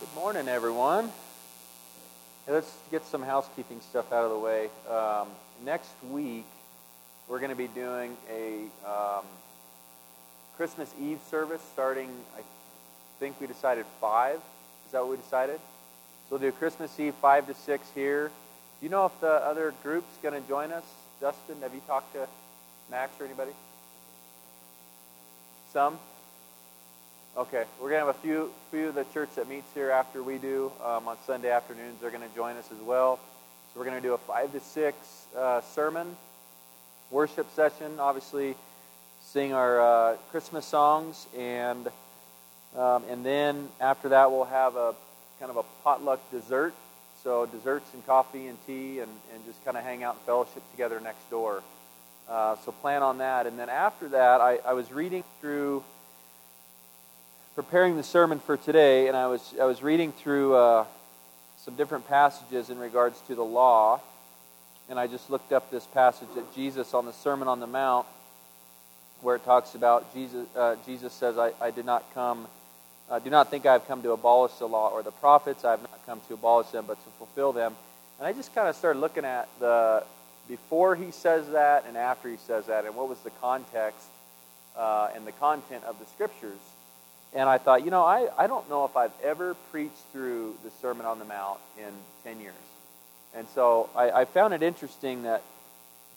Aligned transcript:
Good 0.00 0.14
morning, 0.14 0.46
everyone. 0.46 1.10
Hey, 2.46 2.52
let's 2.52 2.72
get 2.92 3.04
some 3.04 3.20
housekeeping 3.20 3.80
stuff 3.80 4.12
out 4.12 4.22
of 4.22 4.30
the 4.30 4.38
way. 4.38 4.68
Um, 4.88 5.26
next 5.64 5.90
week, 6.08 6.46
we're 7.26 7.40
going 7.40 7.50
to 7.50 7.56
be 7.56 7.66
doing 7.66 8.16
a 8.30 8.66
um, 8.88 9.24
Christmas 10.56 10.88
Eve 11.02 11.18
service 11.28 11.60
starting, 11.72 12.10
I 12.36 12.42
think 13.18 13.40
we 13.40 13.48
decided 13.48 13.86
5. 14.00 14.36
Is 14.36 14.92
that 14.92 15.00
what 15.00 15.10
we 15.10 15.16
decided? 15.16 15.58
So 16.28 16.38
we'll 16.38 16.38
do 16.38 16.52
Christmas 16.52 16.92
Eve 17.00 17.14
5 17.16 17.48
to 17.48 17.54
6 17.54 17.88
here. 17.92 18.28
Do 18.28 18.86
you 18.86 18.90
know 18.90 19.04
if 19.06 19.20
the 19.20 19.32
other 19.32 19.74
group's 19.82 20.16
going 20.22 20.40
to 20.40 20.48
join 20.48 20.70
us? 20.70 20.84
Justin, 21.20 21.56
have 21.62 21.74
you 21.74 21.82
talked 21.88 22.12
to 22.12 22.28
Max 22.88 23.20
or 23.20 23.24
anybody? 23.24 23.52
Some? 25.72 25.98
Okay, 27.38 27.66
we're 27.80 27.90
to 28.00 28.06
have 28.06 28.16
a 28.16 28.18
few, 28.18 28.50
few 28.72 28.88
of 28.88 28.96
the 28.96 29.04
church 29.14 29.28
that 29.36 29.48
meets 29.48 29.72
here 29.72 29.92
after 29.92 30.24
we 30.24 30.38
do 30.38 30.72
um, 30.84 31.06
on 31.06 31.16
Sunday 31.24 31.52
afternoons. 31.52 32.00
They're 32.00 32.10
to 32.28 32.34
join 32.34 32.56
us 32.56 32.68
as 32.72 32.80
well. 32.84 33.20
So 33.72 33.78
we're 33.78 33.84
to 34.02 34.08
do 34.08 34.12
a 34.14 34.18
5 34.18 34.54
to 34.54 34.58
6 34.58 35.26
uh, 35.36 35.60
sermon, 35.60 36.16
worship 37.12 37.46
session, 37.54 38.00
obviously 38.00 38.56
sing 39.22 39.52
our 39.52 39.80
uh, 39.80 40.16
Christmas 40.32 40.66
songs, 40.66 41.28
and, 41.38 41.86
um, 42.76 43.04
and 43.08 43.24
then 43.24 43.68
after 43.80 44.08
that 44.08 44.32
we'll 44.32 44.42
have 44.42 44.74
a 44.74 44.96
kind 45.38 45.52
of 45.52 45.58
a 45.58 45.64
potluck 45.84 46.18
dessert. 46.32 46.74
So 47.22 47.46
desserts 47.46 47.86
and 47.94 48.04
coffee 48.04 48.48
and 48.48 48.58
tea 48.66 48.98
and, 48.98 49.12
and 49.32 49.46
just 49.46 49.64
kind 49.64 49.76
of 49.76 49.84
hang 49.84 50.02
out 50.02 50.16
and 50.16 50.24
fellowship 50.24 50.68
together 50.72 50.98
next 50.98 51.30
door. 51.30 51.62
Uh, 52.28 52.56
so 52.64 52.72
plan 52.72 53.04
on 53.04 53.18
that. 53.18 53.46
And 53.46 53.56
then 53.56 53.68
after 53.68 54.08
that, 54.08 54.40
I, 54.40 54.58
I 54.66 54.72
was 54.72 54.90
reading 54.90 55.22
through 55.40 55.84
preparing 57.58 57.96
the 57.96 58.04
sermon 58.04 58.38
for 58.38 58.56
today, 58.56 59.08
and 59.08 59.16
I 59.16 59.26
was 59.26 59.52
I 59.60 59.64
was 59.64 59.82
reading 59.82 60.12
through 60.12 60.54
uh, 60.54 60.84
some 61.64 61.74
different 61.74 62.06
passages 62.06 62.70
in 62.70 62.78
regards 62.78 63.20
to 63.22 63.34
the 63.34 63.42
law, 63.42 64.00
and 64.88 64.96
I 64.96 65.08
just 65.08 65.28
looked 65.28 65.50
up 65.50 65.68
this 65.68 65.84
passage 65.86 66.28
that 66.36 66.54
Jesus 66.54 66.94
on 66.94 67.04
the 67.04 67.12
Sermon 67.12 67.48
on 67.48 67.58
the 67.58 67.66
Mount, 67.66 68.06
where 69.22 69.34
it 69.34 69.44
talks 69.44 69.74
about 69.74 70.14
Jesus. 70.14 70.46
Uh, 70.54 70.76
Jesus 70.86 71.12
says, 71.12 71.36
I, 71.36 71.50
"I 71.60 71.72
did 71.72 71.84
not 71.84 72.04
come. 72.14 72.46
Uh, 73.10 73.18
do 73.18 73.28
not 73.28 73.50
think 73.50 73.66
I 73.66 73.72
have 73.72 73.88
come 73.88 74.02
to 74.02 74.12
abolish 74.12 74.52
the 74.60 74.68
law 74.68 74.90
or 74.90 75.02
the 75.02 75.10
prophets. 75.10 75.64
I 75.64 75.72
have 75.72 75.82
not 75.82 75.98
come 76.06 76.20
to 76.28 76.34
abolish 76.34 76.68
them, 76.68 76.84
but 76.86 76.94
to 76.94 77.10
fulfill 77.18 77.52
them." 77.52 77.74
And 78.20 78.28
I 78.28 78.34
just 78.34 78.54
kind 78.54 78.68
of 78.68 78.76
started 78.76 79.00
looking 79.00 79.24
at 79.24 79.48
the 79.58 80.04
before 80.46 80.94
he 80.94 81.10
says 81.10 81.48
that 81.48 81.86
and 81.88 81.96
after 81.96 82.28
he 82.28 82.36
says 82.36 82.66
that, 82.66 82.84
and 82.84 82.94
what 82.94 83.08
was 83.08 83.18
the 83.18 83.32
context 83.40 84.06
uh, 84.76 85.08
and 85.16 85.26
the 85.26 85.32
content 85.32 85.82
of 85.82 85.98
the 85.98 86.06
scriptures. 86.06 86.60
And 87.34 87.48
I 87.48 87.58
thought, 87.58 87.84
you 87.84 87.90
know, 87.90 88.04
I, 88.04 88.28
I 88.38 88.46
don't 88.46 88.68
know 88.70 88.84
if 88.84 88.96
I've 88.96 89.12
ever 89.22 89.54
preached 89.70 90.02
through 90.12 90.54
the 90.64 90.70
Sermon 90.80 91.04
on 91.04 91.18
the 91.18 91.24
Mount 91.24 91.58
in 91.78 91.92
10 92.24 92.40
years. 92.40 92.54
And 93.34 93.46
so 93.54 93.90
I, 93.94 94.10
I 94.10 94.24
found 94.24 94.54
it 94.54 94.62
interesting 94.62 95.24
that 95.24 95.42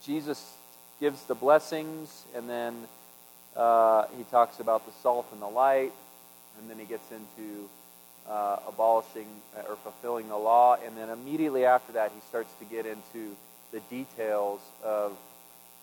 Jesus 0.06 0.54
gives 1.00 1.22
the 1.24 1.36
blessings, 1.36 2.24
and 2.36 2.50
then 2.50 2.76
uh, 3.56 4.06
he 4.18 4.24
talks 4.26 4.60
about 4.60 4.86
the 4.86 4.94
salt 5.04 5.26
and 5.34 5.42
the 5.42 5.48
light, 5.48 5.92
and 6.58 6.70
then 6.70 6.80
he 6.80 6.86
gets 6.86 7.12
into 7.12 7.68
uh, 8.30 8.58
abolishing 8.68 9.28
or 9.68 9.76
fulfilling 9.78 10.30
the 10.30 10.38
law, 10.38 10.78
and 10.86 10.96
then 10.96 11.10
immediately 11.10 11.66
after 11.66 11.94
that, 11.94 12.12
he 12.14 12.22
starts 12.30 12.54
to 12.60 12.66
get 12.66 12.86
into 12.86 13.36
the 13.72 13.80
details 13.90 14.62
of 14.84 15.18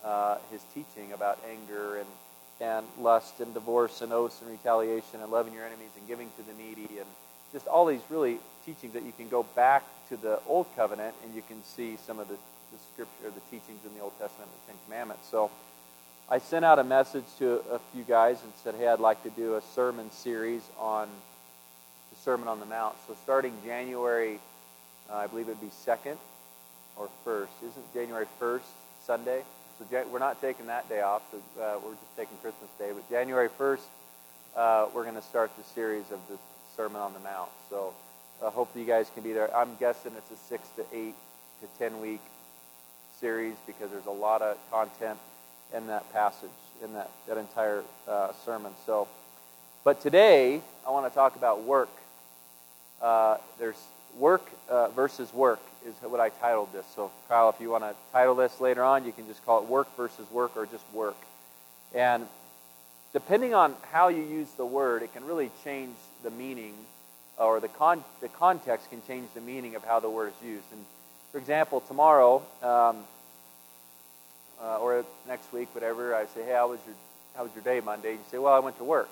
uh, 0.04 0.38
his 0.50 0.62
teaching 0.74 1.12
about 1.12 1.38
anger 1.50 1.98
and 1.98 2.06
and 2.60 2.84
lust 2.98 3.40
and 3.40 3.54
divorce 3.54 4.00
and 4.02 4.12
oaths 4.12 4.40
and 4.40 4.50
retaliation 4.50 5.20
and 5.22 5.30
loving 5.30 5.54
your 5.54 5.64
enemies 5.64 5.90
and 5.96 6.06
giving 6.08 6.28
to 6.36 6.42
the 6.42 6.62
needy 6.62 6.98
and 6.98 7.06
just 7.52 7.66
all 7.66 7.86
these 7.86 8.00
really 8.10 8.38
teachings 8.66 8.92
that 8.92 9.04
you 9.04 9.12
can 9.16 9.28
go 9.28 9.42
back 9.54 9.82
to 10.08 10.16
the 10.16 10.40
Old 10.46 10.66
Covenant 10.76 11.14
and 11.24 11.34
you 11.34 11.42
can 11.46 11.62
see 11.64 11.96
some 12.06 12.18
of 12.18 12.28
the, 12.28 12.34
the 12.34 12.78
scripture, 12.92 13.30
the 13.34 13.56
teachings 13.56 13.80
in 13.86 13.94
the 13.94 14.02
Old 14.02 14.12
Testament, 14.18 14.50
the 14.66 14.72
Ten 14.72 14.80
Commandments. 14.86 15.26
So 15.30 15.50
I 16.28 16.38
sent 16.38 16.64
out 16.64 16.78
a 16.78 16.84
message 16.84 17.24
to 17.38 17.62
a 17.70 17.78
few 17.94 18.02
guys 18.02 18.42
and 18.42 18.52
said, 18.62 18.74
hey, 18.74 18.88
I'd 18.88 19.00
like 19.00 19.22
to 19.22 19.30
do 19.30 19.54
a 19.54 19.62
sermon 19.74 20.10
series 20.10 20.62
on 20.78 21.08
the 22.10 22.18
Sermon 22.22 22.48
on 22.48 22.60
the 22.60 22.66
Mount. 22.66 22.96
So 23.06 23.16
starting 23.22 23.54
January, 23.64 24.40
uh, 25.10 25.16
I 25.16 25.26
believe 25.26 25.48
it 25.48 25.52
would 25.52 25.60
be 25.60 25.70
2nd 25.86 26.16
or 26.96 27.08
1st. 27.24 27.68
Isn't 27.70 27.94
January 27.94 28.26
1st 28.40 28.60
Sunday? 29.06 29.42
So 29.78 30.04
we're 30.10 30.18
not 30.18 30.40
taking 30.40 30.66
that 30.66 30.88
day 30.88 31.02
off. 31.02 31.22
So 31.30 31.38
uh, 31.62 31.78
we're 31.84 31.92
just 31.92 32.16
taking 32.16 32.36
Christmas 32.38 32.68
Day. 32.78 32.90
But 32.92 33.08
January 33.08 33.48
1st, 33.48 33.78
uh, 34.56 34.86
we're 34.92 35.04
going 35.04 35.14
to 35.14 35.22
start 35.22 35.52
the 35.56 35.62
series 35.72 36.10
of 36.10 36.18
the 36.28 36.36
Sermon 36.76 37.00
on 37.00 37.12
the 37.12 37.20
Mount. 37.20 37.50
So 37.70 37.94
I 38.42 38.46
uh, 38.46 38.50
hope 38.50 38.70
you 38.74 38.84
guys 38.84 39.08
can 39.14 39.22
be 39.22 39.32
there. 39.32 39.54
I'm 39.56 39.76
guessing 39.78 40.12
it's 40.16 40.30
a 40.32 40.36
six 40.48 40.68
to 40.76 40.84
eight 40.92 41.14
to 41.60 41.66
ten 41.78 42.00
week 42.00 42.20
series 43.20 43.54
because 43.66 43.90
there's 43.90 44.06
a 44.06 44.10
lot 44.10 44.42
of 44.42 44.56
content 44.70 45.18
in 45.76 45.86
that 45.86 46.12
passage, 46.12 46.50
in 46.82 46.92
that, 46.94 47.10
that 47.28 47.36
entire 47.38 47.84
uh, 48.08 48.32
sermon. 48.44 48.72
So, 48.84 49.06
but 49.84 50.00
today 50.00 50.60
I 50.86 50.90
want 50.90 51.08
to 51.08 51.14
talk 51.14 51.36
about 51.36 51.62
work. 51.62 51.90
Uh, 53.00 53.36
there's 53.60 53.80
work 54.18 54.48
uh, 54.68 54.88
versus 54.88 55.32
work 55.32 55.60
is 55.86 55.94
what 56.02 56.20
I 56.20 56.28
titled 56.28 56.72
this. 56.72 56.86
So, 56.94 57.10
Kyle, 57.28 57.48
if 57.48 57.60
you 57.60 57.70
want 57.70 57.84
to 57.84 57.94
title 58.12 58.34
this 58.34 58.60
later 58.60 58.82
on, 58.82 59.04
you 59.04 59.12
can 59.12 59.26
just 59.26 59.44
call 59.44 59.62
it 59.62 59.68
work 59.68 59.88
versus 59.96 60.30
work 60.30 60.56
or 60.56 60.66
just 60.66 60.84
work. 60.92 61.16
And 61.94 62.26
depending 63.12 63.54
on 63.54 63.74
how 63.92 64.08
you 64.08 64.22
use 64.22 64.48
the 64.56 64.66
word, 64.66 65.02
it 65.02 65.12
can 65.14 65.24
really 65.24 65.50
change 65.64 65.96
the 66.22 66.30
meaning 66.30 66.74
or 67.38 67.60
the, 67.60 67.68
con- 67.68 68.04
the 68.20 68.28
context 68.28 68.90
can 68.90 69.00
change 69.06 69.28
the 69.34 69.40
meaning 69.40 69.76
of 69.76 69.84
how 69.84 70.00
the 70.00 70.10
word 70.10 70.32
is 70.40 70.46
used. 70.46 70.64
And 70.72 70.84
for 71.32 71.38
example, 71.38 71.80
tomorrow 71.80 72.42
um, 72.62 72.96
uh, 74.60 74.78
or 74.78 75.04
next 75.26 75.52
week, 75.52 75.68
whatever, 75.74 76.14
I 76.14 76.26
say, 76.26 76.44
hey, 76.44 76.52
how 76.52 76.70
was 76.70 76.80
your, 76.84 76.96
how 77.36 77.44
was 77.44 77.52
your 77.54 77.62
day 77.62 77.80
Monday? 77.84 78.10
And 78.10 78.18
you 78.18 78.24
say, 78.30 78.38
well, 78.38 78.52
I 78.52 78.58
went 78.58 78.76
to 78.78 78.84
work. 78.84 79.08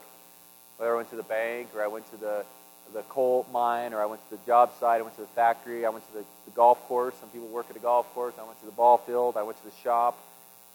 Whether 0.76 0.92
I 0.92 0.96
went 0.96 1.10
to 1.10 1.16
the 1.16 1.22
bank 1.22 1.68
or 1.74 1.82
I 1.82 1.86
went 1.86 2.10
to 2.10 2.16
the 2.16 2.44
the 2.92 3.02
coal 3.02 3.46
mine, 3.52 3.92
or 3.92 4.00
I 4.00 4.06
went 4.06 4.22
to 4.30 4.36
the 4.36 4.42
job 4.46 4.70
site, 4.80 5.00
I 5.00 5.02
went 5.02 5.16
to 5.16 5.22
the 5.22 5.28
factory, 5.28 5.84
I 5.84 5.90
went 5.90 6.06
to 6.08 6.18
the, 6.18 6.24
the 6.44 6.50
golf 6.52 6.80
course. 6.88 7.14
Some 7.20 7.28
people 7.30 7.48
work 7.48 7.66
at 7.70 7.76
a 7.76 7.80
golf 7.80 8.12
course. 8.14 8.34
I 8.40 8.44
went 8.44 8.58
to 8.60 8.66
the 8.66 8.72
ball 8.72 8.98
field, 8.98 9.36
I 9.36 9.42
went 9.42 9.58
to 9.58 9.64
the 9.64 9.76
shop. 9.82 10.18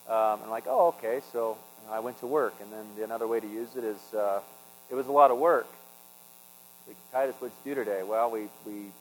Um, 0.07 0.33
and 0.33 0.43
I'm 0.43 0.49
like, 0.49 0.65
oh, 0.67 0.95
okay, 0.97 1.21
so 1.31 1.57
I 1.89 1.99
went 1.99 2.19
to 2.19 2.27
work. 2.27 2.55
And 2.61 2.71
then 2.71 2.85
the, 2.97 3.03
another 3.03 3.27
way 3.27 3.39
to 3.39 3.47
use 3.47 3.75
it 3.75 3.83
is 3.83 4.13
uh, 4.13 4.41
it 4.89 4.95
was 4.95 5.07
a 5.07 5.11
lot 5.11 5.31
of 5.31 5.37
work. 5.37 5.67
Like, 6.87 6.97
Titus, 7.11 7.35
what'd 7.39 7.55
you 7.63 7.75
do 7.75 7.83
today? 7.83 8.03
Well, 8.03 8.31
we, 8.31 8.49
we 8.65 8.91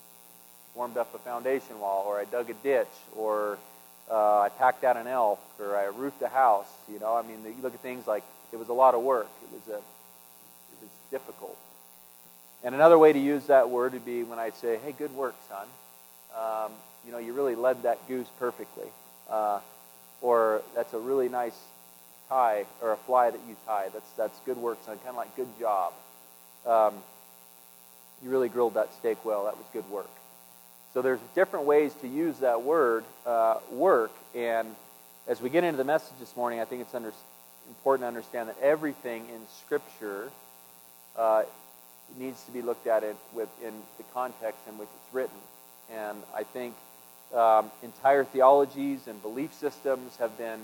warmed 0.74 0.96
up 0.96 1.14
a 1.14 1.18
foundation 1.18 1.80
wall, 1.80 2.04
or 2.06 2.18
I 2.18 2.24
dug 2.24 2.50
a 2.50 2.54
ditch, 2.54 2.88
or 3.16 3.58
uh, 4.10 4.40
I 4.40 4.48
packed 4.50 4.84
out 4.84 4.96
an 4.96 5.06
elk, 5.06 5.40
or 5.58 5.76
I 5.76 5.86
roofed 5.86 6.22
a 6.22 6.28
house. 6.28 6.68
You 6.92 6.98
know, 7.00 7.14
I 7.16 7.22
mean, 7.22 7.38
you 7.44 7.62
look 7.62 7.74
at 7.74 7.80
things 7.80 8.06
like 8.06 8.22
it 8.52 8.56
was 8.56 8.68
a 8.68 8.72
lot 8.72 8.94
of 8.94 9.02
work. 9.02 9.28
It 9.42 9.52
was 9.52 9.74
a, 9.74 9.78
it 9.78 10.78
was 10.80 10.90
difficult. 11.10 11.56
And 12.62 12.74
another 12.74 12.98
way 12.98 13.12
to 13.12 13.18
use 13.18 13.46
that 13.46 13.70
word 13.70 13.92
would 13.94 14.04
be 14.04 14.22
when 14.22 14.38
I'd 14.38 14.56
say, 14.56 14.78
hey, 14.84 14.92
good 14.92 15.14
work, 15.14 15.34
son. 15.48 15.66
Um, 16.36 16.72
you 17.06 17.12
know, 17.12 17.18
you 17.18 17.32
really 17.32 17.54
led 17.54 17.82
that 17.84 18.06
goose 18.06 18.28
perfectly. 18.38 18.86
Uh, 19.28 19.60
or 20.20 20.62
that's 20.74 20.92
a 20.92 20.98
really 20.98 21.28
nice 21.28 21.56
tie 22.28 22.64
or 22.82 22.92
a 22.92 22.96
fly 22.96 23.30
that 23.30 23.40
you 23.48 23.56
tie. 23.66 23.88
That's, 23.92 24.10
that's 24.12 24.38
good 24.44 24.58
work, 24.58 24.78
son. 24.84 24.98
Kind 24.98 25.10
of 25.10 25.16
like 25.16 25.34
good 25.36 25.48
job. 25.58 25.92
Um, 26.66 26.94
you 28.22 28.28
really 28.28 28.50
grilled 28.50 28.74
that 28.74 28.92
steak 28.94 29.24
well. 29.24 29.44
That 29.44 29.56
was 29.56 29.66
good 29.72 29.88
work. 29.90 30.10
So 30.92 31.02
there's 31.02 31.20
different 31.34 31.66
ways 31.66 31.94
to 32.02 32.08
use 32.08 32.38
that 32.40 32.62
word, 32.62 33.04
uh, 33.24 33.58
work. 33.70 34.12
And 34.34 34.68
as 35.26 35.40
we 35.40 35.48
get 35.48 35.64
into 35.64 35.78
the 35.78 35.84
message 35.84 36.12
this 36.18 36.36
morning, 36.36 36.60
I 36.60 36.64
think 36.64 36.82
it's 36.82 36.94
under, 36.94 37.12
important 37.68 38.02
to 38.02 38.08
understand 38.08 38.48
that 38.48 38.58
everything 38.60 39.26
in 39.34 39.40
Scripture 39.64 40.30
uh, 41.16 41.44
needs 42.18 42.42
to 42.44 42.52
be 42.52 42.62
looked 42.62 42.86
at 42.86 43.02
it 43.02 43.16
within 43.32 43.74
the 43.98 44.04
context 44.14 44.60
in 44.68 44.78
which 44.78 44.88
it's 44.88 45.14
written. 45.14 45.36
And 45.92 46.18
I 46.34 46.44
think 46.44 46.74
um, 47.34 47.70
entire 47.82 48.24
theologies 48.24 49.06
and 49.06 49.20
belief 49.22 49.52
systems 49.54 50.16
have 50.16 50.36
been 50.36 50.60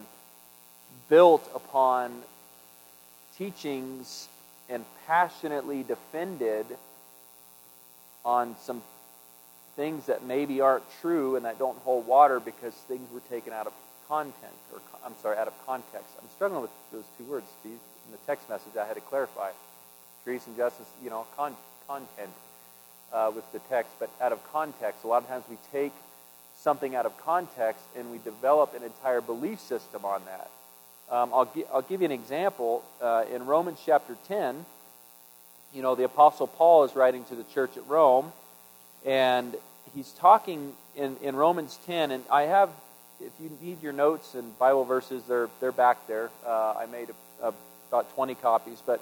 built 1.09 1.49
upon 1.55 2.23
teachings 3.39 4.29
and 4.69 4.85
passionately 5.07 5.83
defended 5.83 6.67
on 8.25 8.57
some 8.63 8.83
things 9.77 10.07
that 10.07 10.25
maybe 10.25 10.61
aren't 10.61 10.85
true 11.01 11.37
and 11.37 11.45
that 11.45 11.59
don't 11.59 11.79
hold 11.79 12.07
water 12.07 12.41
because 12.41 12.73
things 12.89 13.09
were 13.13 13.21
taken 13.31 13.53
out 13.53 13.67
of 13.67 13.73
content 14.09 14.53
or 14.73 14.81
I'm 15.05 15.15
sorry, 15.23 15.37
out 15.39 15.47
of 15.47 15.67
context. 15.67 16.09
I'm 16.21 16.29
struggling 16.35 16.63
with 16.63 16.71
those 16.93 17.05
two 17.19 17.25
words. 17.25 17.47
In 17.65 17.79
the 18.11 18.19
text 18.27 18.49
message, 18.49 18.77
I 18.81 18.87
had 18.87 18.95
to 18.95 19.01
clarify 19.01 19.51
grace 20.27 20.45
and 20.49 20.57
justice, 20.57 20.89
you 21.05 21.09
know, 21.09 21.25
con- 21.37 21.57
content 21.87 22.31
uh, 23.13 23.31
with 23.35 23.51
the 23.53 23.61
text, 23.71 23.93
but 24.01 24.11
out 24.21 24.33
of 24.33 24.53
context. 24.53 25.05
A 25.05 25.07
lot 25.07 25.23
of 25.23 25.29
times 25.29 25.45
we 25.49 25.57
take 25.71 25.93
something 26.61 26.97
out 26.97 27.07
of 27.07 27.17
context 27.25 27.85
and 27.97 28.11
we 28.11 28.19
develop 28.19 28.75
an 28.75 28.83
entire 28.83 29.21
belief 29.21 29.61
system 29.61 30.05
on 30.05 30.21
that. 30.25 30.51
Um, 31.15 31.31
I'll, 31.33 31.45
gi- 31.55 31.65
I'll 31.73 31.83
give 31.83 32.01
you 32.01 32.07
an 32.07 32.13
example. 32.13 32.83
Uh, 33.01 33.25
in 33.33 33.47
Romans 33.47 33.79
chapter 33.87 34.17
10, 34.27 34.67
you 35.73 35.83
know, 35.83 35.95
the 35.95 36.03
Apostle 36.03 36.49
Paul 36.49 36.83
is 36.83 36.97
writing 36.97 37.25
to 37.27 37.37
the 37.37 37.45
church 37.45 37.77
at 37.77 37.87
Rome, 37.87 38.33
and 39.05 39.55
he's 39.95 40.11
talking 40.11 40.73
in, 40.97 41.17
in 41.23 41.37
Romans 41.37 41.79
10, 41.87 42.11
and 42.11 42.25
I 42.33 42.43
have, 42.43 42.71
if 43.21 43.31
you 43.41 43.57
need 43.63 43.81
your 43.81 43.93
notes 43.93 44.35
and 44.35 44.59
Bible 44.59 44.85
verses, 44.85 45.23
they're, 45.29 45.49
they're 45.61 45.71
back 45.71 46.05
there. 46.09 46.31
Uh, 46.45 46.75
I 46.79 46.87
made 46.87 47.11
a, 47.11 47.49
a, 47.49 47.55
about 47.91 48.13
20 48.17 48.35
copies. 48.35 48.83
But 48.85 49.01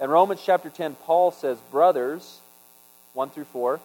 in 0.00 0.10
Romans 0.10 0.42
chapter 0.44 0.70
10, 0.70 0.96
Paul 1.04 1.30
says, 1.30 1.58
Brothers, 1.70 2.40
1 3.14 3.30
through 3.30 3.44
4, 3.44 3.80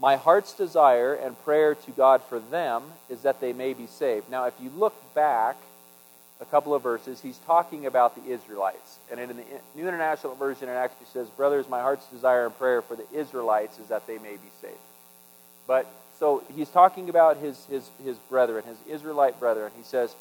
my 0.00 0.16
heart's 0.16 0.54
desire 0.54 1.14
and 1.14 1.38
prayer 1.44 1.74
to 1.74 1.90
God 1.90 2.22
for 2.28 2.38
them 2.38 2.84
is 3.10 3.22
that 3.22 3.40
they 3.40 3.52
may 3.52 3.74
be 3.74 3.86
saved. 3.86 4.30
Now, 4.30 4.46
if 4.46 4.54
you 4.60 4.70
look 4.70 4.94
back 5.14 5.56
a 6.40 6.46
couple 6.46 6.74
of 6.74 6.82
verses, 6.82 7.20
he's 7.20 7.36
talking 7.46 7.84
about 7.84 8.14
the 8.16 8.32
Israelites. 8.32 8.98
And 9.10 9.20
in 9.20 9.28
the 9.28 9.34
New 9.74 9.86
International 9.86 10.34
Version, 10.34 10.70
it 10.70 10.72
actually 10.72 11.06
says, 11.12 11.28
Brothers, 11.28 11.68
my 11.68 11.80
heart's 11.80 12.06
desire 12.06 12.46
and 12.46 12.56
prayer 12.56 12.80
for 12.80 12.96
the 12.96 13.04
Israelites 13.12 13.78
is 13.78 13.88
that 13.88 14.06
they 14.06 14.16
may 14.16 14.32
be 14.32 14.50
saved. 14.62 14.74
But 15.66 15.86
so 16.18 16.42
he's 16.54 16.68
talking 16.68 17.08
about 17.08 17.36
his, 17.36 17.62
his, 17.66 17.90
his 18.02 18.16
brethren, 18.28 18.64
his 18.64 18.78
Israelite 18.94 19.38
brethren. 19.38 19.70
He 19.76 19.82
says, 19.82 20.14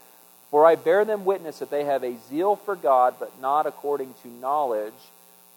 For 0.51 0.65
I 0.65 0.75
bear 0.75 1.05
them 1.05 1.23
witness 1.23 1.59
that 1.59 1.69
they 1.69 1.85
have 1.85 2.03
a 2.03 2.17
zeal 2.29 2.57
for 2.57 2.75
God, 2.75 3.15
but 3.19 3.39
not 3.41 3.65
according 3.65 4.13
to 4.23 4.27
knowledge. 4.27 4.93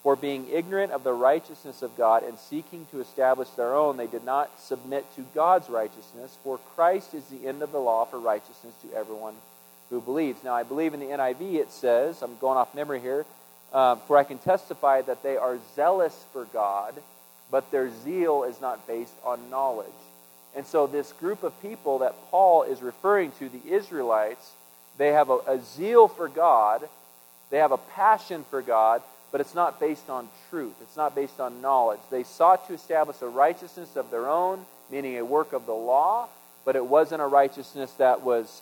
For 0.03 0.17
being 0.17 0.49
ignorant 0.51 0.91
of 0.91 1.05
the 1.05 1.13
righteousness 1.13 1.81
of 1.81 1.97
God 1.97 2.23
and 2.23 2.37
seeking 2.37 2.85
to 2.91 2.99
establish 2.99 3.47
their 3.51 3.73
own, 3.73 3.95
they 3.95 4.07
did 4.07 4.25
not 4.25 4.59
submit 4.59 5.05
to 5.15 5.25
God's 5.33 5.69
righteousness. 5.69 6.37
For 6.43 6.59
Christ 6.75 7.13
is 7.13 7.23
the 7.25 7.47
end 7.47 7.61
of 7.61 7.71
the 7.71 7.79
law 7.79 8.03
for 8.03 8.19
righteousness 8.19 8.73
to 8.81 8.97
everyone 8.97 9.33
who 9.89 10.01
believes. 10.01 10.43
Now, 10.43 10.55
I 10.55 10.63
believe 10.63 10.93
in 10.93 10.99
the 10.99 11.05
NIV 11.05 11.55
it 11.55 11.71
says, 11.71 12.21
I'm 12.21 12.37
going 12.39 12.57
off 12.57 12.75
memory 12.75 12.99
here, 12.99 13.25
uh, 13.71 13.95
for 13.95 14.17
I 14.17 14.25
can 14.25 14.39
testify 14.39 15.01
that 15.03 15.23
they 15.23 15.37
are 15.37 15.57
zealous 15.75 16.25
for 16.33 16.45
God, 16.45 16.95
but 17.49 17.71
their 17.71 17.89
zeal 18.03 18.43
is 18.43 18.59
not 18.59 18.85
based 18.85 19.13
on 19.23 19.49
knowledge. 19.49 19.87
And 20.55 20.65
so, 20.65 20.85
this 20.85 21.13
group 21.13 21.43
of 21.43 21.59
people 21.61 21.99
that 21.99 22.15
Paul 22.29 22.63
is 22.63 22.81
referring 22.81 23.31
to, 23.39 23.49
the 23.49 23.73
Israelites, 23.73 24.51
they 24.97 25.13
have 25.13 25.29
a, 25.29 25.37
a 25.47 25.61
zeal 25.61 26.07
for 26.07 26.27
God, 26.27 26.87
they 27.49 27.57
have 27.57 27.71
a 27.71 27.77
passion 27.77 28.45
for 28.49 28.61
God, 28.61 29.01
but 29.33 29.41
it's 29.41 29.55
not 29.55 29.79
based 29.79 30.11
on 30.11 30.29
truth. 30.51 30.75
It's 30.83 30.95
not 30.95 31.15
based 31.15 31.39
on 31.39 31.59
knowledge. 31.59 31.99
They 32.11 32.23
sought 32.23 32.67
to 32.67 32.73
establish 32.75 33.17
a 33.23 33.27
righteousness 33.27 33.95
of 33.95 34.11
their 34.11 34.29
own, 34.29 34.63
meaning 34.91 35.17
a 35.17 35.25
work 35.25 35.53
of 35.53 35.65
the 35.65 35.73
law, 35.73 36.27
but 36.65 36.75
it 36.75 36.85
wasn't 36.85 37.19
a 37.19 37.25
righteousness 37.25 37.91
that 37.93 38.21
was 38.21 38.61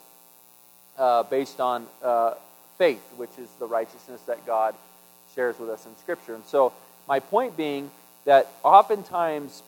uh, 0.96 1.24
based 1.24 1.60
on 1.60 1.86
uh, 2.02 2.32
faith, 2.78 3.02
which 3.18 3.30
is 3.38 3.50
the 3.58 3.66
righteousness 3.66 4.22
that 4.22 4.46
God 4.46 4.74
shares 5.34 5.58
with 5.58 5.68
us 5.68 5.84
in 5.84 5.94
Scripture. 5.98 6.34
And 6.34 6.44
so, 6.46 6.72
my 7.06 7.20
point 7.20 7.54
being 7.54 7.90
that 8.24 8.48
oftentimes 8.64 9.62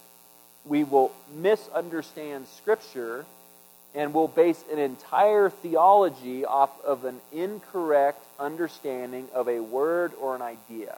we 0.65 0.85
will 0.85 1.13
misunderstand 1.37 2.47
Scripture 2.57 3.27
and 3.95 4.13
will 4.13 4.29
base 4.29 4.63
an 4.73 4.79
entire 4.79 5.49
theology 5.51 6.45
off 6.45 6.71
of 6.85 7.05
an 7.05 7.21
incorrect 7.33 8.23
understanding 8.39 9.29
of 9.33 9.49
a 9.49 9.61
word 9.61 10.13
or 10.21 10.35
an 10.35 10.43
idea. 10.43 10.97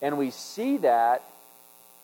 And 0.00 0.18
we 0.18 0.30
see 0.30 0.78
that 0.78 1.22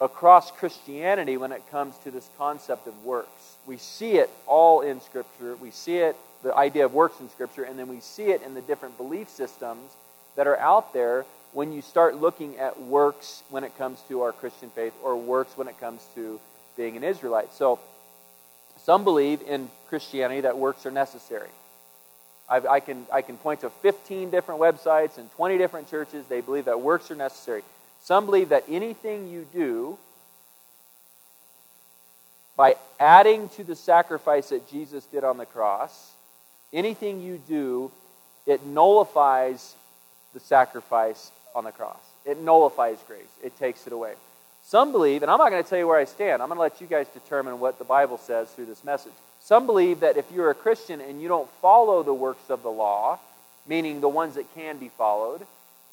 across 0.01 0.51
Christianity 0.51 1.37
when 1.37 1.53
it 1.53 1.63
comes 1.71 1.97
to 2.05 2.11
this 2.11 2.29
concept 2.39 2.87
of 2.87 3.05
works. 3.05 3.57
We 3.67 3.79
see 3.79 4.13
it 4.13 4.31
all 4.47 4.83
in 4.83 5.01
Scripture. 5.01 5.57
We 5.57 5.71
see 5.71 5.97
it, 5.97 6.17
the 6.43 6.55
idea 6.55 6.85
of 6.85 6.95
works 6.95 7.21
in 7.21 7.29
Scripture, 7.31 7.65
and 7.65 7.79
then 7.79 7.89
we 7.89 8.01
see 8.01 8.31
it 8.31 8.43
in 8.43 8.55
the 8.55 8.61
different 8.61 8.97
belief 8.97 9.29
systems 9.29 9.91
that 10.37 10.47
are 10.47 10.59
out 10.59 10.93
there 10.93 11.25
when 11.53 11.73
you 11.73 11.83
start 11.83 12.17
looking 12.17 12.59
at 12.59 12.81
works 12.81 13.43
when 13.51 13.65
it 13.65 13.77
comes 13.79 14.01
to 14.09 14.23
our 14.23 14.33
Christian 14.33 14.71
faith 14.71 14.93
or 15.03 15.17
works 15.17 15.57
when 15.57 15.67
it 15.67 15.81
comes 15.81 16.05
to 16.15 16.39
being 16.77 16.97
an 16.97 17.03
Israelite. 17.03 17.53
So, 17.55 17.81
some 18.89 19.05
believe 19.05 19.43
in 19.43 19.69
Christianity 19.91 20.41
that 20.41 20.57
works 20.57 20.87
are 20.87 20.91
necessary. 20.91 21.51
I've, 22.49 22.65
i 22.65 22.81
can, 22.81 23.05
I 23.13 23.21
can 23.21 23.37
point 23.37 23.61
to 23.61 23.69
15 23.69 24.31
different 24.31 24.63
websites 24.63 25.19
and 25.19 25.31
20 25.33 25.59
different 25.59 25.91
churches. 25.91 26.25
They 26.27 26.41
believe 26.41 26.65
that 26.65 26.81
works 26.81 27.11
are 27.11 27.15
necessary. 27.15 27.63
Some 28.03 28.25
believe 28.25 28.49
that 28.49 28.65
anything 28.67 29.29
you 29.29 29.47
do 29.53 29.99
by 32.57 32.77
adding 32.99 33.51
to 33.51 33.63
the 33.63 33.77
sacrifice 33.77 34.49
that 34.49 34.67
Jesus 34.71 35.05
did 35.05 35.23
on 35.23 35.37
the 35.37 35.45
cross, 35.45 36.13
anything 36.73 37.21
you 37.21 37.43
do, 37.47 37.91
it 38.47 38.65
nullifies 38.65 39.75
the 40.33 40.41
sacrifice 40.41 41.31
on 41.55 41.65
the 41.65 41.73
cross. 41.73 42.01
It 42.25 42.41
nullifies 42.41 42.97
grace, 43.07 43.21
it 43.45 43.55
takes 43.59 43.87
it 43.87 43.93
away. 43.93 44.15
Some 44.69 44.93
believe, 44.93 45.23
and 45.23 45.31
I'm 45.31 45.39
not 45.39 45.49
going 45.49 45.65
to 45.65 45.69
tell 45.71 45.79
you 45.79 45.89
where 45.89 45.97
I 45.97 46.05
stand, 46.05 46.43
I'm 46.43 46.49
going 46.49 46.59
to 46.59 46.61
let 46.61 46.79
you 46.79 46.87
guys 46.87 47.07
determine 47.09 47.59
what 47.59 47.79
the 47.79 47.87
Bible 47.87 48.19
says 48.19 48.51
through 48.51 48.67
this 48.67 48.85
message. 48.85 49.15
Some 49.41 49.65
believe 49.65 50.01
that 50.01 50.19
if 50.19 50.31
you're 50.31 50.51
a 50.51 50.55
Christian 50.55 51.01
and 51.01 51.23
you 51.23 51.27
don't 51.27 51.49
follow 51.63 52.03
the 52.03 52.13
works 52.13 52.51
of 52.51 52.63
the 52.63 52.71
law, 52.71 53.19
meaning 53.67 54.03
the 54.03 54.11
ones 54.11 54.35
that 54.35 54.45
can 54.55 54.77
be 54.77 54.91
followed, 54.91 55.41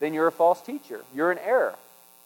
then 0.01 0.13
you're 0.13 0.27
a 0.27 0.31
false 0.31 0.61
teacher. 0.61 0.99
You're 1.15 1.31
in 1.31 1.37
error. 1.37 1.75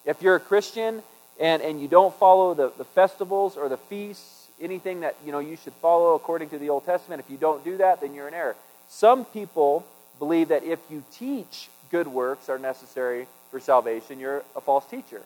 If 0.06 0.24
you're 0.24 0.38
a 0.38 0.40
Christian 0.40 1.04
and, 1.40 1.62
and 1.62 1.80
you 1.80 1.88
don't 1.88 2.16
follow 2.16 2.56
the, 2.56 2.74
the 2.80 2.84
festivals 2.84 3.56
or 3.56 3.70
the 3.70 3.78
feasts, 3.78 4.48
anything 4.60 5.02
that 5.02 5.18
you 5.24 5.32
know 5.32 5.38
you 5.38 5.56
should 5.56 5.74
follow 5.74 6.16
according 6.16 6.50
to 6.50 6.58
the 6.58 6.72
Old 6.72 6.84
Testament, 6.84 7.24
if 7.24 7.30
you 7.30 7.38
don't 7.38 7.64
do 7.64 7.78
that, 7.78 8.02
then 8.02 8.16
you're 8.16 8.28
in 8.28 8.34
error. 8.34 8.56
Some 8.88 9.24
people 9.24 9.86
believe 10.18 10.48
that 10.48 10.64
if 10.64 10.80
you 10.90 11.04
teach 11.12 11.70
good 11.92 12.08
works 12.08 12.50
are 12.50 12.58
necessary 12.58 13.28
for 13.52 13.60
salvation, 13.60 14.20
you're 14.20 14.42
a 14.56 14.62
false 14.62 14.86
teacher. 14.88 15.22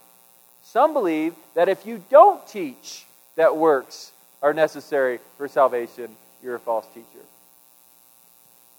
Some 0.64 0.94
believe 0.94 1.36
that 1.56 1.70
if 1.70 1.86
you 1.86 2.04
don't 2.10 2.46
teach 2.48 3.06
that 3.36 3.56
works 3.56 4.12
are 4.42 4.54
necessary 4.54 5.20
for 5.38 5.48
salvation, 5.48 6.16
you're 6.42 6.56
a 6.56 6.60
false 6.60 6.86
teacher. 6.94 7.26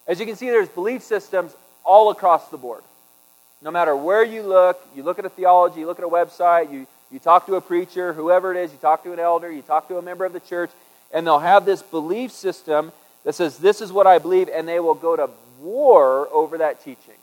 As 0.07 0.21
you 0.21 0.27
can 0.27 0.37
see, 0.37 0.51
there's 0.51 0.69
belief 0.69 1.03
systems 1.03 1.55
all 1.85 2.11
across 2.11 2.49
the 2.49 2.59
board. 2.59 2.83
No 3.63 3.71
matter 3.71 3.97
where 3.97 4.25
you 4.25 4.43
look, 4.43 4.81
you 4.95 5.03
look 5.03 5.19
at 5.19 5.25
a 5.25 5.31
theology, 5.31 5.81
you 5.81 5.87
look 5.87 5.99
at 5.99 6.05
a 6.05 6.09
website, 6.09 6.71
you, 6.71 6.87
you 7.11 7.19
talk 7.19 7.47
to 7.47 7.55
a 7.55 7.61
preacher, 7.61 8.13
whoever 8.13 8.55
it 8.55 8.63
is, 8.63 8.73
you 8.73 8.79
talk 8.79 9.03
to 9.05 9.13
an 9.13 9.19
elder, 9.19 9.51
you 9.51 9.63
talk 9.63 9.89
to 9.89 9.97
a 9.97 10.03
member 10.03 10.25
of 10.25 10.33
the 10.33 10.41
church, 10.41 10.71
and 11.13 11.27
they'll 11.27 11.39
have 11.39 11.65
this 11.65 11.81
belief 11.81 12.31
system 12.31 12.93
that 13.25 13.35
says, 13.35 13.59
This 13.59 13.81
is 13.81 13.93
what 13.93 14.07
I 14.07 14.19
believe, 14.19 14.49
and 14.49 14.69
they 14.69 14.81
will 14.81 14.95
go 14.95 15.17
to 15.17 15.31
war 15.61 16.29
over 16.33 16.59
that 16.59 16.85
teaching. 16.85 17.15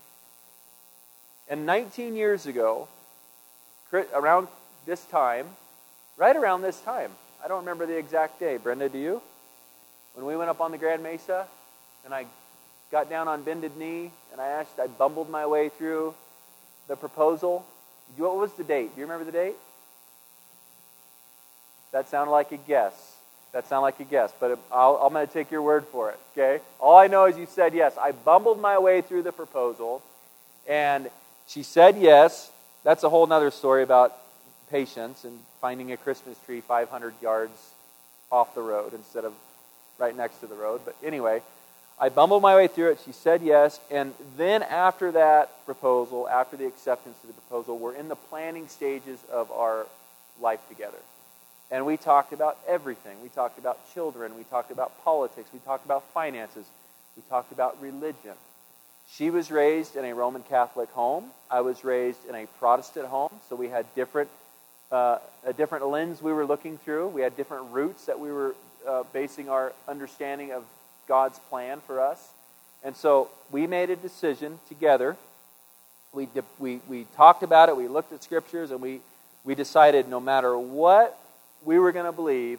And 1.48 1.66
19 1.66 2.16
years 2.16 2.46
ago, 2.46 2.88
around 3.92 4.48
this 4.86 5.04
time, 5.06 5.46
right 6.16 6.34
around 6.34 6.62
this 6.62 6.80
time, 6.80 7.10
I 7.44 7.48
don't 7.48 7.60
remember 7.60 7.86
the 7.86 7.96
exact 7.96 8.40
day. 8.40 8.56
Brenda, 8.56 8.88
do 8.88 8.98
you? 8.98 9.22
When 10.14 10.26
we 10.26 10.36
went 10.36 10.50
up 10.50 10.60
on 10.60 10.70
the 10.70 10.78
Grand 10.78 11.02
Mesa 11.02 11.46
and 12.04 12.14
I 12.14 12.26
got 12.90 13.08
down 13.08 13.28
on 13.28 13.42
bended 13.42 13.76
knee 13.76 14.10
and 14.32 14.40
I 14.40 14.48
asked, 14.48 14.78
I 14.78 14.86
bumbled 14.86 15.30
my 15.30 15.46
way 15.46 15.68
through 15.70 16.14
the 16.88 16.96
proposal. 16.96 17.64
What 18.16 18.36
was 18.36 18.52
the 18.52 18.64
date? 18.64 18.94
Do 18.94 19.00
you 19.00 19.06
remember 19.06 19.24
the 19.24 19.32
date? 19.32 19.56
That 21.92 22.08
sounded 22.08 22.32
like 22.32 22.52
a 22.52 22.56
guess. 22.56 22.94
That 23.52 23.66
sounded 23.68 23.82
like 23.82 24.00
a 24.00 24.04
guess, 24.04 24.32
but 24.40 24.58
i 24.72 24.88
am 24.88 25.12
going 25.12 25.26
to 25.26 25.32
take 25.32 25.50
your 25.50 25.60
word 25.60 25.86
for 25.88 26.10
it, 26.10 26.18
okay? 26.32 26.62
All 26.80 26.96
I 26.96 27.06
know 27.06 27.26
is 27.26 27.36
you 27.36 27.46
said 27.46 27.74
yes. 27.74 27.94
I 28.00 28.12
bumbled 28.12 28.58
my 28.58 28.78
way 28.78 29.02
through 29.02 29.24
the 29.24 29.32
proposal, 29.32 30.02
and 30.66 31.10
she 31.46 31.62
said 31.62 31.98
yes. 31.98 32.50
That's 32.84 33.04
a 33.04 33.10
whole 33.10 33.30
other 33.32 33.50
story 33.50 33.82
about 33.82 34.16
patience 34.70 35.24
and 35.24 35.38
finding 35.60 35.92
a 35.92 35.96
Christmas 35.96 36.36
tree 36.46 36.60
500 36.60 37.14
yards 37.22 37.52
off 38.30 38.54
the 38.54 38.62
road 38.62 38.94
instead 38.94 39.24
of 39.24 39.34
right 39.98 40.16
next 40.16 40.38
to 40.38 40.46
the 40.46 40.54
road. 40.54 40.80
But 40.84 40.96
anyway, 41.02 41.42
I 42.00 42.08
bumbled 42.08 42.42
my 42.42 42.56
way 42.56 42.66
through 42.66 42.90
it. 42.92 42.98
She 43.04 43.12
said 43.12 43.42
yes. 43.42 43.78
And 43.90 44.14
then 44.36 44.62
after 44.62 45.12
that 45.12 45.64
proposal, 45.66 46.28
after 46.28 46.56
the 46.56 46.66
acceptance 46.66 47.16
of 47.22 47.28
the 47.28 47.34
proposal, 47.34 47.78
we're 47.78 47.94
in 47.94 48.08
the 48.08 48.16
planning 48.16 48.66
stages 48.68 49.20
of 49.30 49.50
our 49.52 49.86
life 50.40 50.60
together. 50.68 50.98
And 51.70 51.86
we 51.86 51.96
talked 51.96 52.32
about 52.32 52.58
everything. 52.66 53.16
We 53.22 53.28
talked 53.28 53.58
about 53.58 53.78
children. 53.94 54.36
We 54.36 54.44
talked 54.44 54.70
about 54.70 55.04
politics. 55.04 55.48
We 55.52 55.60
talked 55.60 55.84
about 55.84 56.02
finances. 56.12 56.66
We 57.16 57.22
talked 57.28 57.52
about 57.52 57.80
religion. 57.80 58.34
She 59.16 59.28
was 59.28 59.50
raised 59.50 59.96
in 59.96 60.04
a 60.06 60.14
Roman 60.14 60.42
Catholic 60.42 60.90
home. 60.90 61.26
I 61.50 61.60
was 61.60 61.84
raised 61.84 62.26
in 62.28 62.34
a 62.34 62.46
Protestant 62.58 63.06
home. 63.06 63.30
So 63.48 63.56
we 63.56 63.68
had 63.68 63.84
different 63.94 64.30
uh, 64.90 65.18
a 65.44 65.52
different 65.52 65.86
lens 65.86 66.20
we 66.20 66.32
were 66.32 66.44
looking 66.44 66.76
through. 66.78 67.08
We 67.08 67.22
had 67.22 67.36
different 67.36 67.72
roots 67.72 68.06
that 68.06 68.20
we 68.20 68.30
were 68.30 68.54
uh, 68.86 69.04
basing 69.12 69.48
our 69.48 69.72
understanding 69.88 70.52
of 70.52 70.64
God's 71.08 71.38
plan 71.50 71.80
for 71.86 72.00
us. 72.00 72.30
And 72.84 72.94
so 72.94 73.28
we 73.50 73.66
made 73.66 73.90
a 73.90 73.96
decision 73.96 74.58
together. 74.68 75.16
We, 76.12 76.28
we, 76.58 76.80
we 76.88 77.06
talked 77.16 77.42
about 77.42 77.70
it, 77.70 77.76
we 77.76 77.88
looked 77.88 78.12
at 78.12 78.22
scriptures, 78.22 78.70
and 78.70 78.82
we, 78.82 79.00
we 79.44 79.54
decided 79.54 80.08
no 80.08 80.20
matter 80.20 80.58
what 80.58 81.18
we 81.64 81.78
were 81.78 81.92
going 81.92 82.04
to 82.04 82.12
believe, 82.12 82.58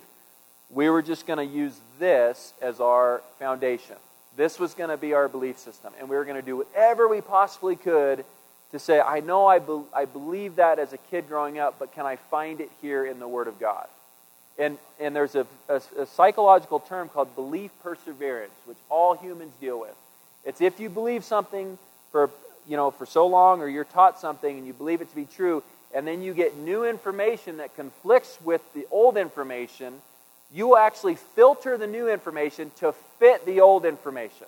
we 0.72 0.89
were 0.89 1.03
just 1.03 1.27
going 1.27 1.38
to 1.38 1.45
use 1.45 1.79
this 2.00 2.53
as 2.63 2.79
our 2.79 3.22
foundation. 3.38 3.98
This 4.35 4.59
was 4.59 4.73
going 4.73 4.89
to 4.89 4.97
be 4.97 5.13
our 5.13 5.27
belief 5.27 5.59
system. 5.59 5.93
And 5.99 6.09
we 6.09 6.15
were 6.15 6.25
going 6.25 6.37
to 6.37 6.45
do 6.45 6.57
whatever 6.57 7.07
we 7.07 7.21
possibly 7.21 7.75
could 7.75 8.25
to 8.71 8.79
say, 8.79 8.99
I 8.99 9.19
know 9.19 9.45
I, 9.45 9.59
be- 9.59 9.83
I 9.93 10.05
believe 10.05 10.55
that 10.55 10.79
as 10.79 10.93
a 10.93 10.97
kid 10.97 11.27
growing 11.27 11.59
up, 11.59 11.75
but 11.77 11.93
can 11.93 12.05
I 12.05 12.15
find 12.15 12.59
it 12.59 12.71
here 12.81 13.05
in 13.05 13.19
the 13.19 13.27
Word 13.27 13.47
of 13.47 13.59
God? 13.59 13.87
And, 14.57 14.77
and 14.99 15.15
there's 15.15 15.35
a, 15.35 15.45
a, 15.69 15.81
a 15.99 16.05
psychological 16.07 16.79
term 16.79 17.09
called 17.09 17.35
belief 17.35 17.71
perseverance, 17.83 18.53
which 18.65 18.77
all 18.89 19.13
humans 19.15 19.53
deal 19.61 19.79
with. 19.79 19.95
It's 20.45 20.61
if 20.61 20.79
you 20.79 20.89
believe 20.89 21.23
something 21.23 21.77
for, 22.11 22.29
you 22.67 22.77
know, 22.77 22.91
for 22.91 23.05
so 23.05 23.27
long 23.27 23.61
or 23.61 23.67
you're 23.67 23.83
taught 23.83 24.19
something 24.19 24.57
and 24.57 24.65
you 24.65 24.73
believe 24.73 25.01
it 25.01 25.09
to 25.09 25.15
be 25.15 25.25
true, 25.25 25.63
and 25.93 26.07
then 26.07 26.23
you 26.23 26.33
get 26.33 26.57
new 26.57 26.85
information 26.85 27.57
that 27.57 27.75
conflicts 27.75 28.39
with 28.43 28.61
the 28.73 28.87
old 28.89 29.17
information, 29.17 30.01
you 30.51 30.67
will 30.67 30.77
actually 30.77 31.15
filter 31.15 31.77
the 31.77 31.88
new 31.88 32.09
information 32.09 32.71
to 32.77 32.93
fit 33.19 33.45
the 33.45 33.62
old 33.62 33.85
information. 33.85 34.47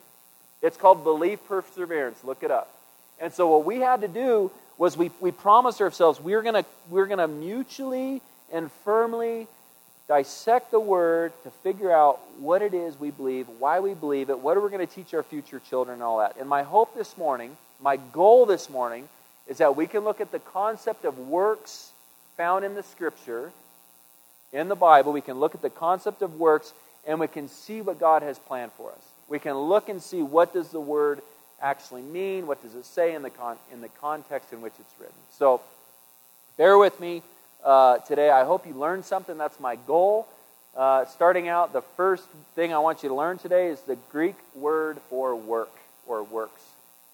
It's 0.62 0.76
called 0.76 1.04
belief 1.04 1.40
perseverance. 1.48 2.22
Look 2.24 2.42
it 2.42 2.50
up. 2.50 2.72
And 3.20 3.32
so 3.32 3.48
what 3.48 3.64
we 3.64 3.80
had 3.80 4.02
to 4.02 4.08
do 4.08 4.50
was 4.78 4.96
we, 4.96 5.10
we 5.20 5.30
promised 5.30 5.80
ourselves 5.80 6.20
we're 6.20 6.42
going 6.42 6.64
we're 6.90 7.06
going 7.06 7.18
to 7.18 7.28
mutually 7.28 8.20
and 8.52 8.70
firmly 8.84 9.48
dissect 10.08 10.70
the 10.70 10.80
word 10.80 11.32
to 11.42 11.50
figure 11.50 11.90
out 11.90 12.20
what 12.38 12.62
it 12.62 12.74
is 12.74 12.98
we 12.98 13.10
believe, 13.10 13.48
why 13.58 13.80
we 13.80 13.94
believe 13.94 14.30
it, 14.30 14.38
what 14.38 14.56
are 14.56 14.60
we 14.60 14.70
going 14.70 14.86
to 14.86 14.92
teach 14.92 15.12
our 15.14 15.22
future 15.22 15.60
children, 15.68 15.94
and 15.94 16.02
all 16.02 16.18
that. 16.18 16.36
And 16.38 16.48
my 16.48 16.62
hope 16.62 16.94
this 16.94 17.16
morning, 17.18 17.56
my 17.80 17.96
goal 17.96 18.46
this 18.46 18.70
morning, 18.70 19.08
is 19.48 19.58
that 19.58 19.76
we 19.76 19.86
can 19.86 20.04
look 20.04 20.20
at 20.20 20.30
the 20.30 20.38
concept 20.38 21.04
of 21.04 21.18
works 21.18 21.90
found 22.36 22.64
in 22.64 22.74
the 22.74 22.82
scripture, 22.82 23.50
in 24.56 24.68
the 24.68 24.74
Bible. 24.74 25.12
We 25.12 25.20
can 25.20 25.38
look 25.38 25.54
at 25.54 25.62
the 25.62 25.70
concept 25.70 26.22
of 26.22 26.34
works 26.34 26.72
and 27.06 27.20
we 27.20 27.28
can 27.28 27.48
see 27.48 27.80
what 27.82 28.00
God 28.00 28.22
has 28.22 28.38
planned 28.38 28.72
for 28.72 28.90
us. 28.90 29.02
We 29.28 29.38
can 29.38 29.54
look 29.54 29.88
and 29.88 30.02
see 30.02 30.22
what 30.22 30.52
does 30.52 30.70
the 30.70 30.80
word 30.80 31.22
actually 31.60 32.02
mean, 32.02 32.46
what 32.46 32.62
does 32.62 32.74
it 32.74 32.84
say 32.84 33.14
in 33.14 33.22
the, 33.22 33.30
con- 33.30 33.58
in 33.72 33.80
the 33.80 33.88
context 34.00 34.52
in 34.52 34.60
which 34.60 34.74
it's 34.78 34.94
written. 34.98 35.14
So 35.30 35.60
bear 36.56 36.76
with 36.78 36.98
me 37.00 37.22
uh, 37.64 37.98
today. 37.98 38.30
I 38.30 38.44
hope 38.44 38.66
you 38.66 38.74
learned 38.74 39.04
something. 39.04 39.38
That's 39.38 39.58
my 39.60 39.76
goal. 39.76 40.26
Uh, 40.76 41.06
starting 41.06 41.48
out, 41.48 41.72
the 41.72 41.82
first 41.96 42.24
thing 42.54 42.74
I 42.74 42.78
want 42.78 43.02
you 43.02 43.08
to 43.08 43.14
learn 43.14 43.38
today 43.38 43.68
is 43.68 43.80
the 43.82 43.96
Greek 44.12 44.36
word 44.54 44.98
for 45.08 45.34
work 45.34 45.72
or 46.06 46.22
works 46.22 46.62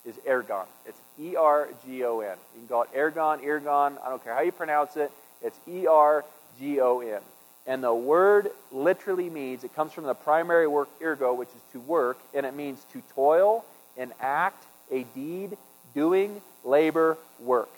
is 0.05 0.17
ergon. 0.29 0.67
It's 0.85 0.99
E 1.21 1.37
R 1.37 1.69
G 1.87 2.05
O 2.05 2.21
N. 2.21 2.37
You 2.55 2.61
can 2.61 2.69
call 2.69 2.83
it 2.83 2.93
ergon, 2.93 3.45
ergon. 3.45 3.97
I 4.05 4.09
don't 4.09 4.23
care 4.25 4.35
how 4.35 4.41
you 4.41 4.51
pronounce 4.51 4.97
it. 4.97 5.13
It's 5.43 5.57
E 5.69 5.87
R 5.87 6.25
G 6.59 6.81
O 6.81 7.01
N. 7.01 7.21
And 7.66 7.83
the 7.83 7.95
word 7.95 8.50
literally 8.73 9.31
means, 9.31 9.62
it 9.62 9.75
comes 9.75 9.92
from 9.92 10.04
the 10.04 10.14
primary 10.14 10.66
work 10.66 10.88
ergo, 11.00 11.33
which 11.33 11.49
is 11.49 11.62
to 11.73 11.81
work, 11.81 12.19
and 12.35 12.45
it 12.45 12.54
means 12.54 12.85
to 12.92 13.02
toil, 13.14 13.64
an 13.97 14.12
act, 14.21 14.64
a 14.90 15.04
deed, 15.14 15.57
doing, 15.95 16.40
labor, 16.64 17.16
work. 17.40 17.71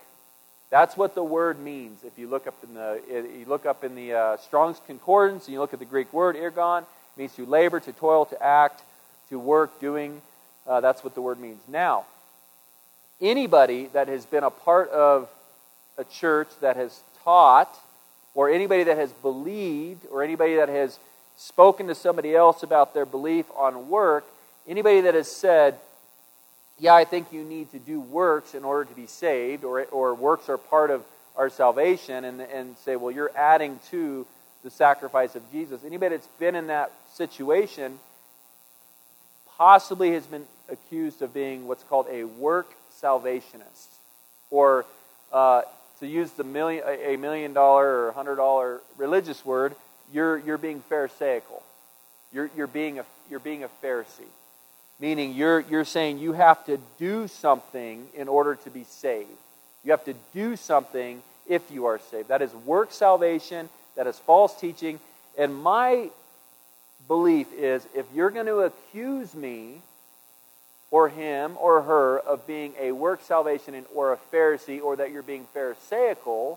That's 0.71 0.97
what 0.97 1.15
the 1.15 1.23
word 1.23 1.61
means. 1.61 2.03
If 2.03 2.19
you 2.19 2.29
look 2.29 2.47
up 2.47 2.57
in 2.65 2.75
the 2.75 3.01
you 3.09 3.45
look 3.47 3.67
up 3.67 3.85
in 3.85 3.95
the 3.95 4.15
uh, 4.15 4.37
Strong's 4.39 4.81
Concordance, 4.87 5.47
and 5.47 5.53
you 5.53 5.61
look 5.61 5.73
at 5.73 5.79
the 5.79 5.85
Greek 5.85 6.13
word 6.13 6.35
ergon, 6.35 6.83
it 6.83 6.87
means 7.17 7.35
to 7.35 7.47
labor, 7.47 7.79
to 7.81 7.93
toil, 7.93 8.25
to 8.27 8.43
act, 8.43 8.83
to 9.29 9.39
work, 9.39 9.79
doing. 9.81 10.21
Uh, 10.67 10.81
that's 10.81 11.05
what 11.05 11.15
the 11.15 11.21
word 11.21 11.39
means. 11.39 11.61
Now, 11.69 12.07
anybody 13.21 13.89
that 13.93 14.09
has 14.09 14.27
been 14.27 14.45
a 14.45 14.51
part 14.51 14.91
of 14.91 15.29
a 15.97 16.05
church 16.05 16.49
that 16.61 16.77
has 16.77 17.03
taught, 17.23 17.79
or 18.35 18.51
anybody 18.51 18.85
that 18.85 18.99
has 18.99 19.13
believed, 19.13 20.07
or 20.11 20.23
anybody 20.23 20.57
that 20.57 20.69
has 20.69 20.99
spoken 21.37 21.87
to 21.87 21.95
somebody 21.95 22.35
else 22.35 22.63
about 22.63 22.95
their 22.95 23.07
belief 23.07 23.47
on 23.57 23.89
work, 23.89 24.25
anybody 24.69 25.03
that 25.03 25.15
has 25.15 25.31
said, 25.31 25.77
yeah, 26.79 26.95
I 26.95 27.05
think 27.05 27.33
you 27.33 27.45
need 27.45 27.71
to 27.73 27.79
do 27.79 28.01
works 28.01 28.55
in 28.55 28.65
order 28.65 28.85
to 28.85 28.95
be 28.95 29.07
saved, 29.07 29.65
or, 29.65 29.85
or 29.85 30.15
works 30.15 30.49
are 30.49 30.59
part 30.59 30.91
of 30.91 31.05
our 31.37 31.49
salvation, 31.49 32.25
and, 32.25 32.41
and 32.41 32.77
say, 32.79 32.97
well, 32.97 33.11
you're 33.11 33.31
adding 33.37 33.79
to 33.91 34.27
the 34.63 34.71
sacrifice 34.71 35.35
of 35.37 35.43
Jesus. 35.53 35.83
Anybody 35.85 36.17
that's 36.17 36.29
been 36.39 36.55
in 36.55 36.69
that 36.69 36.91
situation 37.13 37.99
possibly 39.57 40.13
has 40.13 40.27
been 40.27 40.45
accused 40.69 41.23
of 41.23 41.33
being 41.33 41.69
what's 41.69 41.85
called 41.85 42.07
a 42.11 42.25
work 42.25 42.73
salvationist, 43.01 43.89
or 44.51 44.85
uh, 45.33 45.63
to 46.05 46.11
use 46.11 46.31
the 46.33 46.45
million, 46.45 46.85
a 46.87 47.17
million 47.17 47.53
dollar 47.53 47.87
or 47.87 48.09
a 48.09 48.13
hundred 48.13 48.37
dollar 48.37 48.81
religious 48.97 49.45
word, 49.45 49.75
you're, 50.13 50.39
you're 50.39 50.59
being 50.59 50.81
Pharisaical. 50.81 51.63
You're, 52.33 52.51
you're, 52.57 52.67
being 52.67 52.99
a, 52.99 53.05
you're 53.31 53.41
being 53.41 53.65
a 53.65 53.69
Pharisee 53.83 54.31
meaning 55.01 55.35
you're, 55.35 55.61
you're 55.61 55.85
saying 55.85 56.19
you 56.19 56.33
have 56.33 56.65
to 56.67 56.79
do 56.99 57.29
something 57.29 58.07
in 58.15 58.29
order 58.29 58.55
to 58.55 58.71
be 58.71 58.85
saved. 58.85 59.29
You 59.85 59.91
have 59.91 60.05
to 60.05 60.15
do 60.33 60.57
something 60.57 61.23
if 61.47 61.71
you 61.71 61.87
are 61.87 62.01
saved. 62.11 62.29
That 62.29 62.43
is 62.43 62.55
work 62.55 62.93
salvation, 62.93 63.69
that 63.97 64.07
is 64.07 64.19
false 64.19 64.59
teaching. 64.59 65.01
And 65.37 65.55
my 65.55 66.11
belief 67.07 67.53
is 67.53 67.87
if 67.95 68.07
you're 68.15 68.31
going 68.31 68.47
to 68.47 68.61
accuse 68.61 69.35
me 69.35 69.83
or 70.95 71.09
him 71.09 71.57
or 71.61 71.83
her 71.83 72.21
of 72.21 72.47
being 72.47 72.73
a 72.79 72.93
work 72.93 73.21
salvation 73.21 73.85
or 73.97 74.13
a 74.13 74.19
Pharisee 74.33 74.81
or 74.81 74.95
that 74.95 75.11
you're 75.11 75.25
being 75.25 75.45
Pharisaical, 75.53 76.57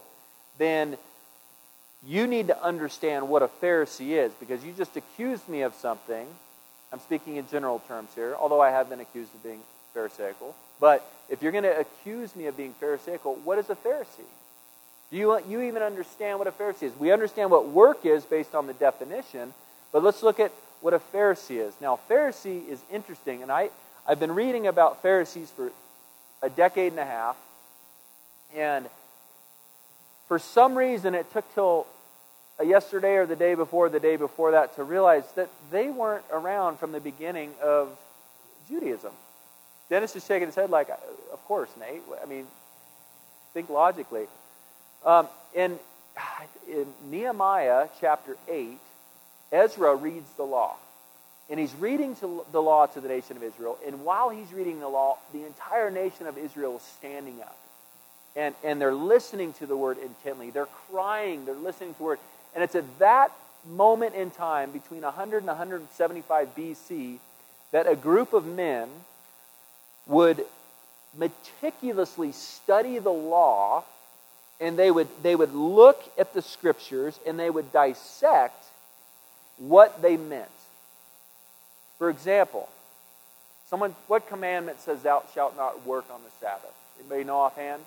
then 0.59 0.95
you 2.05 2.27
need 2.27 2.45
to 2.45 2.63
understand 2.63 3.29
what 3.29 3.41
a 3.41 3.47
Pharisee 3.47 4.11
is 4.11 4.31
because 4.33 4.63
you 4.63 4.73
just 4.77 4.95
accused 4.95 5.49
me 5.49 5.63
of 5.63 5.73
something 5.73 6.27
I'm 6.93 6.99
speaking 6.99 7.37
in 7.37 7.47
general 7.49 7.79
terms 7.87 8.11
here, 8.13 8.35
although 8.39 8.61
I 8.61 8.69
have 8.69 8.91
been 8.91 8.99
accused 8.99 9.33
of 9.33 9.41
being 9.41 9.59
Pharisaical. 9.95 10.53
But 10.79 11.03
if 11.29 11.41
you're 11.41 11.51
going 11.51 11.63
to 11.63 11.79
accuse 11.79 12.35
me 12.35 12.45
of 12.45 12.55
being 12.55 12.75
Pharisaical, 12.79 13.39
what 13.43 13.57
is 13.57 13.71
a 13.71 13.75
Pharisee? 13.75 14.29
Do 15.09 15.17
you, 15.17 15.39
you 15.49 15.61
even 15.61 15.81
understand 15.81 16.37
what 16.37 16.47
a 16.47 16.51
Pharisee 16.51 16.83
is? 16.83 16.93
We 16.99 17.11
understand 17.11 17.49
what 17.49 17.69
work 17.69 18.05
is 18.05 18.23
based 18.23 18.53
on 18.53 18.67
the 18.67 18.73
definition, 18.73 19.55
but 19.91 20.03
let's 20.03 20.21
look 20.21 20.39
at 20.39 20.51
what 20.81 20.93
a 20.93 20.99
Pharisee 20.99 21.57
is. 21.57 21.73
Now, 21.81 21.97
Pharisee 22.07 22.69
is 22.69 22.79
interesting, 22.91 23.41
and 23.41 23.51
I, 23.51 23.71
I've 24.09 24.21
been 24.21 24.35
reading 24.35 24.67
about 24.67 25.01
Pharisees 25.01 25.51
for 25.53 25.69
a 26.41 26.49
decade 26.49 26.93
and 26.93 26.99
a 26.99 27.05
half, 27.05 27.35
and 28.55 28.85
for 30.29 30.39
some 30.39 30.77
reason 30.77 31.13
it 31.13 31.29
took 31.33 31.53
till 31.53 31.85
yesterday 32.63 33.15
or 33.15 33.25
the 33.25 33.35
day 33.35 33.53
before, 33.53 33.89
the 33.89 33.99
day 33.99 34.15
before 34.15 34.51
that, 34.51 34.75
to 34.77 34.83
realize 34.85 35.25
that 35.35 35.49
they 35.71 35.89
weren't 35.89 36.23
around 36.31 36.79
from 36.79 36.93
the 36.93 37.01
beginning 37.01 37.51
of 37.61 37.89
Judaism. 38.69 39.11
Dennis 39.89 40.15
is 40.15 40.25
shaking 40.25 40.47
his 40.47 40.55
head 40.55 40.69
like, 40.69 40.89
of 40.89 41.43
course, 41.45 41.69
Nate. 41.77 42.01
I 42.23 42.25
mean, 42.27 42.47
think 43.53 43.69
logically. 43.69 44.27
Um, 45.05 45.27
in, 45.53 45.77
in 46.69 46.85
Nehemiah 47.11 47.89
chapter 47.99 48.37
8, 48.47 48.79
Ezra 49.51 49.95
reads 49.95 50.29
the 50.37 50.43
law. 50.43 50.77
And 51.49 51.59
he's 51.59 51.73
reading 51.75 52.15
the 52.51 52.61
law 52.61 52.87
to 52.87 52.99
the 52.99 53.07
nation 53.07 53.37
of 53.37 53.43
Israel. 53.43 53.77
And 53.85 54.03
while 54.03 54.29
he's 54.29 54.51
reading 54.51 54.79
the 54.79 54.89
law, 54.89 55.17
the 55.31 55.45
entire 55.45 55.89
nation 55.89 56.27
of 56.27 56.37
Israel 56.37 56.77
is 56.77 56.81
standing 56.97 57.41
up. 57.41 57.57
And, 58.35 58.53
and 58.63 58.81
they're 58.81 58.93
listening 58.93 59.53
to 59.53 59.65
the 59.65 59.75
word 59.75 59.97
intently. 59.97 60.49
They're 60.51 60.67
crying. 60.91 61.45
They're 61.45 61.55
listening 61.55 61.93
to 61.93 61.97
the 61.97 62.03
word. 62.03 62.19
And 62.53 62.63
it's 62.63 62.75
at 62.75 62.99
that 62.99 63.31
moment 63.65 64.15
in 64.15 64.29
time, 64.29 64.71
between 64.71 65.01
100 65.01 65.37
and 65.37 65.47
175 65.47 66.55
BC, 66.55 67.17
that 67.71 67.87
a 67.87 67.95
group 67.95 68.33
of 68.33 68.45
men 68.45 68.89
would 70.05 70.45
meticulously 71.17 72.31
study 72.31 72.99
the 72.99 73.09
law 73.09 73.83
and 74.59 74.77
they 74.77 74.89
would, 74.89 75.07
they 75.21 75.35
would 75.35 75.53
look 75.53 76.01
at 76.17 76.33
the 76.33 76.41
scriptures 76.41 77.19
and 77.27 77.39
they 77.39 77.49
would 77.49 77.71
dissect 77.71 78.65
what 79.57 80.01
they 80.01 80.17
meant. 80.17 80.49
For 81.97 82.09
example, 82.09 82.69
someone, 83.69 83.95
what 84.07 84.27
commandment 84.27 84.79
says, 84.81 85.01
Thou 85.01 85.23
shalt 85.33 85.55
not 85.57 85.85
work 85.85 86.05
on 86.11 86.21
the 86.23 86.31
Sabbath? 86.39 86.73
Anybody 86.99 87.23
know 87.23 87.37
offhand? 87.37 87.81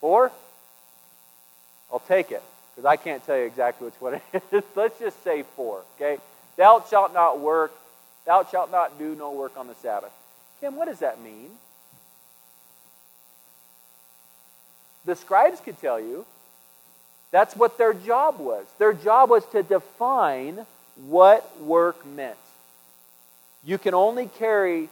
Four? 0.00 0.32
I'll 1.92 2.00
take 2.00 2.32
it 2.32 2.42
because 2.74 2.86
I 2.86 2.96
can't 2.96 3.24
tell 3.24 3.36
you 3.36 3.44
exactly 3.44 3.84
which 3.84 4.00
one 4.00 4.14
it 4.14 4.42
is. 4.52 4.64
Let's 4.74 4.98
just 4.98 5.22
say 5.22 5.44
four, 5.54 5.82
okay? 5.96 6.20
Thou 6.56 6.84
shalt 6.88 7.14
not 7.14 7.38
work, 7.40 7.72
thou 8.24 8.44
shalt 8.44 8.70
not 8.70 8.98
do 8.98 9.14
no 9.14 9.32
work 9.32 9.56
on 9.56 9.68
the 9.68 9.74
Sabbath. 9.76 10.12
Kim, 10.60 10.76
what 10.76 10.86
does 10.88 11.00
that 11.00 11.20
mean? 11.20 11.50
The 15.04 15.16
scribes 15.16 15.60
could 15.60 15.80
tell 15.80 16.00
you 16.00 16.24
that's 17.32 17.56
what 17.56 17.78
their 17.78 17.94
job 17.94 18.38
was. 18.38 18.66
Their 18.78 18.92
job 18.92 19.30
was 19.30 19.44
to 19.46 19.64
define 19.64 20.64
what 21.08 21.60
work 21.60 22.06
meant. 22.06 22.36
You 23.64 23.78
can 23.78 23.94
only 23.94 24.28
carry 24.38 24.88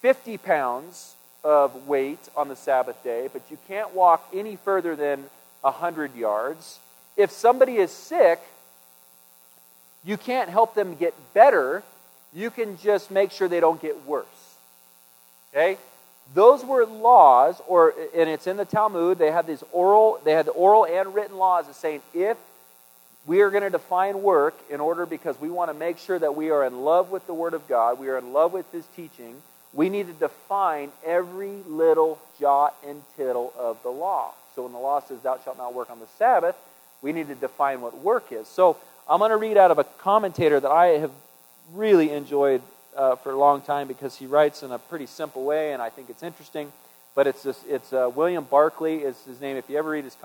50 0.00 0.36
pounds 0.38 1.14
of 1.44 1.86
weight 1.86 2.18
on 2.36 2.48
the 2.48 2.56
Sabbath 2.56 3.02
day, 3.02 3.28
but 3.32 3.42
you 3.50 3.56
can't 3.68 3.94
walk 3.94 4.28
any 4.34 4.56
further 4.56 4.96
than 4.96 5.24
100 5.62 6.14
yards. 6.14 6.80
If 7.16 7.30
somebody 7.30 7.76
is 7.76 7.90
sick, 7.90 8.40
you 10.04 10.16
can't 10.16 10.50
help 10.50 10.74
them 10.74 10.96
get 10.96 11.14
better. 11.32 11.82
You 12.32 12.50
can 12.50 12.76
just 12.78 13.10
make 13.10 13.30
sure 13.30 13.46
they 13.48 13.60
don't 13.60 13.80
get 13.80 14.04
worse. 14.06 14.26
Okay? 15.52 15.78
Those 16.34 16.64
were 16.64 16.86
laws, 16.86 17.60
or 17.66 17.94
and 18.14 18.28
it's 18.28 18.46
in 18.46 18.56
the 18.56 18.64
Talmud. 18.64 19.18
They 19.18 19.30
had 19.30 19.46
these 19.46 19.62
oral, 19.72 20.20
they 20.24 20.32
had 20.32 20.46
the 20.46 20.52
oral 20.52 20.86
and 20.86 21.14
written 21.14 21.36
laws 21.36 21.68
of 21.68 21.74
saying 21.74 22.00
if 22.14 22.36
we 23.26 23.40
are 23.42 23.50
going 23.50 23.62
to 23.62 23.70
define 23.70 24.22
work 24.22 24.54
in 24.70 24.80
order 24.80 25.06
because 25.06 25.40
we 25.40 25.50
want 25.50 25.70
to 25.70 25.74
make 25.74 25.98
sure 25.98 26.18
that 26.18 26.34
we 26.34 26.50
are 26.50 26.64
in 26.64 26.84
love 26.84 27.10
with 27.10 27.26
the 27.26 27.34
Word 27.34 27.54
of 27.54 27.68
God, 27.68 27.98
we 27.98 28.08
are 28.08 28.18
in 28.18 28.32
love 28.32 28.52
with 28.52 28.70
His 28.72 28.84
teaching. 28.96 29.36
We 29.74 29.88
need 29.88 30.06
to 30.06 30.12
define 30.12 30.90
every 31.04 31.62
little 31.66 32.18
jot 32.38 32.74
and 32.86 33.02
tittle 33.16 33.52
of 33.58 33.82
the 33.82 33.90
law. 33.90 34.32
So 34.54 34.64
when 34.64 34.72
the 34.72 34.78
law 34.78 35.00
says, 35.00 35.20
Thou 35.20 35.38
shalt 35.44 35.56
not 35.56 35.74
work 35.74 35.90
on 35.90 35.98
the 35.98 36.08
Sabbath, 36.18 36.56
we 37.00 37.12
need 37.12 37.28
to 37.28 37.34
define 37.34 37.80
what 37.80 37.98
work 37.98 38.32
is. 38.32 38.46
So 38.48 38.76
I'm 39.08 39.18
going 39.18 39.30
to 39.30 39.36
read 39.36 39.56
out 39.56 39.70
of 39.70 39.78
a 39.78 39.84
commentator 39.84 40.60
that 40.60 40.70
I 40.70 40.86
have 40.98 41.10
really 41.72 42.10
enjoyed 42.10 42.62
uh, 42.96 43.16
for 43.16 43.32
a 43.32 43.36
long 43.36 43.60
time 43.62 43.88
because 43.88 44.16
he 44.16 44.26
writes 44.26 44.62
in 44.62 44.70
a 44.72 44.78
pretty 44.78 45.06
simple 45.06 45.44
way, 45.44 45.72
and 45.72 45.82
I 45.82 45.90
think 45.90 46.10
it's 46.10 46.22
interesting. 46.22 46.72
But 47.14 47.26
it's 47.26 47.44
it's 47.44 47.92
uh, 47.92 48.10
William 48.14 48.44
Barclay 48.44 48.98
is 48.98 49.16
his 49.24 49.40
name. 49.40 49.56
If 49.56 49.68
you 49.68 49.76
ever 49.76 49.90
read 49.90 50.04
his 50.04 50.16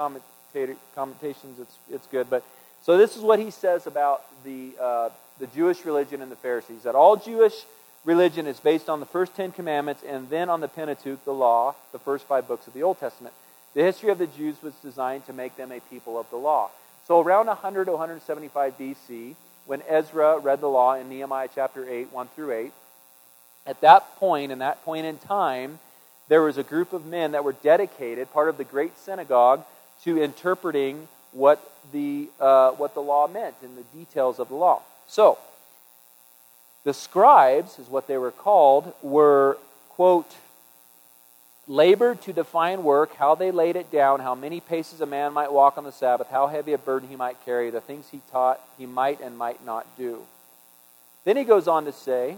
commentations, 0.95 1.59
it's 1.59 1.77
it's 1.91 2.07
good. 2.07 2.29
But 2.29 2.43
so 2.81 2.97
this 2.97 3.17
is 3.17 3.21
what 3.21 3.39
he 3.39 3.51
says 3.51 3.87
about 3.87 4.23
the 4.45 4.71
uh, 4.79 5.09
the 5.39 5.47
Jewish 5.47 5.83
religion 5.83 6.21
and 6.21 6.31
the 6.31 6.37
Pharisees. 6.37 6.83
That 6.83 6.95
all 6.95 7.17
Jewish 7.17 7.65
religion 8.05 8.47
is 8.47 8.59
based 8.59 8.87
on 8.89 9.01
the 9.01 9.05
first 9.05 9.35
Ten 9.35 9.51
Commandments 9.51 10.01
and 10.07 10.29
then 10.29 10.49
on 10.49 10.61
the 10.61 10.67
Pentateuch, 10.69 11.23
the 11.25 11.33
law, 11.33 11.75
the 11.91 11.99
first 11.99 12.25
five 12.25 12.47
books 12.47 12.65
of 12.67 12.73
the 12.73 12.83
Old 12.83 12.99
Testament. 12.99 13.35
The 13.73 13.83
history 13.83 14.09
of 14.09 14.17
the 14.17 14.27
Jews 14.27 14.55
was 14.63 14.73
designed 14.75 15.25
to 15.27 15.33
make 15.33 15.57
them 15.57 15.71
a 15.71 15.79
people 15.81 16.17
of 16.17 16.29
the 16.29 16.37
law. 16.37 16.71
So 17.05 17.21
around 17.21 17.47
100 17.47 17.85
to 17.85 17.91
175 17.91 18.77
BC, 18.77 19.35
when 19.67 19.83
Ezra 19.87 20.39
read 20.39 20.61
the 20.61 20.67
law 20.67 20.93
in 20.93 21.09
Nehemiah 21.09 21.49
chapter 21.53 21.87
8, 21.87 22.11
1 22.11 22.27
through 22.35 22.51
8, 22.51 22.71
at 23.65 23.81
that 23.81 24.15
point, 24.15 24.51
in 24.51 24.59
that 24.59 24.83
point 24.85 25.05
in 25.05 25.17
time, 25.17 25.79
there 26.29 26.41
was 26.41 26.57
a 26.57 26.63
group 26.63 26.93
of 26.93 27.05
men 27.05 27.33
that 27.33 27.43
were 27.43 27.51
dedicated, 27.53 28.31
part 28.33 28.47
of 28.47 28.57
the 28.57 28.63
great 28.63 28.97
synagogue, 28.97 29.63
to 30.03 30.21
interpreting 30.21 31.09
what 31.33 31.59
the, 31.91 32.29
uh, 32.39 32.71
what 32.71 32.93
the 32.93 33.01
law 33.01 33.27
meant 33.27 33.55
and 33.61 33.77
the 33.77 33.83
details 33.97 34.39
of 34.39 34.47
the 34.47 34.55
law. 34.55 34.81
So, 35.07 35.37
the 36.85 36.93
scribes, 36.93 37.77
is 37.77 37.89
what 37.89 38.07
they 38.07 38.17
were 38.17 38.31
called, 38.31 38.93
were, 39.01 39.57
quote, 39.89 40.33
labored 41.67 42.21
to 42.21 42.31
define 42.31 42.83
work, 42.83 43.15
how 43.15 43.35
they 43.35 43.51
laid 43.51 43.75
it 43.75 43.91
down, 43.91 44.21
how 44.21 44.33
many 44.33 44.61
paces 44.61 45.01
a 45.01 45.05
man 45.05 45.33
might 45.33 45.51
walk 45.51 45.77
on 45.77 45.83
the 45.83 45.91
Sabbath, 45.91 46.27
how 46.29 46.47
heavy 46.47 46.73
a 46.73 46.77
burden 46.77 47.09
he 47.09 47.15
might 47.15 47.43
carry, 47.43 47.69
the 47.69 47.81
things 47.81 48.07
he 48.09 48.21
taught 48.31 48.61
he 48.77 48.85
might 48.85 49.19
and 49.19 49.37
might 49.37 49.63
not 49.65 49.85
do. 49.97 50.21
Then 51.25 51.35
he 51.35 51.43
goes 51.43 51.67
on 51.67 51.85
to 51.85 51.91
say 51.91 52.37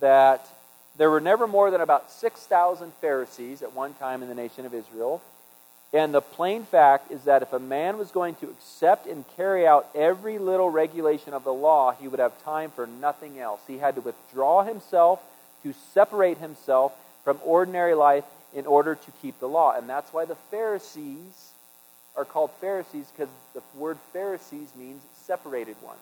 that 0.00 0.48
there 0.96 1.10
were 1.10 1.20
never 1.20 1.46
more 1.46 1.70
than 1.70 1.80
about 1.80 2.10
6,000 2.10 2.92
Pharisees 3.00 3.62
at 3.62 3.72
one 3.72 3.94
time 3.94 4.22
in 4.22 4.28
the 4.28 4.34
nation 4.34 4.66
of 4.66 4.74
Israel. 4.74 5.22
And 5.92 6.12
the 6.12 6.20
plain 6.20 6.64
fact 6.64 7.12
is 7.12 7.22
that 7.24 7.42
if 7.42 7.52
a 7.52 7.58
man 7.60 7.98
was 7.98 8.10
going 8.10 8.34
to 8.36 8.46
accept 8.46 9.06
and 9.06 9.24
carry 9.36 9.66
out 9.66 9.88
every 9.94 10.38
little 10.38 10.70
regulation 10.70 11.34
of 11.34 11.44
the 11.44 11.52
law, 11.52 11.92
he 11.92 12.08
would 12.08 12.20
have 12.20 12.42
time 12.42 12.70
for 12.72 12.86
nothing 12.86 13.38
else. 13.38 13.60
He 13.66 13.78
had 13.78 13.94
to 13.94 14.00
withdraw 14.00 14.64
himself, 14.64 15.20
to 15.62 15.72
separate 15.94 16.38
himself 16.38 16.92
from 17.24 17.38
ordinary 17.44 17.94
life 17.94 18.24
in 18.54 18.66
order 18.66 18.94
to 18.94 19.10
keep 19.22 19.38
the 19.40 19.48
law. 19.48 19.76
And 19.76 19.88
that's 19.88 20.12
why 20.12 20.24
the 20.24 20.36
Pharisees 20.50 21.52
are 22.16 22.24
called 22.24 22.50
Pharisees 22.60 23.06
because 23.14 23.32
the 23.54 23.62
word 23.76 23.98
Pharisees 24.12 24.68
means 24.76 25.02
separated 25.26 25.76
ones. 25.82 25.98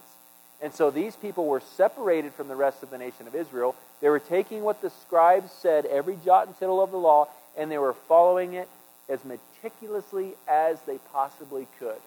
And 0.60 0.74
so 0.74 0.90
these 0.90 1.14
people 1.14 1.46
were 1.46 1.60
separated 1.60 2.32
from 2.34 2.48
the 2.48 2.56
rest 2.56 2.82
of 2.82 2.90
the 2.90 2.98
nation 2.98 3.26
of 3.26 3.34
Israel. 3.34 3.76
They 4.00 4.08
were 4.08 4.18
taking 4.18 4.62
what 4.62 4.82
the 4.82 4.90
scribes 4.90 5.52
said, 5.52 5.86
every 5.86 6.18
jot 6.24 6.46
and 6.46 6.58
tittle 6.58 6.82
of 6.82 6.90
the 6.90 6.96
law, 6.96 7.28
and 7.56 7.70
they 7.70 7.78
were 7.78 7.92
following 7.92 8.54
it 8.54 8.68
as 9.08 9.20
meticulously 9.24 10.34
as 10.48 10.80
they 10.82 10.98
possibly 11.12 11.66
could. 11.78 12.00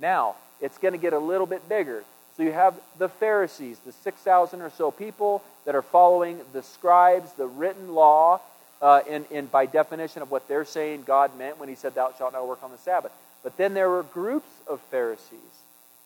Now, 0.00 0.34
it's 0.60 0.78
going 0.78 0.92
to 0.92 0.98
get 0.98 1.12
a 1.12 1.18
little 1.18 1.46
bit 1.46 1.68
bigger. 1.68 2.04
So 2.36 2.42
you 2.42 2.52
have 2.52 2.74
the 2.98 3.08
Pharisees, 3.08 3.78
the 3.86 3.92
6,000 3.92 4.60
or 4.60 4.70
so 4.70 4.90
people 4.90 5.42
that 5.64 5.76
are 5.76 5.82
following 5.82 6.40
the 6.52 6.62
scribes, 6.62 7.32
the 7.34 7.46
written 7.46 7.94
law, 7.94 8.40
uh, 8.84 9.00
in, 9.08 9.24
in 9.30 9.46
by 9.46 9.64
definition 9.64 10.20
of 10.20 10.30
what 10.30 10.46
they're 10.46 10.66
saying 10.66 11.04
God 11.06 11.36
meant 11.38 11.58
when 11.58 11.70
he 11.70 11.74
said, 11.74 11.94
Thou 11.94 12.12
shalt 12.18 12.34
not 12.34 12.46
work 12.46 12.62
on 12.62 12.70
the 12.70 12.76
Sabbath. 12.76 13.12
But 13.42 13.56
then 13.56 13.72
there 13.72 13.88
were 13.88 14.02
groups 14.02 14.50
of 14.66 14.78
Pharisees. 14.90 15.38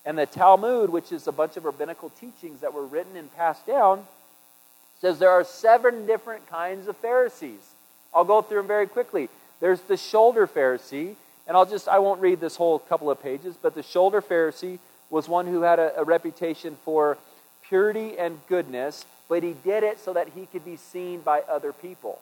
And 0.05 0.17
the 0.17 0.25
Talmud, 0.25 0.89
which 0.89 1.11
is 1.11 1.27
a 1.27 1.33
bunch 1.33 1.57
of 1.57 1.65
rabbinical 1.65 2.09
teachings 2.09 2.61
that 2.61 2.73
were 2.73 2.85
written 2.85 3.17
and 3.17 3.35
passed 3.35 3.67
down, 3.67 4.07
says 5.01 5.19
there 5.19 5.29
are 5.29 5.43
seven 5.43 6.07
different 6.07 6.49
kinds 6.49 6.87
of 6.87 6.95
Pharisees. 6.95 7.59
I'll 8.13 8.23
go 8.23 8.41
through 8.41 8.59
them 8.59 8.67
very 8.67 8.87
quickly. 8.87 9.27
There's 9.59 9.81
the 9.81 9.97
shoulder 9.97 10.47
Pharisee, 10.47 11.15
and 11.47 11.57
I'll 11.57 11.65
just, 11.65 11.89
I 11.89 11.99
won't 11.99 12.21
read 12.21 12.39
this 12.39 12.55
whole 12.55 12.79
couple 12.79 13.11
of 13.11 13.21
pages, 13.21 13.55
but 13.61 13.75
the 13.75 13.83
shoulder 13.83 14.21
Pharisee 14.21 14.79
was 15.09 15.27
one 15.27 15.47
who 15.47 15.63
had 15.63 15.79
a, 15.79 15.99
a 15.99 16.05
reputation 16.05 16.77
for 16.85 17.17
purity 17.67 18.17
and 18.17 18.39
goodness, 18.47 19.05
but 19.27 19.43
he 19.43 19.53
did 19.65 19.83
it 19.83 19.99
so 19.99 20.13
that 20.13 20.29
he 20.29 20.45
could 20.45 20.63
be 20.63 20.77
seen 20.77 21.19
by 21.19 21.41
other 21.41 21.73
people. 21.73 22.21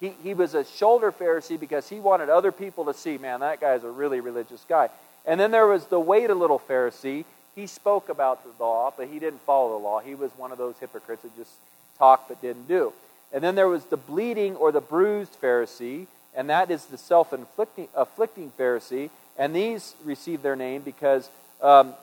He, 0.00 0.12
he 0.22 0.34
was 0.34 0.54
a 0.54 0.64
shoulder 0.64 1.10
Pharisee 1.10 1.58
because 1.58 1.88
he 1.88 2.00
wanted 2.00 2.28
other 2.28 2.52
people 2.52 2.84
to 2.86 2.94
see, 2.94 3.16
man, 3.16 3.40
that 3.40 3.60
guy's 3.60 3.84
a 3.84 3.90
really 3.90 4.20
religious 4.20 4.64
guy. 4.68 4.90
And 5.24 5.40
then 5.40 5.50
there 5.50 5.66
was 5.66 5.86
the 5.86 5.98
wait 5.98 6.30
a 6.30 6.34
little 6.34 6.58
Pharisee. 6.58 7.24
He 7.54 7.66
spoke 7.66 8.08
about 8.08 8.44
the 8.44 8.62
law, 8.62 8.92
but 8.96 9.08
he 9.08 9.18
didn't 9.18 9.40
follow 9.46 9.78
the 9.78 9.84
law. 9.84 10.00
He 10.00 10.14
was 10.14 10.30
one 10.36 10.52
of 10.52 10.58
those 10.58 10.74
hypocrites 10.78 11.22
that 11.22 11.34
just 11.36 11.52
talked 11.98 12.28
but 12.28 12.40
didn't 12.42 12.68
do. 12.68 12.92
And 13.32 13.42
then 13.42 13.54
there 13.54 13.68
was 13.68 13.84
the 13.86 13.96
bleeding 13.96 14.54
or 14.56 14.70
the 14.70 14.80
bruised 14.80 15.40
Pharisee, 15.40 16.06
and 16.34 16.50
that 16.50 16.70
is 16.70 16.84
the 16.86 16.98
self 16.98 17.32
inflicting 17.32 17.88
afflicting 17.94 18.52
Pharisee. 18.58 19.10
And 19.38 19.56
these 19.56 19.94
received 20.04 20.42
their 20.42 20.56
name 20.56 20.82
because 20.82 21.28
um, 21.60 21.94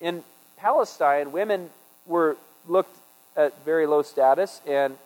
in 0.00 0.22
Palestine, 0.56 1.32
women 1.32 1.70
were 2.06 2.36
looked 2.66 2.96
at 3.36 3.64
very 3.64 3.86
low 3.86 4.02
status, 4.02 4.60
and 4.66 4.96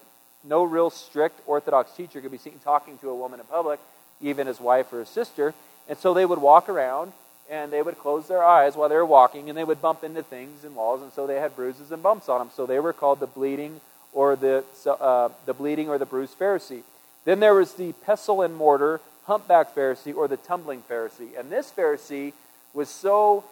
no 0.44 0.64
real 0.64 0.90
strict 0.90 1.40
Orthodox 1.46 1.92
teacher 1.92 2.20
could 2.20 2.32
be 2.32 2.38
seen 2.38 2.58
talking 2.64 2.98
to 2.98 3.10
a 3.10 3.14
woman 3.14 3.40
in 3.40 3.46
public, 3.46 3.80
even 4.20 4.46
his 4.46 4.60
wife 4.60 4.92
or 4.92 5.00
his 5.00 5.08
sister. 5.08 5.54
And 5.88 5.98
so 5.98 6.14
they 6.14 6.26
would 6.26 6.40
walk 6.40 6.68
around 6.68 7.12
and 7.50 7.72
they 7.72 7.82
would 7.82 7.98
close 7.98 8.28
their 8.28 8.42
eyes 8.42 8.76
while 8.76 8.88
they 8.88 8.96
were 8.96 9.04
walking 9.04 9.48
and 9.48 9.58
they 9.58 9.64
would 9.64 9.82
bump 9.82 10.04
into 10.04 10.22
things 10.22 10.64
and 10.64 10.74
walls, 10.74 11.02
and 11.02 11.12
so 11.12 11.26
they 11.26 11.36
had 11.36 11.54
bruises 11.54 11.92
and 11.92 12.02
bumps 12.02 12.28
on 12.28 12.38
them. 12.38 12.50
So 12.54 12.66
they 12.66 12.80
were 12.80 12.92
called 12.92 13.20
the 13.20 13.26
bleeding 13.26 13.80
or 14.12 14.36
the, 14.36 14.64
uh, 14.86 15.28
the 15.46 15.54
bleeding 15.54 15.88
or 15.88 15.98
the 15.98 16.06
bruised 16.06 16.38
Pharisee. 16.38 16.82
Then 17.24 17.40
there 17.40 17.54
was 17.54 17.74
the 17.74 17.92
pestle 17.92 18.42
and 18.42 18.54
mortar, 18.54 19.00
humpback 19.26 19.74
Pharisee, 19.74 20.14
or 20.14 20.28
the 20.28 20.36
tumbling 20.36 20.82
Pharisee. 20.90 21.38
And 21.38 21.50
this 21.50 21.70
Pharisee 21.70 22.32
was 22.74 22.88
so 22.88 23.44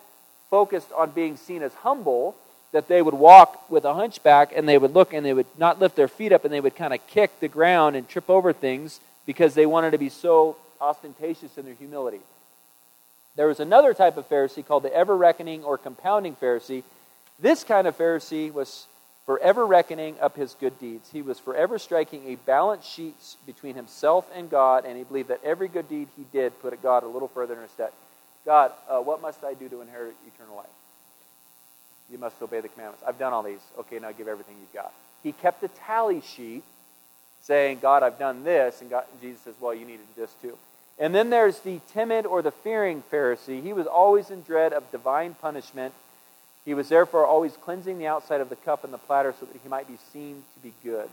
focused 0.51 0.91
on 0.93 1.11
being 1.11 1.37
seen 1.37 1.63
as 1.63 1.73
humble 1.75 2.35
that 2.73 2.89
they 2.89 3.03
would 3.03 3.15
walk 3.15 3.69
with 3.71 3.85
a 3.85 3.95
hunchback 3.95 4.53
and 4.55 4.69
they 4.69 4.79
would 4.79 4.95
look 4.95 5.13
and 5.13 5.27
they 5.27 5.35
would 5.35 5.47
not 5.59 5.81
lift 5.81 5.97
their 5.97 6.09
feet 6.09 6.33
up 6.33 6.45
and 6.45 6.53
they 6.53 6.61
would 6.61 6.77
kind 6.77 6.95
of 6.95 7.05
kick 7.09 7.41
the 7.41 7.49
ground 7.49 7.97
and 7.97 8.09
trip 8.09 8.31
over 8.31 8.53
things 8.53 9.01
because 9.27 9.55
they 9.55 9.67
wanted 9.67 9.91
to 9.91 9.99
be 9.99 10.09
so 10.09 10.57
ostentatious 10.81 11.59
in 11.59 11.65
their 11.65 11.75
humility. 11.75 12.21
There 13.37 13.47
was 13.47 13.61
another 13.61 13.95
type 13.95 14.17
of 14.17 14.29
Pharisee 14.29 14.67
called 14.67 14.83
the 14.83 14.95
ever 14.95 15.17
reckoning 15.17 15.65
or 15.65 15.79
compounding 15.79 16.37
Pharisee. 16.37 16.83
This 17.39 17.65
kind 17.65 17.87
of 17.87 17.97
Pharisee 17.97 18.53
was 18.53 18.87
forever 19.27 19.65
reckoning 19.67 20.17
up 20.21 20.37
his 20.37 20.55
good 20.55 20.79
deeds. 20.79 21.09
He 21.13 21.23
was 21.23 21.39
forever 21.39 21.79
striking 21.79 22.27
a 22.27 22.35
balance 22.37 22.85
sheet 22.85 23.15
between 23.47 23.77
himself 23.77 24.29
and 24.35 24.51
God, 24.51 24.85
and 24.85 24.97
he 24.97 25.05
believed 25.05 25.29
that 25.29 25.41
every 25.45 25.69
good 25.69 25.89
deed 25.89 26.09
he 26.17 26.25
did 26.33 26.61
put 26.61 26.81
God 26.83 27.05
a 27.05 27.09
little 27.09 27.29
further 27.29 27.55
in 27.55 27.63
his 27.63 27.71
debt. 27.73 27.95
God, 28.45 28.73
uh, 28.89 28.99
what 28.99 29.23
must 29.23 29.45
I 29.45 29.55
do 29.55 29.69
to 29.69 29.81
inherit 29.83 30.17
eternal 30.27 30.57
life? 30.57 30.67
You 32.11 32.19
must 32.19 32.41
obey 32.43 32.61
the 32.61 32.69
commandments. 32.69 33.05
I've 33.07 33.19
done 33.19 33.33
all 33.33 33.43
these. 33.43 33.61
Okay, 33.79 33.99
now 33.99 34.13
give 34.13 34.29
everything 34.29 34.57
you've 34.61 34.73
got. 34.73 34.93
He 35.23 35.33
kept 35.33 35.63
a 35.63 35.69
tally 35.69 36.21
sheet 36.21 36.65
saying, 37.43 37.79
God, 37.81 38.03
I've 38.03 38.19
done 38.19 38.45
this. 38.45 38.81
And, 38.81 38.91
God, 38.91 39.05
Jesus 39.21 39.41
says, 39.43 39.55
Well, 39.61 39.75
you 39.75 39.87
need 39.87 39.99
to 39.99 40.15
do 40.15 40.21
this 40.21 40.35
too. 40.43 40.57
And 40.99 41.15
then 41.15 41.31
there's 41.31 41.61
the 41.61 41.81
timid 41.93 42.27
or 42.27 42.43
the 42.43 42.51
fearing 42.51 43.03
Pharisee. 43.11 43.63
He 43.63 43.73
was 43.73 43.87
always 43.87 44.31
in 44.31 44.43
dread 44.43 44.73
of 44.73 44.91
divine 44.91 45.35
punishment. 45.35 45.95
He 46.65 46.75
was 46.75 46.91
therefore 46.91 47.25
always 47.25 47.57
cleansing 47.57 47.99
the 47.99 48.07
outside 48.07 48.41
of 48.41 48.51
the 48.51 48.57
cup 48.57 48.85
and 48.85 48.93
the 48.93 48.99
platter 48.99 49.35
so 49.39 49.47
that 49.47 49.57
he 49.63 49.69
might 49.69 49.89
be 49.89 49.97
seen 50.13 50.45
to 50.55 50.61
be 50.61 50.75
good. 50.85 51.09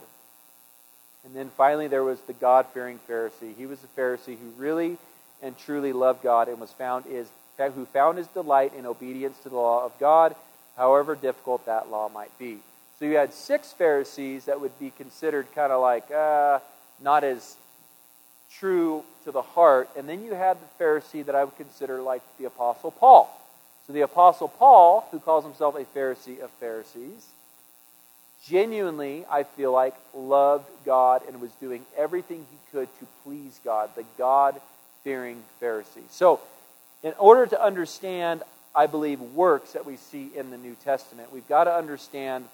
And 1.24 1.34
then 1.34 1.50
finally, 1.56 1.88
there 1.88 2.04
was 2.04 2.20
the 2.20 2.34
God 2.34 2.66
fearing 2.74 3.00
Pharisee. 3.08 3.56
He 3.56 3.66
was 3.66 3.78
a 3.82 4.00
Pharisee 4.00 4.36
who 4.38 4.50
really 4.56 4.98
and 5.42 5.56
truly 5.56 5.92
loved 5.92 6.22
God 6.22 6.48
and 6.48 6.60
was 6.60 6.72
found 6.72 7.06
is 7.06 7.28
who 7.74 7.86
found 7.86 8.18
his 8.18 8.28
delight 8.28 8.72
in 8.78 8.86
obedience 8.86 9.36
to 9.40 9.48
the 9.48 9.56
law 9.56 9.84
of 9.84 9.98
God 9.98 10.36
however 10.78 11.14
difficult 11.14 11.66
that 11.66 11.90
law 11.90 12.08
might 12.08 12.36
be. 12.38 12.58
So 12.98 13.04
you 13.04 13.16
had 13.16 13.34
six 13.34 13.72
Pharisees 13.72 14.46
that 14.46 14.60
would 14.60 14.76
be 14.78 14.90
considered 14.90 15.46
kind 15.54 15.72
of 15.72 15.82
like 15.82 16.10
uh, 16.10 16.60
not 17.02 17.22
as 17.24 17.56
true 18.52 19.04
to 19.24 19.32
the 19.32 19.42
heart. 19.42 19.90
And 19.96 20.08
then 20.08 20.24
you 20.24 20.34
had 20.34 20.56
the 20.56 20.84
Pharisee 20.84 21.24
that 21.26 21.34
I 21.34 21.44
would 21.44 21.56
consider 21.56 22.00
like 22.00 22.22
the 22.38 22.46
Apostle 22.46 22.90
Paul. 22.90 23.34
So 23.86 23.92
the 23.92 24.00
Apostle 24.02 24.48
Paul, 24.48 25.06
who 25.10 25.18
calls 25.18 25.44
himself 25.44 25.74
a 25.74 25.84
Pharisee 25.84 26.40
of 26.40 26.50
Pharisees, 26.60 27.26
genuinely, 28.46 29.24
I 29.30 29.42
feel 29.44 29.72
like, 29.72 29.94
loved 30.14 30.68
God 30.84 31.22
and 31.26 31.40
was 31.40 31.50
doing 31.60 31.84
everything 31.96 32.46
he 32.50 32.58
could 32.72 32.88
to 32.98 33.06
please 33.24 33.58
God, 33.64 33.90
the 33.96 34.04
God 34.16 34.60
fearing 35.04 35.42
Pharisee. 35.60 36.08
So, 36.10 36.40
in 37.02 37.12
order 37.18 37.46
to 37.46 37.62
understand, 37.62 38.42
I 38.74 38.86
believe, 38.86 39.20
works 39.20 39.72
that 39.72 39.86
we 39.86 39.96
see 39.96 40.30
in 40.36 40.50
the 40.50 40.58
New 40.58 40.76
Testament, 40.84 41.32
we've 41.32 41.48
got 41.48 41.64
to 41.64 41.74
understand 41.74 42.44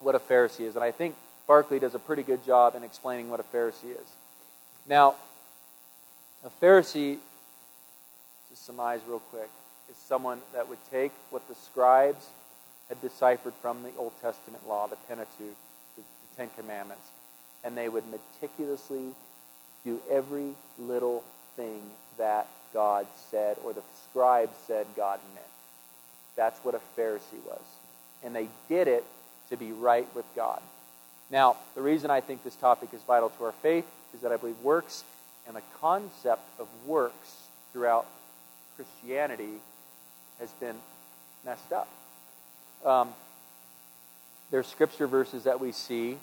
what 0.00 0.14
a 0.14 0.18
Pharisee 0.18 0.66
is. 0.66 0.74
And 0.74 0.84
I 0.84 0.90
think 0.90 1.14
Barclay 1.46 1.78
does 1.78 1.94
a 1.94 1.98
pretty 1.98 2.22
good 2.22 2.44
job 2.44 2.74
in 2.74 2.82
explaining 2.82 3.30
what 3.30 3.40
a 3.40 3.42
Pharisee 3.42 3.90
is. 3.90 4.06
Now, 4.88 5.14
a 6.44 6.64
Pharisee, 6.64 7.18
to 8.50 8.56
surmise 8.56 9.00
real 9.06 9.20
quick, 9.30 9.50
is 9.90 9.96
someone 9.96 10.40
that 10.54 10.68
would 10.68 10.78
take 10.90 11.12
what 11.30 11.46
the 11.48 11.54
scribes 11.54 12.26
had 12.88 13.00
deciphered 13.00 13.54
from 13.60 13.82
the 13.82 13.90
Old 13.98 14.12
Testament 14.20 14.66
law, 14.68 14.86
the 14.86 14.96
Pentateuch, 15.08 15.56
the, 15.96 16.02
the 16.02 16.36
Ten 16.36 16.48
Commandments, 16.56 17.08
and 17.62 17.76
they 17.76 17.88
would 17.88 18.04
meticulously 18.10 19.14
do 19.84 20.00
every 20.10 20.54
little 20.78 21.22
thing 21.56 21.82
that 22.18 22.46
God 22.72 23.06
said 23.30 23.56
or 23.64 23.72
the 23.72 23.82
scribes 24.10 24.56
said 24.66 24.86
God 24.96 25.20
meant. 25.34 25.46
That's 26.36 26.58
what 26.64 26.74
a 26.74 26.80
Pharisee 26.98 27.44
was. 27.46 27.60
And 28.22 28.34
they 28.34 28.48
did 28.68 28.88
it 28.88 29.04
to 29.50 29.56
be 29.56 29.72
right 29.72 30.06
with 30.14 30.24
God. 30.36 30.60
Now, 31.30 31.56
the 31.74 31.82
reason 31.82 32.10
I 32.10 32.20
think 32.20 32.42
this 32.42 32.56
topic 32.56 32.90
is 32.92 33.00
vital 33.02 33.30
to 33.30 33.44
our 33.44 33.52
faith 33.52 33.86
is 34.14 34.20
that 34.20 34.32
I 34.32 34.36
believe 34.36 34.58
works 34.62 35.04
and 35.46 35.56
the 35.56 35.62
concept 35.80 36.42
of 36.58 36.68
works 36.86 37.34
throughout 37.72 38.06
Christianity 38.76 39.54
has 40.38 40.50
been 40.52 40.76
messed 41.44 41.72
up. 41.72 41.88
Um, 42.84 43.10
there's 44.50 44.66
scripture 44.66 45.06
verses 45.06 45.44
that 45.44 45.60
we 45.60 45.72
see. 45.72 46.18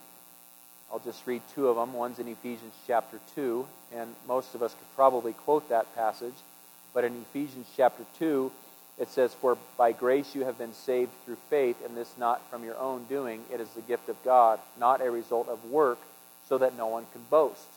I'll 0.92 1.00
just 1.00 1.26
read 1.28 1.42
two 1.54 1.68
of 1.68 1.76
them. 1.76 1.94
One's 1.94 2.20
in 2.20 2.28
Ephesians 2.28 2.74
chapter 2.86 3.20
2, 3.36 3.68
and 3.96 4.14
most 4.28 4.56
of 4.56 4.64
us 4.64 4.74
could 4.74 4.96
probably 4.96 5.34
quote 5.34 5.68
that 5.70 5.94
passage. 5.96 6.34
But 6.94 7.04
in 7.04 7.26
Ephesians 7.30 7.68
chapter 7.76 8.04
2, 8.20 8.52
it 9.00 9.10
says, 9.10 9.34
For 9.34 9.58
by 9.78 9.92
grace 9.92 10.34
you 10.34 10.46
have 10.46 10.58
been 10.58 10.74
saved 10.74 11.12
through 11.26 11.38
faith, 11.50 11.78
and 11.86 11.96
this 11.96 12.12
not 12.18 12.42
from 12.50 12.64
your 12.64 12.78
own 12.78 13.04
doing. 13.10 13.44
It 13.54 13.60
is 13.60 13.70
the 13.70 13.82
gift 13.82 14.10
of 14.10 14.16
God, 14.24 14.60
not 14.80 15.02
a 15.02 15.12
result 15.12 15.50
of 15.50 15.64
work, 15.66 16.00
so 16.48 16.58
that 16.58 16.78
no 16.78 16.88
one 16.88 17.06
can 17.12 17.22
boast. 17.30 17.68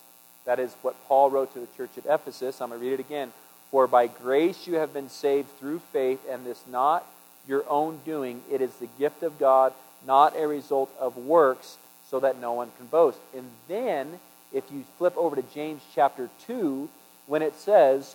That 0.47 0.59
is 0.59 0.75
what 0.83 0.97
Paul 1.07 1.31
wrote 1.31 1.53
to 1.55 1.61
the 1.61 1.69
church 1.77 1.91
at 1.99 2.07
Ephesus. 2.07 2.61
I'm 2.61 2.71
going 2.71 2.81
to 2.81 2.87
read 2.87 2.95
it 2.95 3.01
again. 3.01 3.33
For 3.71 3.87
by 3.87 4.07
grace 4.07 4.67
you 4.67 4.77
have 4.77 4.93
been 4.93 5.09
saved 5.09 5.49
through 5.59 5.81
faith, 5.93 6.21
and 6.31 6.47
this 6.47 6.63
not 6.71 7.05
your 7.47 7.65
own 7.69 8.01
doing. 8.05 8.43
It 8.51 8.61
is 8.61 8.75
the 8.77 8.89
gift 8.99 9.23
of 9.23 9.39
God, 9.39 9.73
not 10.07 10.37
a 10.37 10.47
result 10.47 10.91
of 10.99 11.17
works, 11.17 11.77
so 12.11 12.21
that 12.21 12.41
no 12.41 12.53
one 12.53 12.71
can 12.77 12.87
boast. 12.87 13.19
And 13.37 13.49
then, 13.69 14.19
if 14.53 14.65
you 14.73 14.85
flip 14.99 15.15
over 15.17 15.37
to 15.37 15.43
James 15.55 15.83
chapter 15.95 16.29
2, 16.47 16.89
when 17.27 17.43
it 17.43 17.55
says, 17.55 18.15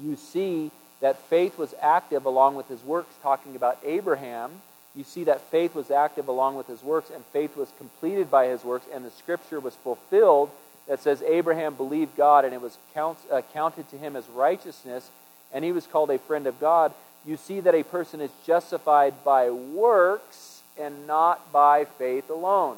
you 0.00 0.16
see 0.16 0.70
that 1.00 1.18
faith 1.28 1.56
was 1.56 1.74
active 1.80 2.26
along 2.26 2.56
with 2.56 2.68
his 2.68 2.82
works, 2.84 3.14
talking 3.22 3.56
about 3.56 3.78
Abraham. 3.84 4.50
You 4.94 5.04
see 5.04 5.24
that 5.24 5.40
faith 5.50 5.74
was 5.74 5.90
active 5.90 6.28
along 6.28 6.56
with 6.56 6.66
his 6.66 6.82
works, 6.82 7.10
and 7.10 7.24
faith 7.32 7.56
was 7.56 7.72
completed 7.78 8.30
by 8.30 8.46
his 8.46 8.64
works, 8.64 8.86
and 8.92 9.04
the 9.04 9.10
scripture 9.10 9.60
was 9.60 9.74
fulfilled 9.76 10.50
that 10.86 11.00
says 11.00 11.22
Abraham 11.22 11.74
believed 11.74 12.16
God, 12.16 12.44
and 12.44 12.52
it 12.52 12.60
was 12.60 12.76
count, 12.92 13.18
uh, 13.30 13.40
counted 13.52 13.88
to 13.90 13.96
him 13.96 14.16
as 14.16 14.28
righteousness, 14.28 15.08
and 15.52 15.64
he 15.64 15.72
was 15.72 15.86
called 15.86 16.10
a 16.10 16.18
friend 16.18 16.46
of 16.46 16.60
God 16.60 16.92
you 17.24 17.36
see 17.36 17.60
that 17.60 17.74
a 17.74 17.82
person 17.82 18.20
is 18.20 18.30
justified 18.46 19.24
by 19.24 19.50
works 19.50 20.62
and 20.78 21.06
not 21.06 21.52
by 21.52 21.84
faith 21.84 22.30
alone. 22.30 22.76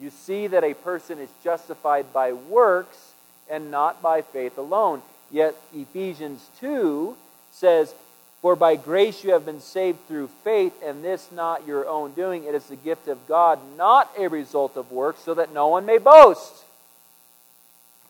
You 0.00 0.10
see 0.10 0.46
that 0.48 0.64
a 0.64 0.74
person 0.74 1.18
is 1.18 1.28
justified 1.42 2.12
by 2.12 2.32
works 2.32 3.12
and 3.48 3.70
not 3.70 4.02
by 4.02 4.22
faith 4.22 4.58
alone. 4.58 5.02
Yet 5.30 5.54
Ephesians 5.74 6.48
2 6.60 7.16
says, 7.50 7.94
For 8.42 8.56
by 8.56 8.76
grace 8.76 9.24
you 9.24 9.32
have 9.32 9.46
been 9.46 9.60
saved 9.60 9.98
through 10.06 10.28
faith, 10.44 10.74
and 10.84 11.02
this 11.02 11.30
not 11.32 11.66
your 11.66 11.88
own 11.88 12.12
doing. 12.12 12.44
It 12.44 12.54
is 12.54 12.66
the 12.66 12.76
gift 12.76 13.08
of 13.08 13.26
God, 13.26 13.58
not 13.76 14.10
a 14.18 14.28
result 14.28 14.76
of 14.76 14.92
works, 14.92 15.20
so 15.20 15.34
that 15.34 15.52
no 15.52 15.68
one 15.68 15.86
may 15.86 15.98
boast. 15.98 16.64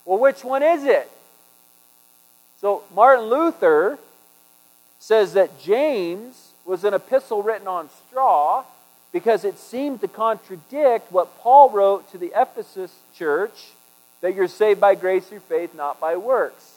Well, 0.05 0.19
which 0.19 0.45
one 0.45 0.63
is 0.63 0.85
it? 0.85 1.11
So 2.61 2.83
Martin 2.95 3.27
Luther 3.27 3.99
says 4.99 5.35
that 5.35 5.61
James 5.61 6.53
was 6.65 6.85
an 6.85 6.95
epistle 6.95 7.43
written 7.43 7.69
on 7.69 7.89
straw 8.09 8.65
because 9.17 9.47
it 9.47 9.59
seemed 9.59 10.03
to 10.03 10.09
contradict 10.09 11.11
what 11.11 11.39
Paul 11.39 11.71
wrote 11.71 12.13
to 12.13 12.19
the 12.19 12.33
Ephesus 12.39 12.93
church 13.17 13.69
that 14.21 14.35
you're 14.35 14.47
saved 14.47 14.79
by 14.79 14.95
grace 14.95 15.27
through 15.27 15.41
faith, 15.41 15.75
not 15.75 15.99
by 15.99 16.17
works. 16.17 16.77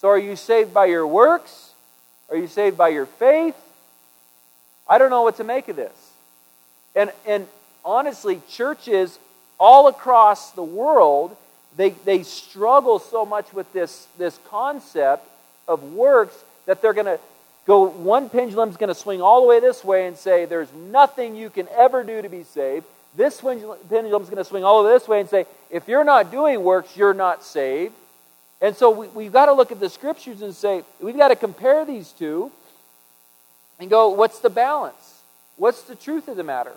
So 0.00 0.06
are 0.06 0.16
you 0.16 0.36
saved 0.36 0.72
by 0.72 0.86
your 0.86 1.04
works? 1.04 1.72
Are 2.30 2.36
you 2.36 2.46
saved 2.46 2.78
by 2.78 2.90
your 2.90 3.06
faith? 3.06 3.56
I 4.86 4.98
don't 4.98 5.10
know 5.10 5.22
what 5.22 5.38
to 5.38 5.42
make 5.42 5.66
of 5.66 5.74
this. 5.74 6.12
And, 6.94 7.10
and 7.26 7.48
honestly, 7.84 8.40
churches 8.48 9.18
all 9.58 9.88
across 9.88 10.52
the 10.52 10.62
world, 10.62 11.36
they, 11.76 11.90
they 11.90 12.22
struggle 12.22 13.00
so 13.00 13.26
much 13.26 13.52
with 13.52 13.72
this, 13.72 14.06
this 14.18 14.38
concept 14.50 15.28
of 15.66 15.82
works 15.82 16.36
that 16.66 16.80
they're 16.80 16.92
going 16.92 17.06
to 17.06 17.18
go 17.66 17.88
one 17.88 18.30
pendulum's 18.30 18.76
going 18.76 18.88
to 18.88 18.94
swing 18.94 19.20
all 19.20 19.40
the 19.40 19.46
way 19.46 19.60
this 19.60 19.84
way 19.84 20.06
and 20.06 20.16
say 20.16 20.44
there's 20.44 20.72
nothing 20.72 21.34
you 21.34 21.50
can 21.50 21.68
ever 21.68 22.04
do 22.04 22.22
to 22.22 22.28
be 22.28 22.44
saved. 22.44 22.86
This 23.16 23.40
pendulum's 23.40 24.28
going 24.28 24.36
to 24.36 24.44
swing 24.44 24.64
all 24.64 24.82
the 24.82 24.88
way 24.88 24.94
this 24.94 25.08
way 25.08 25.20
and 25.20 25.28
say 25.28 25.46
if 25.70 25.88
you're 25.88 26.04
not 26.04 26.30
doing 26.30 26.62
works 26.62 26.96
you're 26.96 27.14
not 27.14 27.44
saved. 27.44 27.94
And 28.60 28.74
so 28.74 28.90
we, 28.90 29.08
we've 29.08 29.32
got 29.32 29.46
to 29.46 29.52
look 29.52 29.70
at 29.72 29.80
the 29.80 29.90
scriptures 29.90 30.42
and 30.42 30.54
say 30.54 30.82
we've 31.00 31.16
got 31.16 31.28
to 31.28 31.36
compare 31.36 31.84
these 31.84 32.12
two 32.12 32.52
and 33.78 33.90
go 33.90 34.08
what's 34.10 34.38
the 34.38 34.50
balance? 34.50 35.20
What's 35.56 35.82
the 35.82 35.94
truth 35.94 36.28
of 36.28 36.36
the 36.36 36.44
matter? 36.44 36.72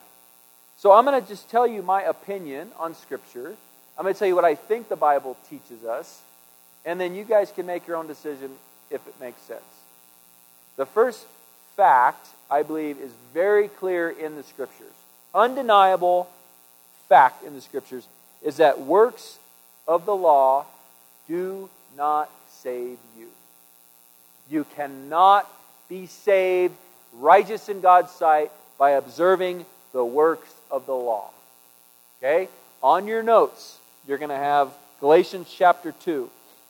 So 0.78 0.92
i'm 0.92 1.06
going 1.06 1.22
to 1.22 1.28
just 1.28 1.50
tell 1.50 1.68
you 1.68 1.82
my 1.82 2.04
opinion 2.04 2.72
on 2.80 2.96
scripture. 2.96 3.56
I'm 3.98 4.04
going 4.04 4.16
to 4.16 4.20
tell 4.20 4.30
you 4.30 4.36
what 4.36 4.46
i 4.46 4.56
think 4.56 4.88
the 4.88 4.96
bible 4.96 5.38
teaches 5.50 5.84
us 5.84 6.22
and 6.86 7.00
then 7.00 7.16
you 7.16 7.26
guys 7.26 7.52
can 7.52 7.66
make 7.66 7.86
your 7.86 7.98
own 7.98 8.08
decision 8.08 8.50
if 8.90 9.06
it 9.06 9.14
makes 9.20 9.42
sense 9.42 9.79
the 10.80 10.86
first 10.86 11.26
fact, 11.76 12.26
I 12.50 12.64
believe, 12.64 13.00
is 13.00 13.12
very 13.34 13.68
clear 13.68 14.10
in 14.10 14.38
the 14.38 14.44
Scriptures. 14.44 14.94
Undeniable 15.36 16.30
fact 17.10 17.44
in 17.44 17.54
the 17.54 17.60
Scriptures 17.60 18.08
is 18.42 18.58
that 18.58 18.80
works 18.80 19.40
of 19.90 20.06
the 20.06 20.16
law 20.16 20.66
do 21.28 21.70
not 21.98 22.32
save 22.62 22.98
you. 23.18 23.28
You 24.50 24.66
cannot 24.78 25.52
be 25.90 26.06
saved 26.06 26.76
righteous 27.12 27.68
in 27.68 27.82
God's 27.82 28.14
sight 28.14 28.50
by 28.78 28.92
observing 28.92 29.66
the 29.92 30.06
works 30.06 30.54
of 30.72 30.86
the 30.86 30.96
law. 30.96 31.30
Okay? 32.24 32.48
On 32.82 33.06
your 33.06 33.22
notes, 33.22 33.80
you're 34.08 34.18
going 34.18 34.30
to 34.30 34.36
have 34.36 34.72
Galatians 35.02 35.54
chapter 35.54 35.92
2. 35.92 36.30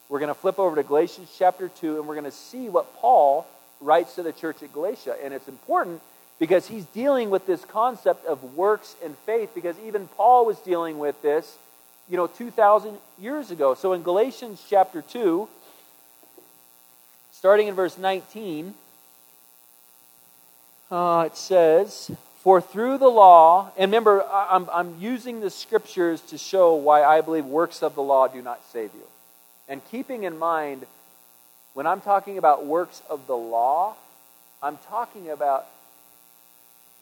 We're 0.10 0.19
going 0.19 0.30
to 0.30 0.34
flip 0.34 0.58
over 0.58 0.78
to 0.78 0.82
Galatians 0.82 1.32
chapter 1.38 1.67
2 1.67 2.00
and 2.00 2.08
we're 2.08 2.15
going 2.15 2.26
to 2.26 2.32
see 2.32 2.69
what 2.69 2.98
Paul 2.98 3.45
writes 3.82 4.15
to 4.15 4.24
the 4.24 4.32
church 4.32 4.62
at 4.63 4.74
Galatia. 4.74 5.15
And 5.24 5.34
it's 5.34 5.48
important 5.48 6.02
because 6.39 6.68
he's 6.68 6.86
dealing 6.86 7.30
with 7.30 7.46
this 7.46 7.63
concept 7.65 8.26
of 8.26 8.56
works 8.56 8.96
and 9.04 9.18
faith 9.20 9.52
because 9.54 9.76
even 9.86 10.08
Paul 10.08 10.46
was 10.46 10.58
dealing 10.60 10.98
with 11.00 11.22
this, 11.22 11.58
you 12.10 12.18
know, 12.18 12.28
2,000 12.28 12.98
years 13.20 13.52
ago. 13.52 13.76
So 13.76 13.94
in 13.94 14.02
Galatians 14.04 14.63
chapter 14.70 15.02
2, 15.02 15.48
starting 17.32 17.68
in 17.68 17.76
verse 17.76 17.98
19, 17.98 18.74
uh, 20.92 21.24
it 21.28 21.38
says, 21.38 22.10
For 22.42 22.62
through 22.62 22.98
the 22.98 23.10
law, 23.10 23.72
and 23.78 23.92
remember, 23.92 24.24
I'm, 24.24 24.68
I'm 24.72 24.96
using 25.00 25.42
the 25.42 25.50
scriptures 25.50 26.22
to 26.22 26.38
show 26.38 26.74
why 26.76 27.04
I 27.04 27.22
believe 27.22 27.46
works 27.46 27.84
of 27.84 27.96
the 27.96 28.02
law 28.02 28.28
do 28.28 28.42
not 28.42 28.62
save 28.72 28.92
you. 28.94 29.04
And 29.68 29.82
keeping 29.92 30.24
in 30.24 30.39
mind 30.39 30.86
when 31.74 31.88
I'm 31.88 32.02
talking 32.02 32.38
about 32.38 32.66
works 32.66 33.02
of 33.10 33.28
the 33.28 33.38
law, 33.38 33.96
I'm 34.62 34.78
talking 34.90 35.30
about 35.30 35.66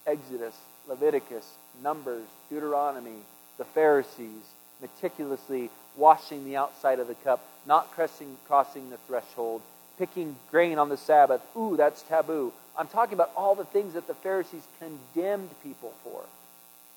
Exodus, 0.06 0.56
Leviticus, 0.88 1.48
Numbers, 1.82 2.26
Deuteronomy, 2.50 3.20
the 3.58 3.66
Pharisees, 3.66 4.44
meticulously 4.82 5.70
washing 5.96 6.46
the 6.46 6.56
outside 6.56 7.00
of 7.00 7.08
the 7.08 7.16
cup, 7.16 7.44
not 7.66 7.92
crossing, 7.92 8.38
crossing 8.48 8.90
the 8.90 8.98
threshold, 9.08 9.62
picking 9.98 10.36
grain 10.52 10.78
on 10.78 10.90
the 10.90 10.98
Sabbath. 10.98 11.42
Ooh, 11.56 11.76
that's 11.76 12.02
taboo. 12.04 12.54
I'm 12.78 12.88
talking 12.88 13.16
about 13.16 13.32
all 13.36 13.56
the 13.56 13.66
things 13.66 13.94
that 13.94 14.08
the 14.08 14.14
Pharisees 14.14 14.62
condemned 14.80 15.50
people 15.64 15.94
for 16.04 16.22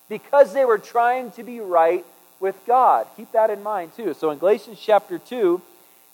because 0.09 0.53
they 0.53 0.67
were 0.67 0.79
trying 0.79 1.31
to 1.33 1.43
be 1.43 1.61
right 1.61 2.05
with 2.39 2.57
God. 2.67 3.07
Keep 3.17 3.33
that 3.33 3.49
in 3.49 3.63
mind, 3.63 3.95
too. 3.97 4.13
So 4.13 4.31
in 4.31 4.39
Galatians 4.39 4.79
chapter 4.79 5.19
2, 5.19 5.63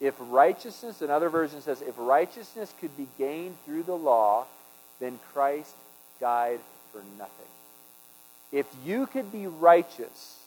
If 0.00 0.14
righteousness, 0.18 1.02
another 1.02 1.28
version 1.28 1.60
says, 1.60 1.82
if 1.82 1.94
righteousness 1.96 2.72
could 2.80 2.96
be 2.96 3.08
gained 3.18 3.56
through 3.64 3.82
the 3.82 3.96
law, 3.96 4.46
then 5.00 5.18
Christ 5.32 5.74
died 6.20 6.60
for 6.92 7.02
nothing. 7.18 7.32
If 8.52 8.66
you 8.84 9.06
could 9.06 9.32
be 9.32 9.46
righteous 9.46 10.38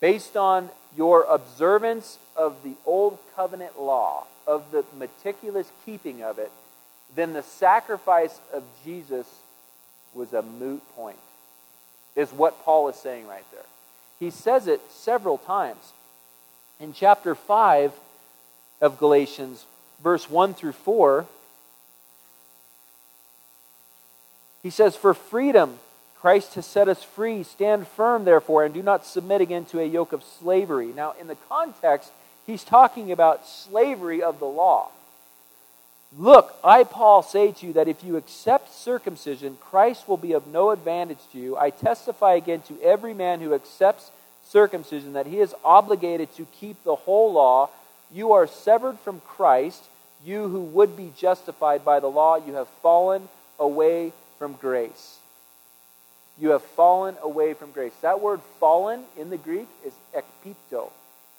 based 0.00 0.36
on 0.36 0.70
your 0.96 1.24
observance 1.24 2.18
of 2.36 2.56
the 2.64 2.74
old 2.84 3.18
covenant 3.36 3.80
law, 3.80 4.26
of 4.46 4.70
the 4.72 4.84
meticulous 4.98 5.70
keeping 5.84 6.22
of 6.22 6.38
it, 6.38 6.50
then 7.14 7.32
the 7.32 7.42
sacrifice 7.42 8.40
of 8.52 8.62
Jesus 8.84 9.26
was 10.12 10.32
a 10.32 10.42
moot 10.42 10.82
point, 10.94 11.18
is 12.16 12.30
what 12.32 12.62
Paul 12.64 12.88
is 12.88 12.96
saying 12.96 13.26
right 13.26 13.44
there. 13.52 13.64
He 14.20 14.30
says 14.30 14.66
it 14.66 14.80
several 14.90 15.38
times. 15.38 15.92
In 16.80 16.92
chapter 16.92 17.34
5 17.34 17.92
of 18.80 18.98
Galatians, 18.98 19.66
verse 20.02 20.28
1 20.28 20.54
through 20.54 20.72
4, 20.72 21.26
he 24.62 24.70
says, 24.70 24.96
For 24.96 25.14
freedom 25.14 25.78
Christ 26.24 26.54
has 26.54 26.64
set 26.64 26.88
us 26.88 27.02
free. 27.02 27.42
Stand 27.42 27.86
firm, 27.86 28.24
therefore, 28.24 28.64
and 28.64 28.72
do 28.72 28.82
not 28.82 29.04
submit 29.04 29.42
again 29.42 29.66
to 29.66 29.80
a 29.80 29.84
yoke 29.86 30.14
of 30.14 30.24
slavery. 30.24 30.86
Now, 30.86 31.14
in 31.20 31.26
the 31.26 31.36
context, 31.50 32.10
he's 32.46 32.64
talking 32.64 33.12
about 33.12 33.46
slavery 33.46 34.22
of 34.22 34.38
the 34.38 34.46
law. 34.46 34.88
Look, 36.16 36.56
I, 36.64 36.84
Paul, 36.84 37.22
say 37.22 37.52
to 37.52 37.66
you 37.66 37.72
that 37.74 37.88
if 37.88 38.02
you 38.02 38.16
accept 38.16 38.72
circumcision, 38.72 39.58
Christ 39.60 40.08
will 40.08 40.16
be 40.16 40.32
of 40.32 40.46
no 40.46 40.70
advantage 40.70 41.18
to 41.32 41.38
you. 41.38 41.58
I 41.58 41.68
testify 41.68 42.34
again 42.34 42.62
to 42.68 42.80
every 42.82 43.12
man 43.12 43.40
who 43.40 43.52
accepts 43.52 44.10
circumcision 44.46 45.12
that 45.14 45.26
he 45.26 45.40
is 45.40 45.54
obligated 45.62 46.34
to 46.36 46.46
keep 46.58 46.82
the 46.84 46.94
whole 46.94 47.32
law. 47.34 47.68
You 48.14 48.32
are 48.32 48.46
severed 48.46 48.98
from 49.00 49.20
Christ, 49.20 49.82
you 50.24 50.48
who 50.48 50.60
would 50.60 50.96
be 50.96 51.12
justified 51.18 51.84
by 51.84 51.98
the 51.98 52.06
law. 52.06 52.36
You 52.36 52.54
have 52.54 52.68
fallen 52.80 53.28
away 53.58 54.12
from 54.38 54.52
grace. 54.54 55.18
You 56.38 56.50
have 56.50 56.62
fallen 56.62 57.16
away 57.22 57.54
from 57.54 57.72
grace. 57.72 57.92
That 58.02 58.20
word 58.20 58.40
fallen 58.60 59.02
in 59.16 59.30
the 59.30 59.36
Greek 59.36 59.68
is 59.84 59.92
ekpipto, 60.14 60.90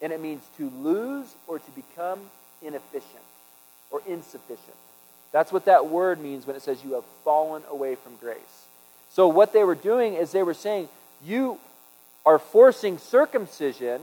and 0.02 0.12
it 0.12 0.22
means 0.22 0.44
to 0.58 0.70
lose 0.82 1.34
or 1.48 1.60
to 1.60 1.72
become 1.72 2.20
inefficient 2.62 3.24
or 3.90 4.02
insufficient. 4.08 4.76
That's 5.32 5.52
what 5.52 5.66
that 5.66 5.88
word 5.88 6.22
means 6.22 6.46
when 6.46 6.56
it 6.56 6.62
says 6.62 6.84
you 6.84 6.94
have 6.94 7.04
fallen 7.24 7.64
away 7.70 7.96
from 7.96 8.16
grace. 8.18 8.38
So, 9.10 9.28
what 9.30 9.54
they 9.54 9.64
were 9.64 9.76
doing 9.76 10.14
is 10.14 10.32
they 10.32 10.44
were 10.44 10.54
saying, 10.54 10.90
You 11.24 11.58
are 12.26 12.40
forcing 12.40 12.98
circumcision. 12.98 14.02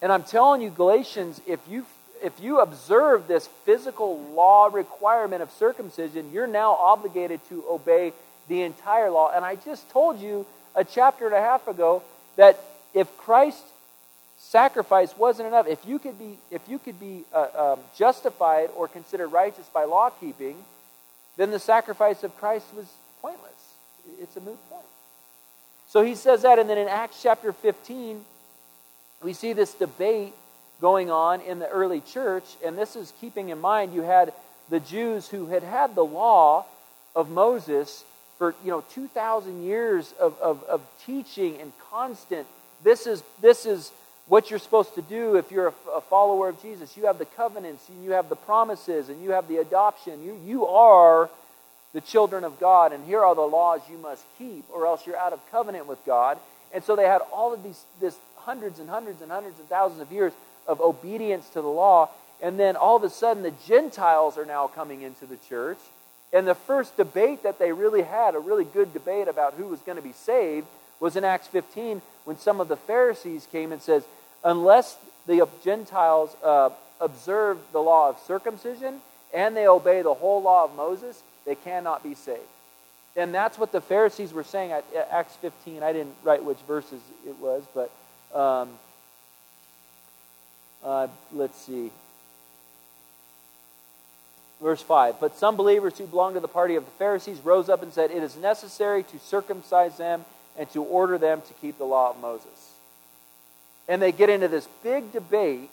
And 0.00 0.10
I'm 0.10 0.24
telling 0.24 0.62
you, 0.62 0.70
Galatians, 0.70 1.40
if 1.46 1.60
you, 1.68 1.86
if 2.22 2.40
you 2.40 2.60
observe 2.60 3.26
this 3.26 3.48
physical 3.64 4.20
law 4.34 4.68
requirement 4.72 5.42
of 5.42 5.50
circumcision, 5.50 6.30
you're 6.32 6.46
now 6.46 6.72
obligated 6.72 7.40
to 7.48 7.64
obey 7.68 8.12
the 8.48 8.62
entire 8.62 9.10
law. 9.10 9.32
And 9.34 9.44
I 9.44 9.56
just 9.56 9.88
told 9.90 10.20
you 10.20 10.46
a 10.74 10.84
chapter 10.84 11.26
and 11.26 11.34
a 11.34 11.40
half 11.40 11.68
ago 11.68 12.02
that 12.36 12.62
if 12.94 13.14
Christ 13.16 13.64
sacrifice 14.42 15.16
wasn't 15.16 15.48
enough. 15.48 15.66
If 15.66 15.86
you 15.86 15.98
could 15.98 16.18
be, 16.18 16.38
if 16.50 16.62
you 16.68 16.78
could 16.78 16.98
be 16.98 17.24
uh, 17.32 17.74
um, 17.74 17.80
justified 17.96 18.70
or 18.76 18.88
considered 18.88 19.28
righteous 19.28 19.66
by 19.72 19.84
law 19.84 20.10
keeping, 20.10 20.56
then 21.36 21.50
the 21.50 21.58
sacrifice 21.58 22.22
of 22.24 22.36
Christ 22.36 22.66
was 22.76 22.86
pointless. 23.20 23.50
It's 24.20 24.36
a 24.36 24.40
moot 24.40 24.58
point. 24.68 24.84
So 25.88 26.02
he 26.02 26.14
says 26.14 26.42
that, 26.42 26.58
and 26.58 26.68
then 26.68 26.78
in 26.78 26.88
Acts 26.88 27.22
chapter 27.22 27.52
15, 27.52 28.24
we 29.22 29.32
see 29.32 29.52
this 29.52 29.74
debate 29.74 30.34
going 30.82 31.10
on 31.10 31.40
in 31.40 31.60
the 31.60 31.68
early 31.68 32.00
church, 32.00 32.44
and 32.62 32.76
this 32.76 32.96
is 32.96 33.12
keeping 33.20 33.48
in 33.48 33.58
mind 33.58 33.94
you 33.94 34.02
had 34.02 34.34
the 34.68 34.80
Jews 34.80 35.28
who 35.28 35.46
had 35.46 35.62
had 35.62 35.94
the 35.94 36.04
law 36.04 36.66
of 37.14 37.30
Moses 37.30 38.04
for 38.36 38.54
you 38.64 38.70
know 38.70 38.82
2,000 38.92 39.62
years 39.62 40.12
of, 40.20 40.38
of, 40.40 40.62
of 40.64 40.82
teaching 41.06 41.60
and 41.60 41.72
constant. 41.90 42.46
This 42.82 43.06
is 43.06 43.22
this 43.40 43.64
is 43.64 43.92
what 44.26 44.50
you're 44.50 44.58
supposed 44.58 44.94
to 44.96 45.02
do 45.02 45.36
if 45.36 45.52
you're 45.52 45.68
a, 45.68 45.90
a, 45.96 46.00
follower 46.00 46.48
of 46.48 46.60
Jesus. 46.60 46.96
You 46.96 47.06
have 47.06 47.18
the 47.18 47.26
covenants, 47.26 47.88
and 47.88 48.04
you 48.04 48.12
have 48.12 48.28
the 48.28 48.36
promises, 48.36 49.08
and 49.08 49.22
you 49.22 49.30
have 49.30 49.46
the 49.46 49.58
adoption. 49.58 50.22
You, 50.24 50.40
you 50.44 50.66
are 50.66 51.30
the 51.92 52.00
children 52.00 52.42
of 52.42 52.58
God, 52.58 52.92
and 52.92 53.04
here 53.04 53.22
are 53.22 53.34
the 53.34 53.42
laws 53.42 53.80
you 53.90 53.98
must 53.98 54.24
keep, 54.38 54.64
or 54.72 54.86
else 54.86 55.06
you're 55.06 55.16
out 55.16 55.32
of 55.32 55.40
covenant 55.50 55.86
with 55.86 56.04
God. 56.04 56.38
And 56.72 56.82
so 56.82 56.96
they 56.96 57.04
had 57.04 57.20
all 57.32 57.52
of 57.52 57.62
these 57.62 57.80
this 58.00 58.16
hundreds 58.36 58.80
and 58.80 58.88
hundreds 58.88 59.22
and 59.22 59.30
hundreds 59.30 59.58
and 59.60 59.68
thousands 59.68 60.00
of 60.00 60.10
years 60.10 60.32
of 60.66 60.80
obedience 60.80 61.48
to 61.50 61.62
the 61.62 61.68
law. 61.68 62.10
And 62.40 62.58
then 62.58 62.76
all 62.76 62.96
of 62.96 63.04
a 63.04 63.10
sudden, 63.10 63.42
the 63.42 63.54
Gentiles 63.66 64.36
are 64.36 64.44
now 64.44 64.66
coming 64.66 65.02
into 65.02 65.26
the 65.26 65.36
church. 65.48 65.78
And 66.32 66.46
the 66.46 66.54
first 66.54 66.96
debate 66.96 67.42
that 67.42 67.58
they 67.58 67.72
really 67.72 68.02
had, 68.02 68.34
a 68.34 68.38
really 68.38 68.64
good 68.64 68.92
debate 68.92 69.28
about 69.28 69.54
who 69.54 69.66
was 69.66 69.80
going 69.80 69.96
to 69.96 70.02
be 70.02 70.12
saved, 70.12 70.66
was 70.98 71.16
in 71.16 71.24
Acts 71.24 71.48
15 71.48 72.00
when 72.24 72.38
some 72.38 72.60
of 72.60 72.68
the 72.68 72.76
Pharisees 72.76 73.46
came 73.50 73.72
and 73.72 73.82
says, 73.82 74.04
unless 74.44 74.96
the 75.26 75.46
Gentiles 75.62 76.34
uh, 76.42 76.70
observe 77.00 77.58
the 77.72 77.80
law 77.80 78.08
of 78.08 78.18
circumcision 78.26 79.00
and 79.34 79.56
they 79.56 79.66
obey 79.66 80.02
the 80.02 80.14
whole 80.14 80.42
law 80.42 80.64
of 80.64 80.74
Moses, 80.74 81.22
they 81.44 81.54
cannot 81.54 82.02
be 82.02 82.14
saved. 82.14 82.40
And 83.16 83.34
that's 83.34 83.58
what 83.58 83.72
the 83.72 83.80
Pharisees 83.80 84.32
were 84.32 84.44
saying 84.44 84.72
at 84.72 84.84
Acts 85.10 85.36
15. 85.36 85.82
I 85.82 85.92
didn't 85.92 86.14
write 86.22 86.44
which 86.44 86.58
verses 86.66 87.00
it 87.26 87.36
was, 87.38 87.64
but 87.74 87.90
um, 88.38 88.70
uh, 90.82 91.08
let's 91.32 91.60
see. 91.60 91.90
Verse 94.62 94.80
5 94.80 95.16
But 95.20 95.36
some 95.36 95.56
believers 95.56 95.98
who 95.98 96.06
belonged 96.06 96.34
to 96.34 96.40
the 96.40 96.48
party 96.48 96.76
of 96.76 96.84
the 96.84 96.90
Pharisees 96.92 97.40
rose 97.44 97.68
up 97.68 97.82
and 97.82 97.92
said, 97.92 98.10
It 98.10 98.22
is 98.22 98.36
necessary 98.36 99.02
to 99.04 99.18
circumcise 99.18 99.96
them 99.96 100.24
and 100.56 100.70
to 100.72 100.82
order 100.82 101.18
them 101.18 101.42
to 101.48 101.54
keep 101.54 101.78
the 101.78 101.84
law 101.84 102.10
of 102.10 102.20
Moses. 102.20 102.70
And 103.88 104.00
they 104.00 104.12
get 104.12 104.30
into 104.30 104.48
this 104.48 104.68
big 104.82 105.12
debate. 105.12 105.68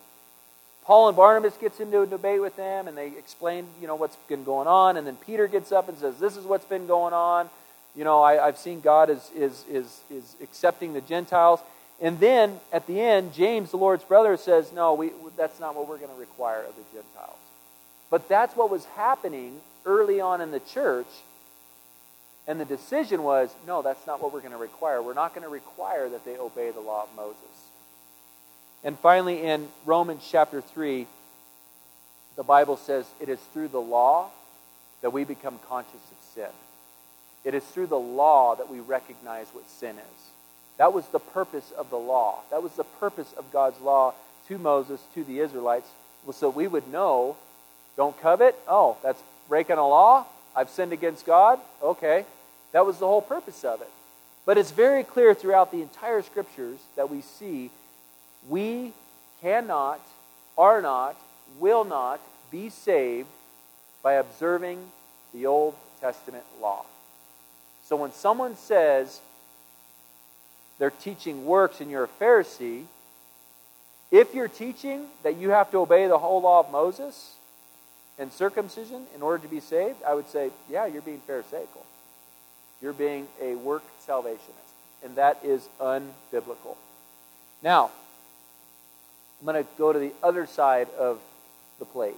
Paul 0.85 1.09
and 1.09 1.15
Barnabas 1.15 1.55
gets 1.57 1.79
into 1.79 2.01
a 2.01 2.07
debate 2.07 2.41
with 2.41 2.55
them, 2.55 2.87
and 2.87 2.97
they 2.97 3.07
explain, 3.07 3.67
you 3.79 3.85
know, 3.85 3.95
what's 3.95 4.15
been 4.27 4.43
going 4.43 4.67
on. 4.67 4.97
And 4.97 5.05
then 5.05 5.17
Peter 5.17 5.47
gets 5.47 5.71
up 5.71 5.87
and 5.87 5.97
says, 5.97 6.17
"This 6.17 6.35
is 6.35 6.45
what's 6.45 6.65
been 6.65 6.87
going 6.87 7.13
on. 7.13 7.49
You 7.95 8.03
know, 8.03 8.23
I, 8.23 8.45
have 8.45 8.57
seen 8.57 8.81
God 8.81 9.09
is, 9.11 9.29
is 9.35 9.65
is 9.69 9.99
is 10.09 10.35
accepting 10.41 10.93
the 10.93 11.01
Gentiles." 11.01 11.59
And 12.01 12.19
then 12.19 12.59
at 12.71 12.87
the 12.87 13.01
end, 13.01 13.33
James, 13.33 13.71
the 13.71 13.77
Lord's 13.77 14.03
brother, 14.03 14.37
says, 14.37 14.71
"No, 14.71 14.93
we, 14.93 15.11
that's 15.35 15.59
not 15.59 15.75
what 15.75 15.87
we're 15.87 15.97
going 15.97 16.13
to 16.13 16.19
require 16.19 16.61
of 16.61 16.75
the 16.75 16.83
Gentiles." 16.93 17.37
But 18.09 18.27
that's 18.29 18.55
what 18.55 18.69
was 18.69 18.85
happening 18.95 19.59
early 19.85 20.19
on 20.21 20.41
in 20.41 20.51
the 20.51 20.59
church 20.59 21.07
and 22.49 22.59
the 22.59 22.65
decision 22.65 23.21
was 23.21 23.53
no, 23.67 23.83
that's 23.83 24.07
not 24.07 24.23
what 24.23 24.33
we're 24.33 24.39
going 24.39 24.53
to 24.53 24.57
require. 24.57 25.03
We're 25.03 25.13
not 25.13 25.35
going 25.35 25.43
to 25.43 25.53
require 25.53 26.09
that 26.09 26.25
they 26.25 26.35
obey 26.35 26.71
the 26.71 26.79
law 26.79 27.03
of 27.03 27.15
Moses. 27.15 27.37
And 28.83 28.97
finally, 28.97 29.43
in 29.43 29.67
Romans 29.85 30.27
chapter 30.29 30.59
3, 30.59 31.05
the 32.35 32.43
Bible 32.43 32.75
says 32.75 33.05
it 33.19 33.29
is 33.29 33.37
through 33.53 33.67
the 33.67 33.79
law 33.79 34.31
that 35.01 35.13
we 35.13 35.25
become 35.25 35.59
conscious 35.69 35.93
of 35.93 36.17
sin. 36.33 36.49
It 37.43 37.53
is 37.53 37.63
through 37.65 37.87
the 37.87 37.99
law 37.99 38.55
that 38.55 38.67
we 38.67 38.79
recognize 38.79 39.45
what 39.53 39.69
sin 39.69 39.97
is. 39.97 40.28
That 40.79 40.93
was 40.93 41.05
the 41.09 41.19
purpose 41.19 41.71
of 41.77 41.91
the 41.91 41.97
law. 41.97 42.39
That 42.49 42.63
was 42.63 42.71
the 42.71 42.83
purpose 42.83 43.31
of 43.37 43.51
God's 43.51 43.79
law 43.81 44.15
to 44.47 44.57
Moses, 44.57 44.99
to 45.13 45.23
the 45.23 45.39
Israelites, 45.39 45.87
so 46.31 46.49
we 46.49 46.67
would 46.67 46.87
know 46.91 47.37
don't 47.97 48.19
covet. 48.21 48.55
Oh, 48.65 48.95
that's 49.03 49.21
breaking 49.49 49.77
a 49.77 49.85
law. 49.85 50.25
I've 50.55 50.69
sinned 50.69 50.93
against 50.93 51.25
God. 51.25 51.59
Okay. 51.83 52.25
That 52.71 52.85
was 52.85 52.97
the 52.97 53.05
whole 53.05 53.21
purpose 53.21 53.65
of 53.65 53.81
it. 53.81 53.91
But 54.45 54.57
it's 54.57 54.71
very 54.71 55.03
clear 55.03 55.33
throughout 55.33 55.71
the 55.71 55.81
entire 55.81 56.21
scriptures 56.21 56.79
that 56.95 57.09
we 57.09 57.19
see 57.19 57.71
we 58.47 58.93
cannot, 59.41 59.99
are 60.57 60.81
not, 60.81 61.17
will 61.59 61.83
not 61.83 62.21
be 62.51 62.69
saved 62.69 63.27
by 64.01 64.13
observing 64.13 64.79
the 65.33 65.45
Old 65.45 65.75
Testament 65.99 66.45
law. 66.61 66.85
So 67.83 67.97
when 67.97 68.13
someone 68.13 68.55
says 68.55 69.19
they're 70.79 70.89
teaching 70.89 71.45
works 71.45 71.81
and 71.81 71.91
you're 71.91 72.05
a 72.05 72.23
Pharisee, 72.23 72.85
if 74.11 74.33
you're 74.33 74.47
teaching 74.47 75.05
that 75.23 75.37
you 75.37 75.51
have 75.51 75.69
to 75.71 75.77
obey 75.77 76.07
the 76.07 76.17
whole 76.17 76.41
law 76.41 76.61
of 76.61 76.71
Moses 76.71 77.35
and 78.17 78.33
circumcision 78.33 79.05
in 79.13 79.21
order 79.21 79.43
to 79.43 79.47
be 79.47 79.59
saved, 79.59 80.01
I 80.07 80.15
would 80.15 80.27
say, 80.29 80.49
yeah, 80.69 80.87
you're 80.87 81.01
being 81.03 81.21
Pharisaical. 81.27 81.85
You're 82.81 82.93
being 82.93 83.27
a 83.41 83.55
work 83.55 83.83
salvationist. 84.07 84.39
and 85.03 85.15
that 85.15 85.37
is 85.43 85.67
unbiblical. 85.79 86.75
Now, 87.61 87.91
I'm 89.39 89.45
going 89.45 89.63
to 89.63 89.69
go 89.77 89.93
to 89.93 89.99
the 89.99 90.11
other 90.21 90.45
side 90.45 90.87
of 90.97 91.19
the 91.77 91.85
plate. 91.85 92.17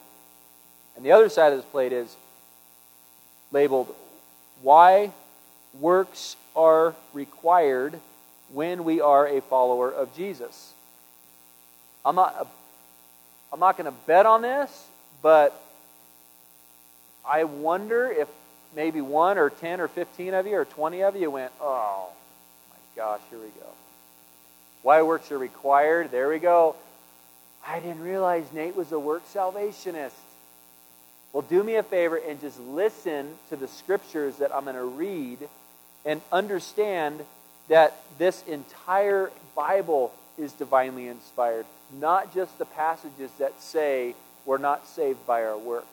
And 0.95 1.06
the 1.06 1.12
other 1.12 1.30
side 1.30 1.52
of 1.54 1.60
this 1.60 1.65
plate 1.65 1.93
is 1.93 2.15
labeled 3.52 3.93
Why 4.62 5.12
Works 5.80 6.36
Are 6.56 6.95
Required 7.13 8.00
When 8.54 8.84
We 8.84 9.02
Are 9.02 9.28
a 9.28 9.42
Follower 9.42 9.92
of 9.92 10.16
Jesus. 10.16 10.74
I'm 12.06 12.16
not, 12.16 12.48
I'm 13.54 13.60
not 13.60 13.78
going 13.78 13.86
to 13.86 13.98
bet 14.08 14.26
on 14.26 14.42
this, 14.42 14.88
but 15.22 15.60
I 17.26 17.44
wonder 17.44 18.10
if 18.10 18.28
maybe 18.76 19.02
one 19.02 19.38
or 19.38 19.50
10 19.50 19.82
or 19.82 19.88
15 19.88 20.34
of 20.34 20.48
you 20.48 20.56
or 20.56 20.66
20 20.66 21.04
of 21.04 21.16
you 21.16 21.30
went, 21.30 21.52
oh 21.62 22.10
my 22.70 22.78
gosh, 22.96 23.22
here 23.30 23.40
we 23.40 23.46
go. 23.46 23.68
Why 24.82 25.02
works 25.04 25.32
are 25.32 25.38
required? 25.38 26.12
There 26.12 26.30
we 26.30 26.40
go. 26.40 26.76
I 27.66 27.80
didn't 27.80 28.02
realize 28.02 28.46
Nate 28.54 28.76
was 28.76 28.92
a 28.92 29.00
work 29.00 29.24
salvationist. 29.28 30.16
Well, 31.34 31.44
do 31.44 31.64
me 31.64 31.76
a 31.76 31.84
favor 31.84 32.18
and 32.18 32.42
just 32.42 32.60
listen 32.60 33.30
to 33.50 33.56
the 33.56 33.68
scriptures 33.68 34.38
that 34.38 34.54
I'm 34.54 34.64
going 34.64 34.76
to 34.76 34.84
read 34.84 35.38
and 36.04 36.22
understand 36.32 37.22
that 37.67 37.95
this 38.17 38.43
entire 38.47 39.32
Bible 39.56 40.13
is 40.38 40.54
divinely 40.54 41.08
inspired, 41.08 41.65
not 42.00 42.34
just 42.34 42.58
the 42.58 42.65
passages 42.65 43.32
that 43.39 43.62
say 43.62 44.15
we're 44.45 44.58
not 44.58 44.88
saved 44.88 45.26
by 45.26 45.43
our 45.43 45.58
works. 45.58 45.88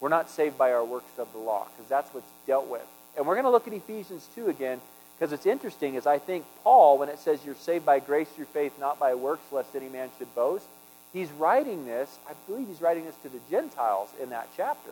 We're 0.00 0.08
not 0.08 0.28
saved 0.28 0.58
by 0.58 0.72
our 0.72 0.84
works 0.84 1.18
of 1.18 1.32
the 1.32 1.38
law, 1.38 1.66
because 1.74 1.88
that's 1.88 2.12
what's 2.12 2.30
dealt 2.46 2.68
with. 2.68 2.86
And 3.16 3.26
we're 3.26 3.34
going 3.34 3.44
to 3.44 3.50
look 3.50 3.66
at 3.68 3.72
Ephesians 3.72 4.28
2 4.34 4.48
again, 4.48 4.80
because 5.16 5.32
it's 5.32 5.46
interesting, 5.46 5.96
as 5.96 6.06
I 6.06 6.18
think 6.18 6.44
Paul, 6.62 6.98
when 6.98 7.08
it 7.08 7.18
says 7.18 7.38
you're 7.44 7.54
saved 7.54 7.86
by 7.86 8.00
grace 8.00 8.28
through 8.28 8.46
faith, 8.46 8.72
not 8.80 8.98
by 8.98 9.14
works, 9.14 9.44
lest 9.52 9.74
any 9.76 9.88
man 9.88 10.10
should 10.18 10.34
boast, 10.34 10.66
he's 11.12 11.30
writing 11.32 11.86
this, 11.86 12.18
I 12.28 12.32
believe 12.48 12.66
he's 12.66 12.82
writing 12.82 13.04
this 13.04 13.14
to 13.22 13.28
the 13.28 13.38
Gentiles 13.48 14.08
in 14.20 14.30
that 14.30 14.48
chapter. 14.56 14.90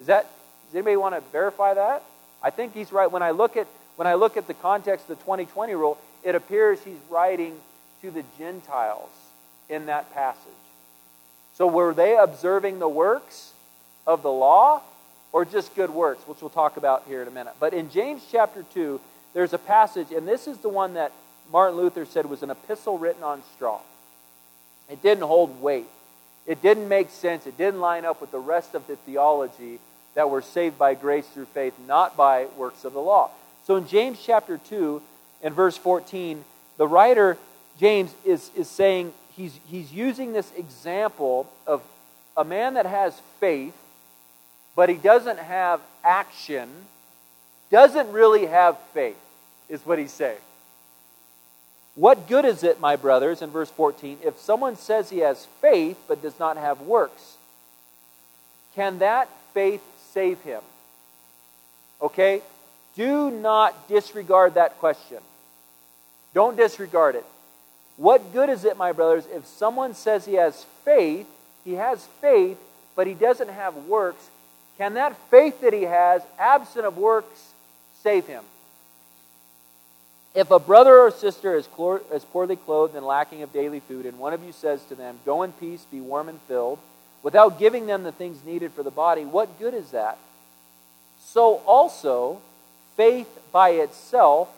Is 0.00 0.06
that, 0.08 0.30
does 0.66 0.74
anybody 0.74 0.96
want 0.96 1.14
to 1.14 1.22
verify 1.32 1.74
that? 1.74 2.02
I 2.42 2.50
think 2.50 2.74
he's 2.74 2.92
right. 2.92 3.10
When 3.10 3.22
I 3.22 3.30
look 3.30 3.56
at, 3.56 3.66
when 3.96 4.06
I 4.06 4.14
look 4.14 4.36
at 4.36 4.46
the 4.46 4.54
context 4.54 5.10
of 5.10 5.18
the 5.18 5.24
2020 5.24 5.74
rule, 5.74 5.98
it 6.22 6.34
appears 6.34 6.80
he's 6.82 6.94
writing 7.10 7.56
to 8.02 8.10
the 8.10 8.24
Gentiles 8.38 9.10
in 9.68 9.86
that 9.86 10.12
passage. 10.14 10.40
So 11.56 11.66
were 11.66 11.94
they 11.94 12.16
observing 12.16 12.78
the 12.78 12.88
works 12.88 13.52
of 14.06 14.22
the 14.22 14.30
law 14.30 14.82
or 15.32 15.44
just 15.44 15.74
good 15.74 15.90
works, 15.90 16.26
which 16.26 16.40
we'll 16.40 16.50
talk 16.50 16.76
about 16.76 17.04
here 17.06 17.22
in 17.22 17.28
a 17.28 17.30
minute. 17.30 17.54
But 17.58 17.74
in 17.74 17.90
James 17.90 18.22
chapter 18.30 18.64
2, 18.74 19.00
there's 19.34 19.52
a 19.52 19.58
passage, 19.58 20.10
and 20.10 20.26
this 20.26 20.46
is 20.46 20.58
the 20.58 20.68
one 20.68 20.94
that 20.94 21.12
Martin 21.52 21.76
Luther 21.76 22.04
said 22.04 22.26
was 22.26 22.42
an 22.42 22.50
epistle 22.50 22.98
written 22.98 23.22
on 23.22 23.42
straw. 23.54 23.80
It 24.88 25.02
didn't 25.02 25.24
hold 25.24 25.60
weight. 25.60 25.88
It 26.46 26.62
didn't 26.62 26.88
make 26.88 27.10
sense. 27.10 27.46
It 27.46 27.58
didn't 27.58 27.80
line 27.80 28.04
up 28.04 28.20
with 28.20 28.30
the 28.30 28.38
rest 28.38 28.74
of 28.74 28.86
the 28.86 28.96
theology 28.96 29.80
that 30.14 30.30
we're 30.30 30.42
saved 30.42 30.78
by 30.78 30.94
grace 30.94 31.26
through 31.26 31.46
faith, 31.46 31.74
not 31.86 32.16
by 32.16 32.46
works 32.56 32.84
of 32.84 32.92
the 32.92 33.00
law. 33.00 33.30
So 33.66 33.74
in 33.74 33.88
James 33.88 34.20
chapter 34.24 34.58
2 34.58 35.02
and 35.42 35.52
verse 35.52 35.76
14, 35.76 36.44
the 36.76 36.86
writer, 36.86 37.36
James, 37.80 38.14
is, 38.24 38.52
is 38.54 38.68
saying, 38.68 39.12
he's, 39.36 39.58
he's 39.66 39.92
using 39.92 40.32
this 40.32 40.52
example 40.56 41.50
of 41.66 41.82
a 42.36 42.44
man 42.44 42.74
that 42.74 42.86
has 42.86 43.20
faith, 43.40 43.74
but 44.76 44.88
he 44.88 44.94
doesn't 44.94 45.40
have 45.40 45.80
action, 46.04 46.68
doesn't 47.72 48.12
really 48.12 48.46
have 48.46 48.78
faith 48.94 49.18
is 49.68 49.84
what 49.84 49.98
he's 49.98 50.12
saying. 50.12 50.38
What 51.96 52.28
good 52.28 52.44
is 52.44 52.62
it, 52.62 52.78
my 52.78 52.94
brothers, 52.94 53.42
in 53.42 53.50
verse 53.50 53.70
14, 53.70 54.18
if 54.24 54.38
someone 54.38 54.76
says 54.76 55.10
he 55.10 55.18
has 55.18 55.44
faith 55.60 55.98
but 56.06 56.22
does 56.22 56.38
not 56.38 56.56
have 56.56 56.82
works? 56.82 57.36
Can 58.76 59.00
that 59.00 59.28
faith 59.52 59.82
save 60.12 60.40
him? 60.42 60.62
Okay? 62.00 62.42
Do 62.96 63.30
not 63.30 63.88
disregard 63.88 64.54
that 64.54 64.78
question. 64.78 65.18
Don't 66.34 66.56
disregard 66.56 67.14
it. 67.14 67.24
What 67.96 68.32
good 68.32 68.50
is 68.50 68.64
it, 68.64 68.76
my 68.76 68.92
brothers, 68.92 69.24
if 69.32 69.46
someone 69.46 69.94
says 69.94 70.24
he 70.24 70.34
has 70.34 70.66
faith, 70.84 71.26
he 71.64 71.74
has 71.74 72.04
faith, 72.20 72.58
but 72.94 73.06
he 73.06 73.14
doesn't 73.14 73.50
have 73.50 73.74
works? 73.86 74.28
Can 74.78 74.94
that 74.94 75.16
faith 75.30 75.60
that 75.62 75.72
he 75.72 75.82
has, 75.82 76.22
absent 76.38 76.84
of 76.84 76.98
works, 76.98 77.52
save 78.02 78.26
him? 78.26 78.44
If 80.34 80.50
a 80.50 80.58
brother 80.58 80.98
or 80.98 81.10
sister 81.10 81.56
is, 81.56 81.66
is 82.12 82.24
poorly 82.26 82.56
clothed 82.56 82.94
and 82.94 83.06
lacking 83.06 83.42
of 83.42 83.54
daily 83.54 83.80
food, 83.80 84.04
and 84.04 84.18
one 84.18 84.34
of 84.34 84.44
you 84.44 84.52
says 84.52 84.84
to 84.84 84.94
them, 84.94 85.18
Go 85.24 85.42
in 85.42 85.52
peace, 85.52 85.86
be 85.90 86.00
warm 86.00 86.28
and 86.28 86.40
filled, 86.42 86.78
without 87.22 87.58
giving 87.58 87.86
them 87.86 88.02
the 88.02 88.12
things 88.12 88.44
needed 88.44 88.72
for 88.72 88.82
the 88.82 88.90
body, 88.90 89.24
what 89.24 89.58
good 89.58 89.72
is 89.72 89.92
that? 89.92 90.18
So 91.24 91.62
also, 91.66 92.42
faith 92.96 93.28
by 93.52 93.70
itself. 93.70 94.48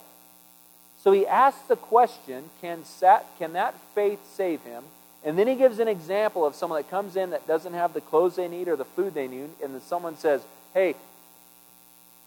So 1.03 1.13
he 1.13 1.27
asks 1.27 1.63
the 1.69 1.77
question 1.77 2.45
can, 2.61 2.85
sat, 2.85 3.27
can 3.39 3.53
that 3.53 3.75
faith 3.95 4.21
save 4.35 4.63
him? 4.63 4.85
And 5.25 5.39
then 5.39 5.49
he 5.49 5.57
gives 5.57 5.79
an 5.79 5.89
example 5.89 6.47
of 6.47 6.55
someone 6.55 6.81
that 6.81 6.91
comes 6.91 7.17
in 7.17 7.31
that 7.31 7.47
doesn't 7.47 7.75
have 7.75 7.93
the 7.93 8.01
clothes 8.01 8.37
they 8.37 8.49
need 8.49 8.69
or 8.69 8.77
the 8.77 8.85
food 8.85 9.15
they 9.15 9.29
need, 9.29 9.51
and 9.63 9.75
then 9.75 9.81
someone 9.83 10.17
says, 10.17 10.43
Hey, 10.75 10.95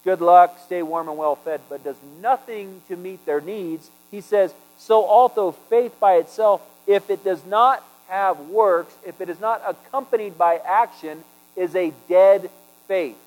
good 0.03 0.21
luck, 0.21 0.57
stay 0.65 0.81
warm 0.81 1.07
and 1.07 1.17
well 1.17 1.35
fed, 1.35 1.61
but 1.69 1.83
does 1.83 1.95
nothing 2.21 2.81
to 2.87 2.95
meet 2.95 3.25
their 3.25 3.41
needs, 3.41 3.89
he 4.09 4.21
says, 4.21 4.53
so 4.77 5.03
also 5.03 5.51
faith 5.51 5.99
by 5.99 6.15
itself, 6.15 6.61
if 6.87 7.09
it 7.09 7.23
does 7.23 7.45
not 7.45 7.83
have 8.09 8.39
works, 8.39 8.93
if 9.05 9.21
it 9.21 9.29
is 9.29 9.39
not 9.39 9.61
accompanied 9.65 10.37
by 10.37 10.57
action, 10.57 11.23
is 11.55 11.75
a 11.75 11.93
dead 12.09 12.49
faith. 12.87 13.17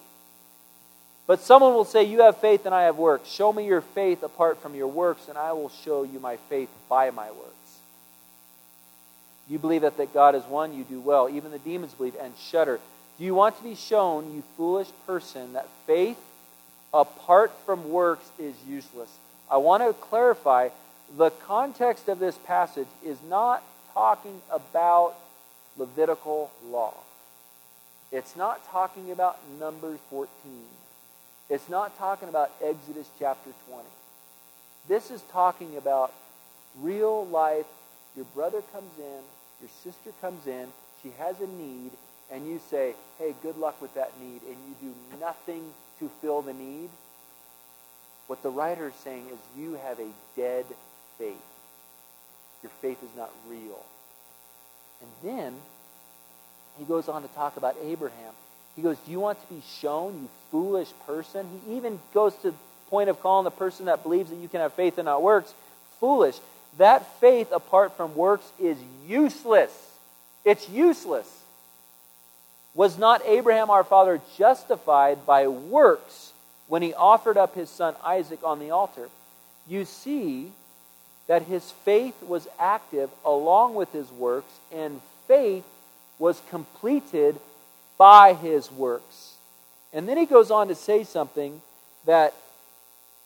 But 1.27 1.41
someone 1.41 1.75
will 1.75 1.85
say, 1.85 2.05
You 2.05 2.23
have 2.23 2.39
faith 2.39 2.67
and 2.67 2.75
I 2.75 2.83
have 2.83 2.99
works. 2.99 3.29
Show 3.31 3.53
me 3.53 3.67
your 3.67 3.81
faith 3.81 4.23
apart 4.23 4.61
from 4.61 4.75
your 4.75 4.89
works, 4.89 5.29
and 5.29 5.39
I 5.39 5.53
will 5.53 5.71
show 5.85 6.03
you 6.03 6.21
my 6.21 6.37
faith 6.49 6.69
by 6.89 7.11
my 7.11 7.31
works. 7.31 7.51
You 9.49 9.59
believe 9.59 9.83
that, 9.83 9.97
that 9.99 10.15
God 10.15 10.35
is 10.35 10.45
one, 10.45 10.75
you 10.75 10.85
do 10.85 11.01
well. 11.01 11.29
Even 11.29 11.51
the 11.51 11.59
demons 11.59 11.93
believe 11.93 12.17
and 12.21 12.33
shudder. 12.39 12.81
Do 13.19 13.25
you 13.25 13.35
want 13.35 13.57
to 13.59 13.63
be 13.63 13.75
shown, 13.75 14.35
you 14.35 14.43
foolish 14.57 14.89
person, 15.07 15.53
that 15.53 15.69
faith 15.87 16.19
apart 16.93 17.53
from 17.67 17.91
works 17.91 18.27
is 18.39 18.55
useless. 18.67 19.11
I 19.51 19.59
want 19.59 19.83
to 19.83 19.93
clarify 19.93 20.71
the 21.17 21.31
context 21.31 22.09
of 22.09 22.19
this 22.19 22.39
passage 22.39 22.87
is 23.05 23.19
not 23.29 23.63
talking 23.93 24.41
about 24.51 25.15
Levitical 25.77 26.53
law. 26.71 26.95
It's 28.13 28.37
not 28.37 28.65
talking 28.71 29.11
about 29.11 29.39
Numbers 29.59 29.99
14. 30.09 30.29
It's 31.51 31.69
not 31.69 31.97
talking 31.99 32.29
about 32.29 32.51
Exodus 32.63 33.09
chapter 33.19 33.51
20. 33.69 33.89
This 34.89 35.11
is 35.11 35.23
talking 35.33 35.77
about 35.77 36.13
real 36.81 37.27
life. 37.27 37.67
Your 38.17 38.27
brother 38.27 38.63
comes 38.73 38.91
in, 38.99 39.23
your 39.61 39.71
sister 39.83 40.11
comes 40.21 40.47
in, 40.47 40.69
she 41.03 41.11
has 41.19 41.41
a 41.41 41.47
need, 41.47 41.91
and 42.31 42.47
you 42.47 42.61
say, 42.71 42.95
hey, 43.19 43.35
good 43.43 43.57
luck 43.59 43.81
with 43.83 43.95
that 43.95 44.13
need, 44.21 44.41
and 44.43 44.57
you 44.69 44.75
do 44.81 45.19
nothing 45.21 45.65
to 45.99 46.11
fill 46.21 46.43
the 46.43 46.53
need, 46.53 46.89
what 48.27 48.43
the 48.43 48.51
writer 48.51 48.89
is 48.89 48.95
saying 49.03 49.27
is 49.31 49.39
you 49.57 49.75
have 49.75 49.99
a 49.99 50.09
dead 50.37 50.65
faith. 51.19 51.37
Your 52.63 52.73
faith 52.81 53.03
is 53.03 53.17
not 53.17 53.31
real. 53.49 53.85
And 55.03 55.11
then 55.23 55.55
he 56.79 56.85
goes 56.85 57.09
on 57.09 57.23
to 57.23 57.29
talk 57.29 57.57
about 57.57 57.77
Abraham. 57.83 58.33
He 58.77 58.83
goes, 58.83 58.97
Do 58.99 59.11
you 59.11 59.21
want 59.21 59.41
to 59.41 59.55
be 59.55 59.63
shown, 59.81 60.15
you 60.23 60.29
foolish 60.51 60.89
person? 61.07 61.47
He 61.67 61.77
even 61.77 61.99
goes 62.13 62.35
to 62.37 62.51
the 62.51 62.57
point 62.91 63.09
of 63.09 63.21
calling 63.21 63.45
the 63.45 63.51
person 63.51 63.87
that 63.87 64.03
believes 64.03 64.31
that 64.31 64.37
you 64.37 64.49
can 64.49 64.61
have 64.61 64.75
faith 64.75 64.99
and 64.99 65.07
not 65.07 65.23
works 65.23 65.53
foolish. 66.01 66.37
That 66.79 67.19
faith 67.21 67.51
apart 67.53 67.97
from 67.97 68.15
works 68.15 68.45
is 68.61 68.77
useless. 69.07 69.73
It's 70.45 70.69
useless. 70.69 71.29
Was 72.75 72.99
not 72.99 73.25
Abraham 73.25 73.71
our 73.71 73.85
father 73.85 74.21
justified 74.37 75.25
by 75.25 75.47
works 75.47 76.33
when 76.67 76.83
he 76.83 76.93
offered 76.93 77.39
up 77.39 77.55
his 77.55 77.71
son 77.71 77.95
Isaac 78.05 78.41
on 78.43 78.59
the 78.59 78.71
altar? 78.71 79.09
You 79.67 79.85
see 79.85 80.51
that 81.27 81.43
his 81.43 81.71
faith 81.85 82.21
was 82.23 82.49
active 82.59 83.09
along 83.25 83.77
with 83.77 83.93
his 83.93 84.11
works, 84.11 84.53
and 84.73 85.01
faith 85.27 85.65
was 86.19 86.43
completed 86.51 87.41
by 87.99 88.35
his 88.35 88.71
works. 88.71 89.35
And 89.93 90.09
then 90.09 90.17
he 90.17 90.27
goes 90.27 90.51
on 90.51 90.69
to 90.69 90.75
say 90.75 91.05
something 91.05 91.61
that 92.07 92.35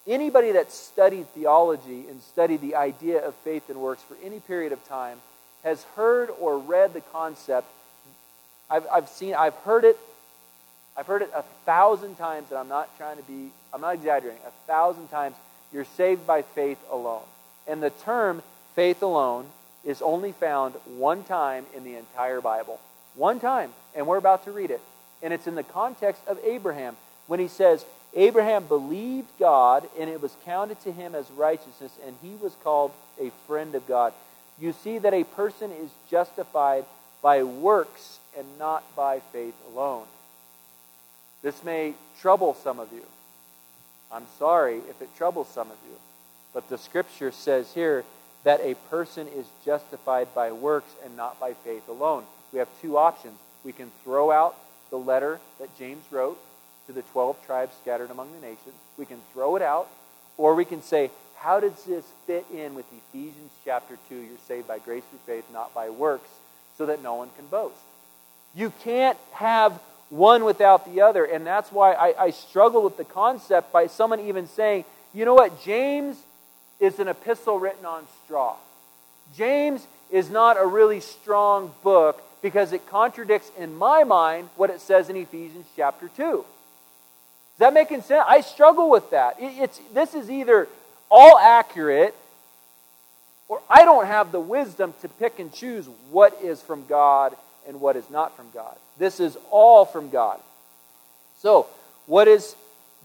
anybody 0.07 0.51
that 0.53 0.71
studied 0.71 1.27
theology 1.29 2.05
and 2.09 2.21
studied 2.21 2.61
the 2.61 2.75
idea 2.75 3.25
of 3.25 3.35
faith 3.35 3.69
and 3.69 3.79
works 3.79 4.01
for 4.03 4.15
any 4.23 4.39
period 4.39 4.71
of 4.71 4.87
time 4.87 5.17
has 5.63 5.83
heard 5.95 6.29
or 6.39 6.57
read 6.57 6.93
the 6.93 7.01
concept 7.01 7.67
I've, 8.69 8.85
I've 8.91 9.09
seen, 9.09 9.33
I've 9.33 9.55
heard 9.55 9.83
it, 9.83 9.97
I've 10.95 11.07
heard 11.07 11.21
it 11.21 11.31
a 11.33 11.41
thousand 11.65 12.15
times, 12.15 12.51
and 12.51 12.59
I'm 12.59 12.67
not 12.67 12.95
trying 12.97 13.17
to 13.17 13.23
be, 13.23 13.49
I'm 13.73 13.81
not 13.81 13.95
exaggerating, 13.95 14.41
a 14.45 14.51
thousand 14.67 15.07
times. 15.07 15.35
You're 15.73 15.85
saved 15.85 16.25
by 16.27 16.41
faith 16.41 16.79
alone. 16.91 17.23
And 17.67 17.81
the 17.81 17.89
term 17.89 18.41
faith 18.75 19.01
alone 19.01 19.45
is 19.83 20.01
only 20.01 20.31
found 20.31 20.75
one 20.85 21.23
time 21.23 21.65
in 21.75 21.83
the 21.83 21.95
entire 21.95 22.41
Bible. 22.41 22.79
One 23.19 23.41
time. 23.41 23.71
And 23.95 24.07
we're 24.07 24.17
about 24.17 24.45
to 24.45 24.51
read 24.51 24.71
it. 24.71 24.81
And 25.21 25.33
it's 25.33 25.45
in 25.45 25.55
the 25.55 25.63
context 25.63 26.21
of 26.25 26.39
Abraham 26.43 26.95
when 27.27 27.39
he 27.39 27.49
says, 27.49 27.85
Abraham 28.15 28.63
believed 28.65 29.27
God, 29.37 29.87
and 29.99 30.09
it 30.09 30.21
was 30.21 30.35
counted 30.45 30.79
to 30.81 30.91
him 30.91 31.13
as 31.13 31.29
righteousness, 31.31 31.91
and 32.07 32.15
he 32.23 32.33
was 32.41 32.55
called 32.63 32.91
a 33.21 33.29
friend 33.45 33.75
of 33.75 33.85
God. 33.87 34.13
You 34.57 34.73
see 34.73 34.97
that 34.99 35.13
a 35.13 35.25
person 35.25 35.71
is 35.71 35.89
justified 36.09 36.85
by 37.21 37.43
works 37.43 38.19
and 38.37 38.47
not 38.57 38.83
by 38.95 39.19
faith 39.33 39.53
alone. 39.73 40.05
This 41.43 41.61
may 41.63 41.93
trouble 42.21 42.53
some 42.53 42.79
of 42.79 42.91
you. 42.93 43.03
I'm 44.11 44.25
sorry 44.39 44.77
if 44.89 45.01
it 45.01 45.15
troubles 45.17 45.49
some 45.49 45.69
of 45.69 45.77
you. 45.87 45.97
But 46.53 46.69
the 46.69 46.77
scripture 46.77 47.31
says 47.31 47.73
here 47.73 48.05
that 48.43 48.61
a 48.61 48.75
person 48.89 49.27
is 49.27 49.45
justified 49.65 50.33
by 50.33 50.51
works 50.51 50.91
and 51.03 51.17
not 51.17 51.39
by 51.39 51.53
faith 51.53 51.87
alone. 51.89 52.23
We 52.51 52.59
have 52.59 52.67
two 52.81 52.97
options. 52.97 53.37
We 53.63 53.71
can 53.71 53.91
throw 54.03 54.31
out 54.31 54.55
the 54.89 54.97
letter 54.97 55.39
that 55.59 55.75
James 55.77 56.03
wrote 56.11 56.39
to 56.87 56.93
the 56.93 57.01
12 57.03 57.45
tribes 57.45 57.73
scattered 57.81 58.11
among 58.11 58.31
the 58.33 58.39
nations. 58.39 58.75
We 58.97 59.05
can 59.05 59.19
throw 59.33 59.55
it 59.55 59.61
out, 59.61 59.87
or 60.37 60.55
we 60.55 60.65
can 60.65 60.81
say, 60.81 61.11
how 61.35 61.59
does 61.59 61.83
this 61.83 62.05
fit 62.27 62.45
in 62.53 62.75
with 62.75 62.85
Ephesians 62.91 63.51
chapter 63.63 63.97
2? 64.09 64.15
You're 64.15 64.37
saved 64.47 64.67
by 64.67 64.79
grace 64.79 65.03
through 65.09 65.19
faith, 65.25 65.45
not 65.53 65.73
by 65.73 65.89
works, 65.89 66.29
so 66.77 66.85
that 66.87 67.03
no 67.03 67.15
one 67.15 67.29
can 67.35 67.45
boast. 67.47 67.75
You 68.55 68.73
can't 68.83 69.17
have 69.33 69.79
one 70.09 70.43
without 70.43 70.91
the 70.91 71.01
other. 71.01 71.23
And 71.23 71.45
that's 71.45 71.71
why 71.71 71.93
I, 71.93 72.25
I 72.25 72.29
struggle 72.31 72.83
with 72.83 72.97
the 72.97 73.05
concept 73.05 73.71
by 73.71 73.87
someone 73.87 74.19
even 74.21 74.47
saying, 74.47 74.85
you 75.13 75.25
know 75.25 75.35
what, 75.35 75.63
James 75.63 76.17
is 76.79 76.99
an 76.99 77.07
epistle 77.07 77.59
written 77.59 77.85
on 77.85 78.05
straw. 78.25 78.55
James 79.35 79.85
is 80.09 80.29
not 80.29 80.57
a 80.59 80.65
really 80.65 80.99
strong 80.99 81.73
book 81.83 82.23
because 82.41 82.73
it 82.73 82.87
contradicts, 82.89 83.51
in 83.57 83.75
my 83.75 84.03
mind, 84.03 84.49
what 84.55 84.69
it 84.69 84.81
says 84.81 85.09
in 85.09 85.15
Ephesians 85.15 85.65
chapter 85.75 86.09
2. 86.15 86.39
Is 86.39 86.45
that 87.59 87.73
making 87.73 88.01
sense? 88.01 88.23
I 88.27 88.41
struggle 88.41 88.89
with 88.89 89.09
that. 89.11 89.35
It's, 89.39 89.79
this 89.93 90.13
is 90.13 90.31
either 90.31 90.67
all 91.09 91.37
accurate 91.37 92.15
or 93.49 93.61
I 93.69 93.83
don't 93.83 94.05
have 94.05 94.31
the 94.31 94.39
wisdom 94.39 94.93
to 95.01 95.09
pick 95.09 95.39
and 95.39 95.51
choose 95.51 95.87
what 96.11 96.39
is 96.41 96.61
from 96.61 96.85
God 96.87 97.35
and 97.67 97.81
what 97.81 97.95
is 97.95 98.09
not 98.09 98.37
from 98.37 98.45
God. 98.53 98.75
This 98.97 99.19
is 99.19 99.37
all 99.49 99.85
from 99.85 100.09
God. 100.09 100.39
So, 101.41 101.67
what 102.05 102.27
is 102.27 102.55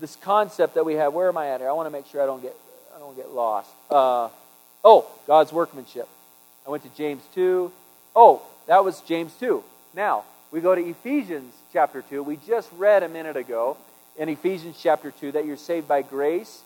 this 0.00 0.16
concept 0.16 0.74
that 0.74 0.84
we 0.84 0.94
have? 0.94 1.14
Where 1.14 1.28
am 1.28 1.38
I 1.38 1.48
at 1.48 1.60
here? 1.60 1.68
I 1.68 1.72
want 1.72 1.86
to 1.86 1.90
make 1.90 2.06
sure 2.06 2.22
I 2.22 2.26
don't 2.26 2.42
get 2.42 2.54
I 2.94 2.98
don't 2.98 3.16
get 3.16 3.32
lost. 3.32 3.70
Uh, 3.90 4.28
oh, 4.84 5.06
God's 5.26 5.52
workmanship. 5.52 6.08
I 6.66 6.70
went 6.70 6.82
to 6.84 6.88
James 6.90 7.22
2. 7.34 7.72
Oh, 8.14 8.42
that 8.66 8.84
was 8.84 9.00
James 9.02 9.32
2. 9.40 9.62
Now, 9.94 10.24
we 10.50 10.60
go 10.60 10.74
to 10.74 10.80
Ephesians 10.80 11.52
chapter 11.72 12.02
2. 12.02 12.22
We 12.22 12.38
just 12.46 12.70
read 12.76 13.02
a 13.02 13.08
minute 13.08 13.36
ago 13.36 13.76
in 14.16 14.28
Ephesians 14.28 14.78
chapter 14.80 15.10
2 15.10 15.32
that 15.32 15.46
you're 15.46 15.56
saved 15.56 15.88
by 15.88 16.02
grace 16.02 16.62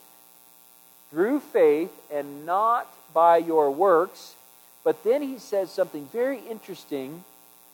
through 1.10 1.40
faith 1.40 1.90
and 2.12 2.44
not 2.44 2.86
by 3.14 3.38
your 3.38 3.70
works. 3.70 4.34
But 4.84 5.02
then 5.04 5.22
he 5.22 5.38
says 5.38 5.70
something 5.70 6.06
very 6.12 6.38
interesting 6.38 7.24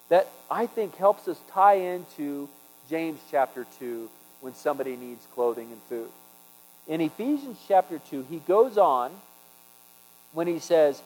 that 0.09 0.29
I 0.51 0.67
think 0.67 0.97
helps 0.97 1.29
us 1.29 1.39
tie 1.51 1.75
into 1.75 2.49
James 2.89 3.21
chapter 3.31 3.67
2 3.79 4.09
when 4.41 4.55
somebody 4.55 4.97
needs 4.97 5.27
clothing 5.35 5.73
and 5.73 5.81
food. 5.89 6.11
In 6.87 7.01
Ephesians 7.01 7.59
chapter 7.67 7.99
2, 8.11 8.27
he 8.29 8.39
goes 8.41 8.77
on 8.77 9.11
when 10.33 10.47
he 10.47 10.59
says, 10.59 11.03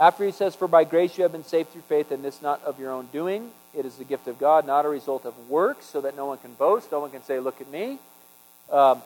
after 0.00 0.24
he 0.24 0.32
says, 0.32 0.54
For 0.54 0.68
by 0.68 0.84
grace 0.84 1.16
you 1.16 1.22
have 1.22 1.32
been 1.32 1.44
saved 1.44 1.70
through 1.70 1.82
faith, 1.82 2.10
and 2.10 2.24
this 2.24 2.40
not 2.42 2.62
of 2.64 2.78
your 2.78 2.92
own 2.92 3.08
doing. 3.12 3.50
It 3.74 3.84
is 3.84 3.96
the 3.96 4.04
gift 4.04 4.26
of 4.28 4.38
God, 4.38 4.66
not 4.66 4.86
a 4.86 4.88
result 4.88 5.24
of 5.24 5.34
works, 5.48 5.86
so 5.86 6.00
that 6.00 6.16
no 6.16 6.26
one 6.26 6.38
can 6.38 6.54
boast. 6.54 6.90
No 6.90 7.00
one 7.00 7.10
can 7.10 7.22
say, 7.24 7.38
Look 7.38 7.60
at 7.60 7.70
me. 7.70 7.98
Um, 8.70 9.02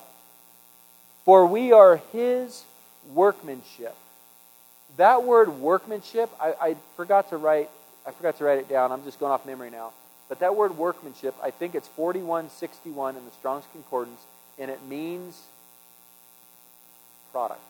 For 1.24 1.46
we 1.46 1.72
are 1.72 1.96
his 2.12 2.64
workmanship. 3.12 3.96
That 4.96 5.24
word 5.24 5.48
workmanship, 5.60 6.30
I, 6.40 6.54
I 6.60 6.76
forgot 6.96 7.30
to 7.30 7.36
write 7.36 7.70
I 8.06 8.10
forgot 8.10 8.38
to 8.38 8.44
write 8.44 8.58
it 8.58 8.68
down. 8.68 8.90
I'm 8.90 9.04
just 9.04 9.20
going 9.20 9.32
off 9.32 9.46
memory 9.46 9.70
now. 9.70 9.92
But 10.28 10.40
that 10.40 10.56
word 10.56 10.76
workmanship, 10.76 11.34
I 11.42 11.50
think 11.50 11.74
it's 11.74 11.88
4161 11.88 13.16
in 13.16 13.24
the 13.24 13.30
Strong's 13.32 13.64
Concordance, 13.72 14.20
and 14.58 14.70
it 14.70 14.80
means 14.88 15.40
product. 17.32 17.60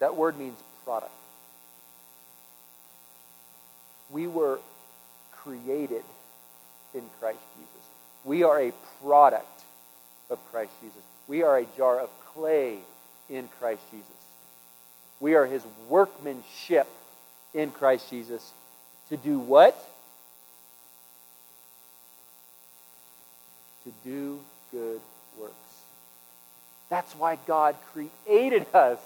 That 0.00 0.16
word 0.16 0.38
means 0.38 0.58
product. 0.84 1.12
We 4.12 4.26
were 4.26 4.58
created 5.32 6.04
in 6.94 7.02
Christ 7.18 7.40
Jesus. 7.56 7.88
We 8.24 8.42
are 8.44 8.60
a 8.60 8.72
product 9.02 9.62
of 10.30 10.38
Christ 10.52 10.72
Jesus. 10.80 11.02
We 11.26 11.42
are 11.42 11.58
a 11.58 11.66
jar 11.76 11.98
of 11.98 12.10
clay 12.34 12.78
in 13.28 13.48
Christ 13.58 13.82
Jesus. 13.90 14.06
We 15.18 15.34
are 15.34 15.46
his 15.46 15.62
workmanship 15.88 16.86
in 17.54 17.70
Christ 17.70 18.10
Jesus 18.10 18.52
to 19.08 19.16
do 19.16 19.38
what? 19.38 19.76
To 23.84 23.92
do 24.04 24.40
good 24.70 25.00
works. 25.38 25.54
That's 26.88 27.14
why 27.14 27.38
God 27.46 27.76
created 27.92 28.66
us. 28.74 28.98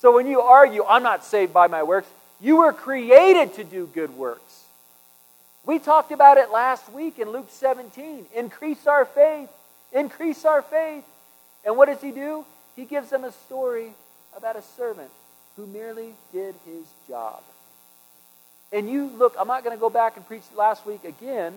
So 0.00 0.14
when 0.14 0.26
you 0.26 0.40
argue, 0.40 0.84
I'm 0.84 1.02
not 1.02 1.24
saved 1.24 1.52
by 1.52 1.66
my 1.66 1.82
works, 1.82 2.08
you 2.40 2.56
were 2.56 2.72
created 2.72 3.54
to 3.54 3.64
do 3.64 3.86
good 3.86 4.16
works. 4.16 4.64
We 5.64 5.78
talked 5.78 6.12
about 6.12 6.38
it 6.38 6.50
last 6.50 6.90
week 6.92 7.18
in 7.18 7.30
Luke 7.30 7.48
17. 7.50 8.26
Increase 8.34 8.86
our 8.86 9.04
faith. 9.04 9.50
Increase 9.92 10.44
our 10.44 10.62
faith. 10.62 11.04
And 11.64 11.76
what 11.76 11.86
does 11.86 12.00
he 12.00 12.10
do? 12.10 12.44
He 12.76 12.84
gives 12.84 13.10
them 13.10 13.24
a 13.24 13.32
story 13.32 13.92
about 14.36 14.56
a 14.56 14.62
servant 14.76 15.10
who 15.56 15.66
merely 15.66 16.14
did 16.32 16.54
his 16.64 16.84
job. 17.08 17.42
And 18.72 18.88
you 18.88 19.08
look, 19.08 19.34
I'm 19.38 19.48
not 19.48 19.64
going 19.64 19.76
to 19.76 19.80
go 19.80 19.90
back 19.90 20.16
and 20.16 20.26
preach 20.26 20.44
last 20.56 20.86
week 20.86 21.04
again, 21.04 21.54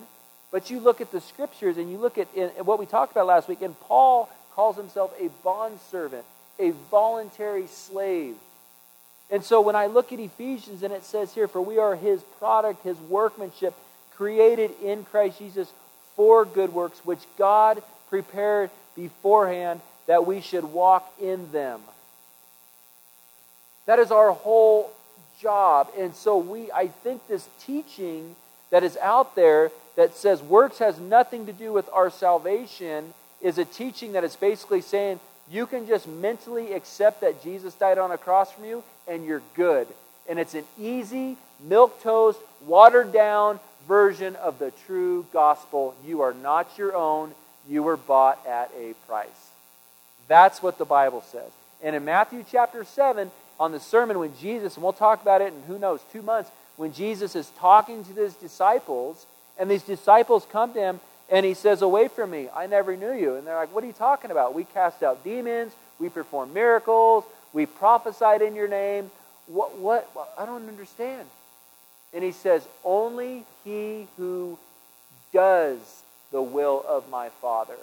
but 0.50 0.70
you 0.70 0.80
look 0.80 1.00
at 1.00 1.12
the 1.12 1.20
scriptures 1.20 1.76
and 1.76 1.90
you 1.90 1.98
look 1.98 2.18
at 2.18 2.26
what 2.66 2.78
we 2.78 2.86
talked 2.86 3.12
about 3.12 3.26
last 3.26 3.48
week, 3.48 3.62
and 3.62 3.78
Paul 3.80 4.28
calls 4.54 4.76
himself 4.76 5.12
a 5.20 5.28
bondservant, 5.44 6.24
a 6.58 6.70
voluntary 6.90 7.66
slave. 7.68 8.34
And 9.32 9.42
so 9.42 9.62
when 9.62 9.74
I 9.74 9.86
look 9.86 10.12
at 10.12 10.20
Ephesians 10.20 10.82
and 10.82 10.92
it 10.92 11.04
says 11.04 11.34
here, 11.34 11.48
For 11.48 11.62
we 11.62 11.78
are 11.78 11.96
his 11.96 12.22
product, 12.38 12.84
his 12.84 12.98
workmanship, 12.98 13.74
created 14.14 14.70
in 14.84 15.04
Christ 15.04 15.38
Jesus 15.38 15.72
for 16.14 16.44
good 16.44 16.74
works, 16.74 17.00
which 17.04 17.20
God 17.38 17.82
prepared 18.10 18.70
beforehand 18.94 19.80
that 20.06 20.26
we 20.26 20.42
should 20.42 20.64
walk 20.64 21.10
in 21.20 21.50
them. 21.50 21.80
That 23.86 23.98
is 23.98 24.10
our 24.10 24.32
whole 24.32 24.92
job. 25.40 25.88
And 25.98 26.14
so 26.14 26.36
we 26.36 26.70
I 26.70 26.88
think 26.88 27.26
this 27.26 27.48
teaching 27.64 28.36
that 28.70 28.84
is 28.84 28.98
out 28.98 29.34
there 29.34 29.70
that 29.96 30.14
says 30.14 30.42
works 30.42 30.78
has 30.78 30.98
nothing 30.98 31.46
to 31.46 31.52
do 31.54 31.72
with 31.72 31.88
our 31.90 32.10
salvation 32.10 33.14
is 33.40 33.56
a 33.56 33.64
teaching 33.64 34.12
that 34.12 34.24
is 34.24 34.36
basically 34.36 34.82
saying 34.82 35.20
you 35.52 35.66
can 35.66 35.86
just 35.86 36.08
mentally 36.08 36.72
accept 36.72 37.20
that 37.20 37.42
Jesus 37.42 37.74
died 37.74 37.98
on 37.98 38.10
a 38.10 38.18
cross 38.18 38.50
for 38.52 38.64
you 38.64 38.82
and 39.06 39.24
you're 39.24 39.42
good. 39.54 39.86
And 40.28 40.38
it's 40.38 40.54
an 40.54 40.64
easy, 40.80 41.36
milk 41.60 42.02
toast, 42.02 42.38
watered 42.66 43.12
down 43.12 43.60
version 43.86 44.34
of 44.36 44.58
the 44.58 44.72
true 44.86 45.26
gospel. 45.32 45.94
You 46.06 46.22
are 46.22 46.32
not 46.32 46.78
your 46.78 46.96
own, 46.96 47.32
you 47.68 47.82
were 47.82 47.98
bought 47.98 48.44
at 48.46 48.70
a 48.78 48.94
price. 49.06 49.28
That's 50.26 50.62
what 50.62 50.78
the 50.78 50.84
Bible 50.84 51.22
says. 51.30 51.50
And 51.82 51.94
in 51.94 52.04
Matthew 52.04 52.44
chapter 52.50 52.84
7, 52.84 53.30
on 53.60 53.72
the 53.72 53.80
sermon 53.80 54.18
when 54.18 54.34
Jesus, 54.38 54.76
and 54.76 54.82
we'll 54.82 54.92
talk 54.92 55.20
about 55.20 55.42
it 55.42 55.52
in 55.52 55.62
who 55.66 55.78
knows, 55.78 56.00
two 56.12 56.22
months, 56.22 56.50
when 56.76 56.92
Jesus 56.92 57.36
is 57.36 57.50
talking 57.58 58.04
to 58.04 58.12
his 58.14 58.34
disciples, 58.34 59.26
and 59.58 59.70
these 59.70 59.82
disciples 59.82 60.46
come 60.50 60.72
to 60.72 60.80
him, 60.80 61.00
and 61.32 61.46
he 61.46 61.54
says, 61.54 61.82
Away 61.82 62.06
from 62.06 62.30
me, 62.30 62.48
I 62.54 62.66
never 62.66 62.96
knew 62.96 63.12
you. 63.12 63.34
And 63.34 63.46
they're 63.46 63.56
like, 63.56 63.74
What 63.74 63.82
are 63.82 63.88
you 63.88 63.94
talking 63.94 64.30
about? 64.30 64.54
We 64.54 64.64
cast 64.64 65.02
out 65.02 65.24
demons, 65.24 65.72
we 65.98 66.10
perform 66.10 66.52
miracles, 66.52 67.24
we 67.52 67.66
prophesied 67.66 68.42
in 68.42 68.54
your 68.54 68.68
name. 68.68 69.10
What, 69.46 69.78
what? 69.78 70.08
I 70.38 70.46
don't 70.46 70.68
understand. 70.68 71.26
And 72.12 72.22
he 72.22 72.32
says, 72.32 72.64
Only 72.84 73.44
he 73.64 74.06
who 74.16 74.58
does 75.32 75.78
the 76.30 76.42
will 76.42 76.84
of 76.86 77.08
my 77.08 77.30
Father. 77.40 77.76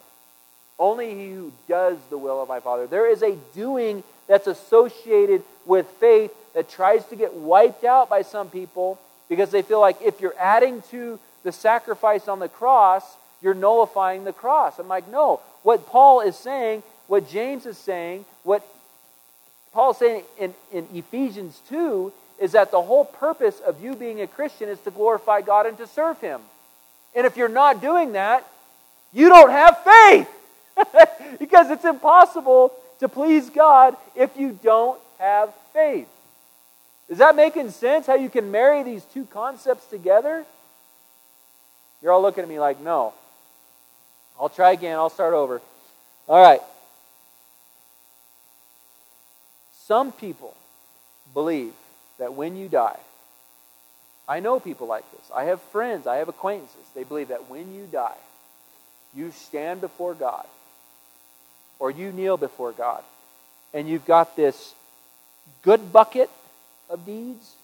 Only 0.77 1.13
he 1.13 1.33
who 1.33 1.51
does 1.67 1.97
the 2.09 2.17
will 2.17 2.41
of 2.41 2.47
my 2.47 2.59
Father. 2.59 2.87
There 2.87 3.09
is 3.09 3.23
a 3.23 3.35
doing 3.53 4.03
that's 4.27 4.47
associated 4.47 5.43
with 5.65 5.87
faith 5.99 6.31
that 6.53 6.69
tries 6.69 7.03
to 7.07 7.15
get 7.15 7.33
wiped 7.33 7.83
out 7.83 8.09
by 8.09 8.21
some 8.21 8.49
people 8.49 8.99
because 9.27 9.51
they 9.51 9.63
feel 9.63 9.81
like 9.81 10.01
if 10.01 10.21
you're 10.21 10.37
adding 10.39 10.81
to 10.91 11.19
the 11.43 11.51
sacrifice 11.51 12.27
on 12.27 12.39
the 12.39 12.47
cross, 12.47 13.03
you're 13.41 13.53
nullifying 13.53 14.23
the 14.23 14.33
cross. 14.33 14.79
I'm 14.79 14.87
like, 14.87 15.09
no. 15.09 15.41
What 15.63 15.87
Paul 15.87 16.21
is 16.21 16.35
saying, 16.35 16.83
what 17.07 17.29
James 17.29 17.65
is 17.65 17.77
saying, 17.77 18.25
what 18.43 18.65
Paul's 19.73 19.97
saying 19.97 20.23
in, 20.37 20.53
in 20.71 20.87
Ephesians 20.93 21.61
2 21.69 22.11
is 22.39 22.53
that 22.53 22.71
the 22.71 22.81
whole 22.81 23.05
purpose 23.05 23.59
of 23.59 23.83
you 23.83 23.95
being 23.95 24.21
a 24.21 24.27
Christian 24.27 24.69
is 24.69 24.79
to 24.81 24.91
glorify 24.91 25.41
God 25.41 25.65
and 25.65 25.77
to 25.77 25.87
serve 25.87 26.19
Him. 26.21 26.41
And 27.15 27.25
if 27.25 27.37
you're 27.37 27.49
not 27.49 27.81
doing 27.81 28.13
that, 28.13 28.47
you 29.13 29.29
don't 29.29 29.51
have 29.51 29.83
faith. 29.83 30.29
because 31.39 31.69
it's 31.69 31.85
impossible 31.85 32.73
to 32.99 33.09
please 33.09 33.49
God 33.49 33.95
if 34.15 34.37
you 34.37 34.57
don't 34.63 34.99
have 35.19 35.53
faith. 35.73 36.07
Is 37.09 37.17
that 37.17 37.35
making 37.35 37.71
sense? 37.71 38.05
How 38.05 38.15
you 38.15 38.29
can 38.29 38.51
marry 38.51 38.83
these 38.83 39.03
two 39.03 39.25
concepts 39.25 39.85
together? 39.87 40.45
You're 42.01 42.11
all 42.11 42.21
looking 42.21 42.43
at 42.43 42.49
me 42.49 42.59
like, 42.59 42.79
no. 42.79 43.13
I'll 44.39 44.49
try 44.49 44.71
again. 44.71 44.97
I'll 44.97 45.09
start 45.09 45.33
over. 45.33 45.61
All 46.27 46.41
right. 46.41 46.61
Some 49.73 50.11
people 50.11 50.55
believe 51.33 51.73
that 52.19 52.33
when 52.35 52.55
you 52.55 52.69
die, 52.69 52.99
I 54.27 54.39
know 54.39 54.59
people 54.59 54.85
like 54.85 55.09
this. 55.11 55.31
I 55.35 55.45
have 55.45 55.59
friends, 55.59 56.05
I 56.05 56.17
have 56.17 56.29
acquaintances. 56.29 56.85
They 56.93 57.03
believe 57.03 57.29
that 57.29 57.49
when 57.49 57.73
you 57.73 57.87
die, 57.91 58.17
you 59.15 59.31
stand 59.31 59.81
before 59.81 60.13
God 60.13 60.45
or 61.79 61.89
you 61.89 62.11
kneel 62.11 62.37
before 62.37 62.71
God 62.71 63.03
and 63.73 63.89
you've 63.89 64.05
got 64.05 64.35
this 64.35 64.75
good 65.63 65.91
bucket 65.91 66.29
of 66.89 67.05
deeds 67.05 67.55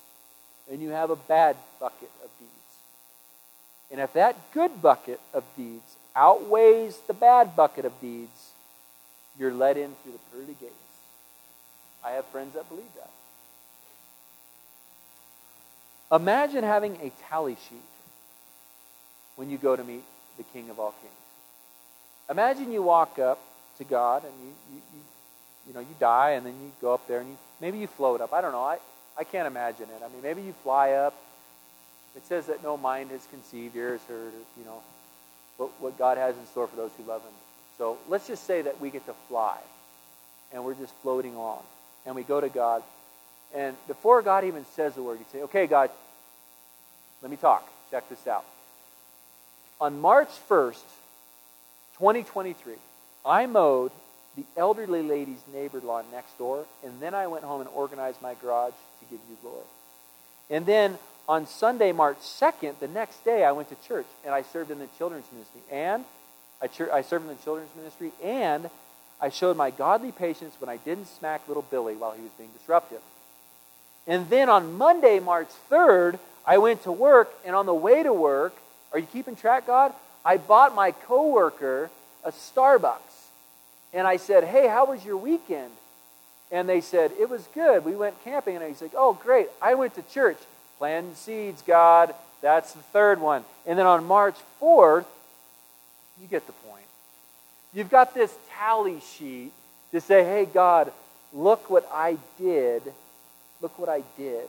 and 0.71 0.81
you 0.81 0.89
have 0.89 1.11
a 1.11 1.15
bad 1.15 1.55
bucket 1.79 2.09
of 2.23 2.29
deeds. 2.39 2.51
And 3.91 4.01
if 4.01 4.13
that 4.13 4.35
good 4.51 4.81
bucket 4.81 5.19
of 5.33 5.43
deeds 5.55 5.95
outweighs 6.15 6.97
the 7.07 7.13
bad 7.13 7.55
bucket 7.55 7.85
of 7.85 7.99
deeds, 7.99 8.51
you're 9.37 9.53
let 9.53 9.77
in 9.77 9.93
through 10.01 10.13
the 10.13 10.19
pearly 10.31 10.55
gates. 10.59 10.73
I 12.03 12.11
have 12.11 12.25
friends 12.25 12.53
that 12.53 12.69
believe 12.69 12.85
that. 12.95 13.09
Imagine 16.15 16.63
having 16.63 16.97
a 17.01 17.11
tally 17.27 17.57
sheet 17.67 17.79
when 19.35 19.49
you 19.49 19.57
go 19.57 19.75
to 19.75 19.83
meet 19.83 20.03
the 20.37 20.43
King 20.43 20.69
of 20.69 20.79
all 20.79 20.93
kings. 21.01 21.13
Imagine 22.29 22.71
you 22.71 22.81
walk 22.81 23.19
up 23.19 23.39
to 23.77 23.83
God 23.83 24.23
and 24.23 24.33
you, 24.41 24.53
you, 24.73 24.81
you, 24.93 25.01
you 25.67 25.73
know, 25.73 25.79
you 25.79 25.95
die 25.99 26.31
and 26.31 26.45
then 26.45 26.53
you 26.53 26.71
go 26.81 26.93
up 26.93 27.07
there 27.07 27.19
and 27.19 27.29
you, 27.29 27.37
maybe 27.59 27.77
you 27.79 27.87
float 27.87 28.21
up. 28.21 28.33
I 28.33 28.41
don't 28.41 28.51
know. 28.51 28.63
I, 28.63 28.77
I 29.17 29.23
can't 29.23 29.47
imagine 29.47 29.85
it. 29.85 30.03
I 30.03 30.09
mean, 30.09 30.21
maybe 30.21 30.41
you 30.41 30.53
fly 30.63 30.91
up. 30.91 31.15
It 32.15 32.25
says 32.27 32.45
that 32.47 32.63
no 32.63 32.77
mind 32.77 33.11
has 33.11 33.25
conceived, 33.27 33.75
ears 33.75 34.01
heard, 34.07 34.31
you 34.57 34.65
know, 34.65 34.81
what, 35.57 35.69
what 35.81 35.97
God 35.97 36.17
has 36.17 36.35
in 36.37 36.45
store 36.47 36.67
for 36.67 36.75
those 36.75 36.91
who 36.97 37.03
love 37.03 37.21
Him. 37.21 37.33
So 37.77 37.97
let's 38.07 38.27
just 38.27 38.45
say 38.45 38.61
that 38.61 38.79
we 38.79 38.89
get 38.89 39.05
to 39.05 39.13
fly 39.27 39.57
and 40.53 40.63
we're 40.63 40.75
just 40.75 40.93
floating 41.01 41.35
along 41.35 41.63
and 42.05 42.15
we 42.15 42.23
go 42.23 42.39
to 42.39 42.49
God. 42.49 42.83
And 43.53 43.75
before 43.87 44.21
God 44.21 44.43
even 44.43 44.65
says 44.75 44.95
the 44.95 45.03
word, 45.03 45.19
you 45.19 45.25
say, 45.31 45.41
okay, 45.43 45.67
God, 45.67 45.89
let 47.21 47.31
me 47.31 47.37
talk. 47.37 47.67
Check 47.91 48.07
this 48.09 48.27
out. 48.27 48.45
On 49.79 49.99
March 49.99 50.29
1st, 50.49 50.83
2023, 51.97 52.73
I 53.25 53.45
mowed 53.45 53.91
the 54.35 54.45
elderly 54.57 55.01
lady's 55.01 55.41
neighbor 55.53 55.79
lawn 55.79 56.05
next 56.11 56.37
door, 56.37 56.65
and 56.83 56.93
then 56.99 57.13
I 57.13 57.27
went 57.27 57.43
home 57.43 57.61
and 57.61 57.69
organized 57.73 58.21
my 58.21 58.35
garage 58.41 58.73
to 58.99 59.05
give 59.09 59.19
you 59.29 59.37
glory. 59.41 59.63
And 60.49 60.65
then 60.65 60.97
on 61.27 61.47
Sunday, 61.47 61.91
March 61.91 62.19
2nd, 62.19 62.79
the 62.79 62.87
next 62.87 63.25
day, 63.25 63.43
I 63.43 63.51
went 63.51 63.69
to 63.69 63.87
church 63.87 64.05
and 64.23 64.33
I 64.33 64.43
served 64.43 64.71
in 64.71 64.79
the 64.79 64.87
children's 64.97 65.25
ministry. 65.31 65.61
And 65.71 66.05
I, 66.61 66.69
I 66.93 67.01
served 67.01 67.25
in 67.25 67.35
the 67.35 67.43
children's 67.43 67.75
ministry, 67.75 68.11
and 68.23 68.69
I 69.21 69.29
showed 69.29 69.57
my 69.57 69.71
godly 69.71 70.11
patience 70.11 70.55
when 70.59 70.69
I 70.69 70.77
didn't 70.77 71.07
smack 71.07 71.47
little 71.47 71.63
Billy 71.63 71.95
while 71.95 72.11
he 72.11 72.21
was 72.21 72.31
being 72.37 72.49
disruptive. 72.57 73.01
And 74.07 74.29
then 74.29 74.49
on 74.49 74.77
Monday, 74.77 75.19
March 75.19 75.49
3rd, 75.69 76.19
I 76.45 76.59
went 76.59 76.83
to 76.83 76.91
work, 76.91 77.33
and 77.45 77.55
on 77.55 77.65
the 77.65 77.73
way 77.73 78.03
to 78.03 78.13
work, 78.13 78.55
are 78.93 78.99
you 78.99 79.07
keeping 79.07 79.35
track, 79.35 79.67
God? 79.67 79.93
I 80.23 80.37
bought 80.37 80.75
my 80.75 80.91
coworker 80.91 81.89
a 82.23 82.31
Starbucks. 82.31 82.99
And 83.93 84.07
I 84.07 84.17
said, 84.17 84.43
Hey, 84.43 84.67
how 84.67 84.85
was 84.85 85.05
your 85.05 85.17
weekend? 85.17 85.71
And 86.51 86.67
they 86.67 86.81
said, 86.81 87.11
It 87.19 87.29
was 87.29 87.47
good. 87.53 87.85
We 87.85 87.95
went 87.95 88.21
camping. 88.23 88.55
And 88.55 88.65
he's 88.65 88.81
like, 88.81 88.93
Oh, 88.95 89.13
great. 89.13 89.47
I 89.61 89.75
went 89.75 89.95
to 89.95 90.01
church. 90.03 90.37
Planting 90.77 91.15
seeds, 91.15 91.61
God. 91.61 92.13
That's 92.41 92.73
the 92.73 92.81
third 92.81 93.19
one. 93.19 93.43
And 93.65 93.77
then 93.79 93.85
on 93.85 94.05
March 94.05 94.35
4th, 94.61 95.05
you 96.21 96.27
get 96.27 96.45
the 96.47 96.53
point. 96.53 96.85
You've 97.73 97.89
got 97.89 98.13
this 98.13 98.33
tally 98.51 99.01
sheet 99.17 99.51
to 99.91 99.99
say, 100.01 100.23
Hey, 100.23 100.45
God, 100.45 100.91
look 101.33 101.69
what 101.69 101.87
I 101.91 102.17
did. 102.39 102.81
Look 103.61 103.77
what 103.79 103.89
I 103.89 104.03
did. 104.17 104.47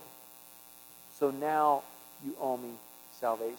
So 1.19 1.31
now 1.31 1.83
you 2.23 2.35
owe 2.39 2.57
me 2.57 2.71
salvation. 3.19 3.57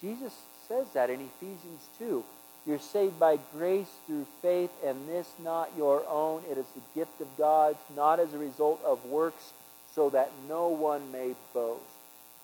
Jesus 0.00 0.32
says 0.68 0.86
that 0.94 1.10
in 1.10 1.20
Ephesians 1.20 1.88
2. 1.98 2.24
You're 2.66 2.78
saved 2.78 3.18
by 3.18 3.38
grace 3.54 3.88
through 4.06 4.26
faith, 4.42 4.70
and 4.84 5.08
this 5.08 5.26
not 5.42 5.70
your 5.76 6.02
own. 6.06 6.42
It 6.50 6.58
is 6.58 6.66
the 6.74 7.00
gift 7.00 7.20
of 7.20 7.28
God, 7.38 7.76
not 7.96 8.20
as 8.20 8.34
a 8.34 8.38
result 8.38 8.80
of 8.84 9.04
works, 9.06 9.52
so 9.98 10.08
that 10.10 10.30
no 10.48 10.68
one 10.68 11.10
may 11.10 11.34
boast. 11.52 11.82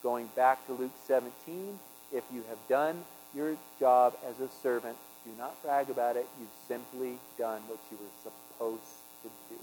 Going 0.03 0.29
back 0.35 0.67
to 0.67 0.73
Luke 0.73 0.91
17, 1.07 1.79
if 2.13 2.25
you 2.33 2.43
have 2.49 2.59
done 2.69 3.05
your 3.33 3.57
job 3.79 4.15
as 4.29 4.41
a 4.41 4.53
servant, 4.61 4.97
do 5.25 5.31
not 5.39 5.63
brag 5.63 5.89
about 5.89 6.17
it. 6.17 6.27
You've 6.41 6.49
simply 6.67 7.17
done 7.39 7.63
what 7.69 7.79
you 7.93 7.97
were 7.97 8.33
supposed 8.59 8.83
to 9.23 9.29
do. 9.49 9.61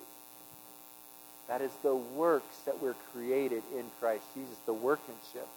That 1.50 1.60
is 1.60 1.72
the 1.84 1.94
works 1.94 2.60
that 2.66 2.82
were 2.82 2.96
created 3.14 3.62
in 3.78 3.84
Christ 4.00 4.24
Jesus, 4.34 4.56
the 4.66 4.74
workmanship. 4.74 5.50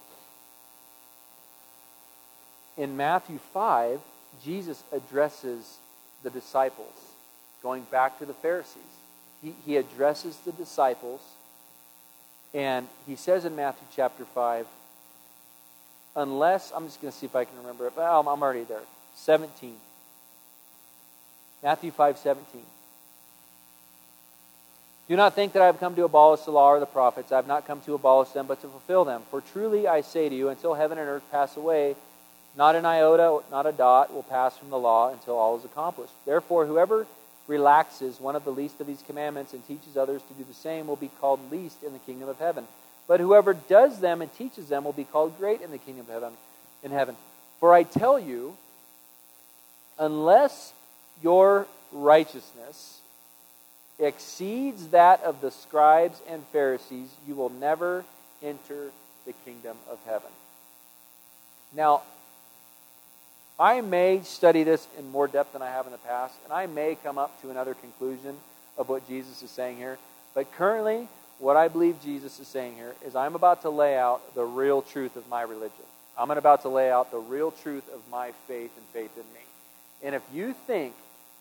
In 2.77 2.97
Matthew 2.97 3.39
5, 3.53 4.01
Jesus 4.45 4.83
addresses 4.91 5.77
the 6.25 6.31
disciples, 6.31 7.13
going 7.63 7.85
back 7.93 8.19
to 8.19 8.27
the 8.27 8.35
Pharisees. 8.35 8.83
He, 9.41 9.55
he 9.65 9.77
addresses 9.77 10.37
the 10.39 10.51
disciples, 10.51 11.21
and 12.55 12.87
he 13.07 13.17
says 13.17 13.45
in 13.45 13.57
Matthew 13.57 13.87
chapter 13.95 14.25
5, 14.25 14.67
unless, 16.17 16.73
I'm 16.75 16.87
just 16.87 17.03
going 17.03 17.13
to 17.13 17.19
see 17.19 17.27
if 17.27 17.35
I 17.35 17.45
can 17.45 17.59
remember 17.59 17.89
it, 17.89 17.97
well, 17.97 18.21
I'm 18.21 18.43
already 18.43 18.65
there. 18.65 18.81
17. 19.17 19.75
Matthew 21.63 21.91
5 21.91 22.19
17. 22.19 22.63
Do 25.07 25.17
not 25.17 25.35
think 25.35 25.53
that 25.53 25.63
I 25.63 25.67
have 25.67 25.81
come 25.81 25.95
to 25.97 26.05
abolish 26.05 26.41
the 26.43 26.51
law 26.51 26.71
or 26.71 26.81
the 26.81 26.87
prophets. 26.87 27.31
I 27.31 27.37
have 27.37 27.47
not 27.47 27.67
come 27.67 27.81
to 27.83 27.95
abolish 27.95 28.31
them, 28.31 28.47
but 28.47 28.63
to 28.63 28.69
fulfill 28.69 29.05
them. 29.05 29.23
For 29.31 29.43
truly 29.43 29.87
I 29.87 30.01
say 30.01 30.29
to 30.29 30.35
you, 30.35 30.49
until 30.49 30.75
heaven 30.75 30.97
and 30.97 31.09
earth 31.09 31.25
pass 31.31 31.57
away, 31.57 31.97
not 32.57 32.75
an 32.75 32.87
iota, 32.87 33.43
not 33.51 33.67
a 33.67 33.73
dot 33.73 34.15
will 34.15 34.23
pass 34.23 34.57
from 34.57 34.71
the 34.71 34.79
law 34.79 35.13
until 35.13 35.37
all 35.37 35.59
is 35.59 35.65
accomplished. 35.65 36.13
Therefore, 36.25 36.65
whoever 36.65 37.07
relaxes 37.47 38.21
one 38.21 38.37
of 38.37 38.45
the 38.45 38.51
least 38.51 38.81
of 38.81 38.87
these 38.87 39.03
commandments 39.03 39.53
and 39.53 39.67
teaches 39.67 39.97
others 39.97 40.23
to 40.23 40.35
do 40.35 40.45
the 40.45 40.55
same 40.55 40.87
will 40.87 40.97
be 40.97 41.11
called 41.21 41.51
least 41.51 41.83
in 41.83 41.93
the 41.93 41.99
kingdom 42.01 42.29
of 42.29 42.39
heaven. 42.39 42.67
But 43.07 43.21
whoever 43.21 43.53
does 43.53 44.01
them 44.01 44.23
and 44.23 44.33
teaches 44.35 44.69
them 44.69 44.85
will 44.85 44.93
be 44.93 45.05
called 45.05 45.39
great 45.39 45.61
in 45.61 45.71
the 45.71 45.79
kingdom 45.79 46.07
of 46.07 46.13
heaven. 46.13 46.33
In 46.83 46.91
heaven. 46.91 47.17
For 47.61 47.73
I 47.73 47.83
tell 47.83 48.19
you, 48.19 48.57
unless 49.99 50.73
your 51.23 51.67
righteousness 51.93 53.01
exceeds 53.99 54.89
that 54.89 55.23
of 55.23 55.41
the 55.41 55.51
scribes 55.51 56.21
and 56.29 56.43
Pharisees, 56.53 57.09
you 57.27 57.35
will 57.35 57.51
never 57.51 58.05
enter 58.43 58.91
the 59.27 59.33
kingdom 59.45 59.77
of 59.89 59.99
heaven. 60.07 60.31
Now, 61.73 62.03
I 63.59 63.81
may 63.81 64.21
study 64.23 64.65
this 64.65 64.87
in 64.99 65.11
more 65.11 65.29
depth 65.29 65.53
than 65.53 65.63
I 65.63 65.71
have 65.71 65.87
in 65.87 65.93
the 65.93 65.99
past, 65.99 66.35
and 66.45 66.53
I 66.53 66.67
may 66.67 66.97
come 66.97 67.19
up 67.19 67.41
to 67.43 67.51
another 67.51 67.75
conclusion 67.75 68.37
of 68.77 68.89
what 68.89 69.07
Jesus 69.07 69.43
is 69.43 69.51
saying 69.51 69.77
here. 69.77 69.99
But 70.35 70.53
currently, 70.55 71.09
what 71.39 71.57
I 71.57 71.69
believe 71.69 72.03
Jesus 72.03 72.41
is 72.41 72.49
saying 72.49 72.75
here 72.75 72.95
is 73.07 73.15
I'm 73.15 73.37
about 73.37 73.63
to 73.63 73.71
lay 73.71 73.97
out 73.97 74.35
the 74.35 74.45
real 74.45 74.83
truth 74.83 75.17
of 75.17 75.29
my 75.29 75.43
religion. 75.43 75.85
I'm 76.19 76.31
about 76.31 76.63
to 76.63 76.69
lay 76.69 76.91
out 76.91 77.11
the 77.11 77.19
real 77.19 77.51
truth 77.51 77.85
of 77.93 78.01
my 78.11 78.33
faith 78.49 78.71
and 78.77 78.87
faith 78.93 79.11
in 79.17 79.25
me. 79.35 79.41
And 80.03 80.15
if 80.15 80.23
you 80.33 80.55
think 80.67 80.95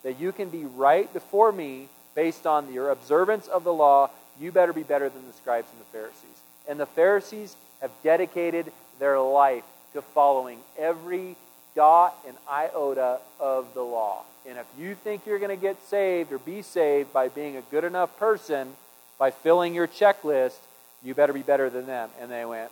that 0.03 0.20
you 0.20 0.32
can 0.32 0.49
be 0.49 0.66
right 0.66 1.11
before 1.14 1.51
me 1.51 1.88
based 2.16 2.45
on 2.45 2.72
your 2.72 2.91
observance 2.91 3.47
of 3.47 3.64
the 3.64 3.74
law, 3.74 4.09
you 4.39 4.51
better 4.51 4.74
be 4.74 4.84
better 4.84 5.09
than 5.09 5.26
the 5.28 5.34
scribes 5.34 5.68
and 5.72 5.82
the 5.82 5.97
Pharisees. 5.97 6.41
And 6.68 6.80
the 6.80 6.86
Pharisees 6.86 7.55
have 7.82 7.91
dedicated 8.03 8.72
their 8.99 9.20
life 9.20 9.64
to 9.93 10.01
following 10.01 10.59
every 10.78 11.36
dot 11.76 12.18
and 12.28 12.36
iota 12.50 13.20
of 13.40 13.74
the 13.74 13.82
law. 13.82 14.24
And 14.48 14.58
if 14.58 14.66
you 14.78 14.96
think 14.96 15.26
you're 15.26 15.40
going 15.40 15.56
to 15.56 15.62
get 15.62 15.82
saved 15.88 16.32
or 16.32 16.38
be 16.38 16.62
saved 16.62 17.14
by 17.14 17.30
being 17.30 17.58
a 17.58 17.62
good 17.62 17.84
enough 17.84 18.18
person, 18.18 18.76
by 19.18 19.32
filling 19.32 19.74
your 19.74 19.88
checklist, 19.88 20.58
you 21.04 21.14
better 21.14 21.34
be 21.34 21.42
better 21.42 21.70
than 21.70 21.86
them. 21.86 22.10
And 22.20 22.30
they 22.30 22.46
went, 22.46 22.72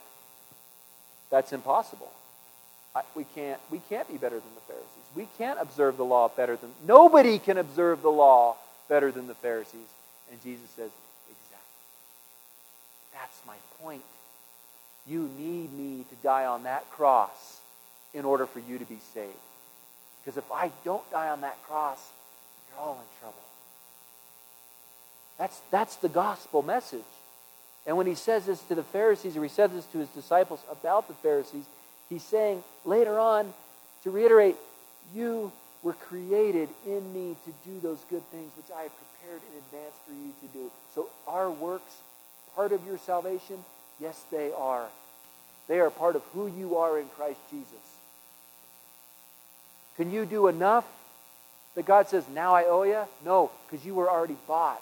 That's 1.30 1.54
impossible. 1.54 2.12
I, 2.94 3.04
we 3.16 3.24
can't 3.36 3.60
we 3.72 3.80
can't 3.90 4.08
be 4.08 4.18
better 4.18 4.36
than 4.36 4.54
the 4.56 4.62
Pharisees. 4.62 4.88
We 5.16 5.28
can't 5.38 5.60
observe 5.62 5.98
the 5.98 6.06
law 6.06 6.28
better 6.30 6.58
than 6.58 6.72
nobody 6.86 7.40
can 7.40 7.58
observe 7.58 8.02
the 8.02 8.12
law 8.12 8.58
better 8.90 9.12
than 9.12 9.28
the 9.28 9.36
Pharisees. 9.36 9.88
And 10.30 10.42
Jesus 10.44 10.70
says, 10.76 10.92
exactly. 11.30 11.78
That's 13.14 13.42
my 13.48 13.56
point. 13.82 14.04
You 15.08 15.30
need 15.38 15.74
me 15.74 16.06
to 16.10 16.16
die 16.22 16.46
on 16.46 16.64
that 16.64 16.90
cross 16.92 17.61
in 18.14 18.26
order 18.26 18.46
for 18.46 18.60
you 18.60 18.78
to 18.78 18.86
be 18.86 19.00
saved. 19.14 19.34
Because 20.24 20.38
if 20.38 20.52
I 20.52 20.72
don't 20.84 21.10
die 21.12 21.30
on 21.30 21.42
that 21.42 21.62
cross, 21.64 22.00
you're 22.70 22.80
all 22.80 22.94
in 22.94 23.20
trouble. 23.20 23.42
That's, 25.38 25.60
that's 25.72 25.96
the 25.98 26.10
gospel 26.10 26.62
message. 26.62 27.02
And 27.88 27.98
when 27.98 28.06
he 28.06 28.16
says 28.16 28.46
this 28.46 28.62
to 28.64 28.76
the 28.76 28.84
Pharisees, 28.84 29.36
or 29.36 29.44
he 29.44 29.50
says 29.50 29.72
this 29.72 29.86
to 29.88 29.98
his 29.98 30.10
disciples 30.10 30.60
about 30.70 31.08
the 31.08 31.16
Pharisees, 31.16 31.66
he's 32.10 32.24
saying 32.24 32.64
later 32.86 33.18
on, 33.18 33.52
to 34.04 34.12
reiterate, 34.12 34.56
you 35.16 35.52
were 35.84 35.94
created 35.94 36.70
in 36.86 37.14
me 37.14 37.36
to 37.46 37.70
do 37.70 37.80
those 37.82 38.04
good 38.10 38.24
things 38.32 38.52
which 38.56 38.68
I 38.76 38.84
have 38.84 38.92
prepared 38.98 39.42
in 39.52 39.58
advance 39.58 39.96
for 40.06 40.14
you 40.14 40.32
to 40.42 40.48
do. 40.54 40.72
So 40.94 41.10
are 41.28 41.50
works 41.50 41.94
part 42.56 42.72
of 42.72 42.86
your 42.86 42.98
salvation? 43.00 43.64
Yes, 44.00 44.24
they 44.32 44.52
are. 44.56 44.86
They 45.68 45.80
are 45.80 45.90
part 45.90 46.16
of 46.16 46.24
who 46.34 46.48
you 46.48 46.78
are 46.78 47.00
in 47.00 47.08
Christ 47.10 47.40
Jesus. 47.50 47.91
Can 50.02 50.10
you 50.10 50.26
do 50.26 50.48
enough 50.48 50.84
that 51.76 51.86
God 51.86 52.10
says, 52.10 52.24
now 52.34 52.56
I 52.56 52.64
owe 52.64 52.82
you? 52.82 53.04
No, 53.24 53.52
because 53.70 53.86
you 53.86 53.94
were 53.94 54.10
already 54.10 54.36
bought. 54.48 54.82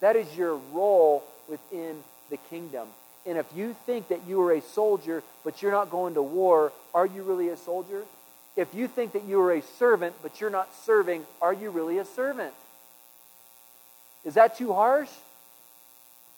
That 0.00 0.16
is 0.16 0.34
your 0.34 0.56
role 0.72 1.22
within 1.50 2.02
the 2.30 2.38
kingdom. 2.48 2.88
And 3.26 3.36
if 3.36 3.44
you 3.54 3.76
think 3.84 4.08
that 4.08 4.26
you 4.26 4.40
are 4.40 4.54
a 4.54 4.62
soldier, 4.62 5.22
but 5.44 5.60
you're 5.60 5.70
not 5.70 5.90
going 5.90 6.14
to 6.14 6.22
war, 6.22 6.72
are 6.94 7.04
you 7.04 7.24
really 7.24 7.50
a 7.50 7.58
soldier? 7.58 8.04
If 8.56 8.74
you 8.74 8.88
think 8.88 9.12
that 9.12 9.24
you 9.24 9.38
are 9.38 9.52
a 9.52 9.60
servant, 9.78 10.14
but 10.22 10.40
you're 10.40 10.48
not 10.48 10.74
serving, 10.86 11.26
are 11.42 11.52
you 11.52 11.68
really 11.68 11.98
a 11.98 12.06
servant? 12.06 12.54
Is 14.24 14.32
that 14.32 14.56
too 14.56 14.72
harsh? 14.72 15.10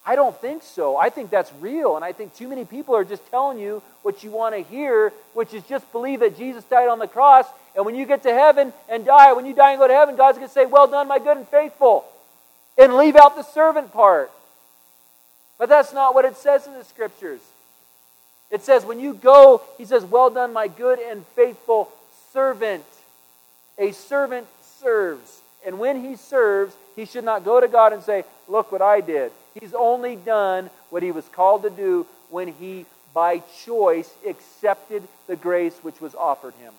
I 0.05 0.17
don't 0.17 0.39
think 0.41 0.63
so. 0.63 0.97
I 0.97 1.11
think 1.11 1.31
that's 1.31 1.53
real. 1.61 1.97
And 1.97 2.05
I 2.05 2.13
think 2.13 2.35
too 2.35 2.49
many 2.49 2.65
people 2.65 2.97
are 2.97 3.05
just 3.05 3.29
telling 3.31 3.59
you 3.59 3.83
what 4.03 4.25
you 4.25 4.31
want 4.31 4.55
to 4.55 4.63
hear, 4.63 5.13
which 5.35 5.53
is 5.53 5.63
just 5.65 5.91
believe 5.93 6.21
that 6.21 6.39
Jesus 6.39 6.65
died 6.65 6.89
on 6.89 6.99
the 6.99 7.07
cross. 7.07 7.47
And 7.77 7.85
when 7.85 7.95
you 7.95 8.07
get 8.07 8.23
to 8.23 8.33
heaven 8.33 8.73
and 8.89 9.05
die, 9.05 9.33
when 9.35 9.47
you 9.47 9.55
die 9.55 9.73
and 9.73 9.79
go 9.79 9.87
to 9.87 9.95
heaven, 9.95 10.17
God's 10.17 10.39
going 10.39 10.49
to 10.49 10.55
say, 10.55 10.67
Well 10.67 10.87
done, 10.87 11.07
my 11.07 11.19
good 11.19 11.37
and 11.37 11.49
faithful. 11.49 12.05
And 12.79 12.97
leave 12.97 13.17
out 13.17 13.37
the 13.37 13.43
servant 13.43 13.93
part. 13.93 14.31
But 15.59 15.69
that's 15.69 15.93
not 15.93 16.15
what 16.15 16.25
it 16.25 16.37
says 16.37 16.67
in 16.67 16.73
the 16.73 16.85
scriptures. 16.85 17.41
It 18.51 18.63
says, 18.63 18.85
when 18.85 18.99
you 18.99 19.15
go, 19.15 19.63
he 19.79 19.85
says, 19.85 20.05
Well 20.05 20.31
done, 20.31 20.53
my 20.53 20.69
good 20.69 20.99
and 20.99 21.25
faithful 21.37 21.91
servant. 22.33 22.85
A 23.79 23.93
servant 23.93 24.47
serves. 24.81 25.41
And 25.65 25.79
when 25.79 26.03
he 26.03 26.17
serves, 26.17 26.75
he 26.97 27.05
should 27.05 27.25
not 27.25 27.45
go 27.45 27.61
to 27.61 27.69
God 27.69 27.93
and 27.93 28.03
say, 28.03 28.25
Look 28.49 28.73
what 28.73 28.83
I 28.83 29.01
did. 29.01 29.31
He's 29.59 29.75
only 29.75 30.17
done 30.17 30.71
what 30.91 31.03
he 31.03 31.13
was 31.13 31.27
called 31.29 31.63
to 31.63 31.71
do 31.71 32.07
when 32.29 32.49
he, 32.49 32.87
by 33.13 33.43
choice, 33.65 34.11
accepted 34.27 35.03
the 35.27 35.37
grace 35.37 35.77
which 35.83 36.01
was 36.01 36.15
offered 36.15 36.55
him. 36.55 36.73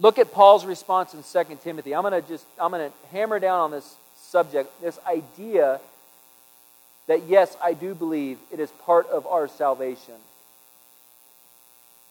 Look 0.00 0.18
at 0.18 0.32
Paul's 0.32 0.64
response 0.64 1.12
in 1.14 1.22
2 1.22 1.58
Timothy. 1.62 1.94
I'm 1.94 2.02
going 2.02 2.20
to 2.20 2.26
just 2.26 2.46
I'm 2.58 2.70
going 2.70 2.90
to 2.90 2.96
hammer 3.12 3.38
down 3.38 3.60
on 3.60 3.70
this 3.70 3.96
subject, 4.16 4.80
this 4.80 4.98
idea 5.06 5.78
that 7.06 7.24
yes, 7.24 7.56
I 7.62 7.74
do 7.74 7.94
believe 7.94 8.38
it 8.50 8.60
is 8.60 8.70
part 8.86 9.08
of 9.10 9.26
our 9.26 9.46
salvation. 9.46 10.14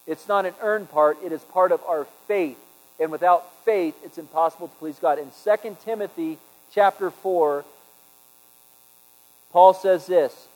It's 0.06 0.28
not 0.28 0.46
an 0.46 0.54
earned 0.62 0.92
part, 0.92 1.18
it 1.24 1.32
is 1.32 1.42
part 1.42 1.72
of 1.72 1.82
our 1.88 2.06
faith. 2.28 2.58
And 3.00 3.12
without 3.12 3.50
faith, 3.64 3.96
it's 4.04 4.18
impossible 4.18 4.68
to 4.68 4.76
please 4.76 5.00
God. 5.00 5.20
In 5.20 5.32
2 5.44 5.78
Timothy 5.86 6.38
chapter 6.74 7.12
4, 7.12 7.66
Paul 9.52 9.74
says 9.74 10.06
this 10.06 10.48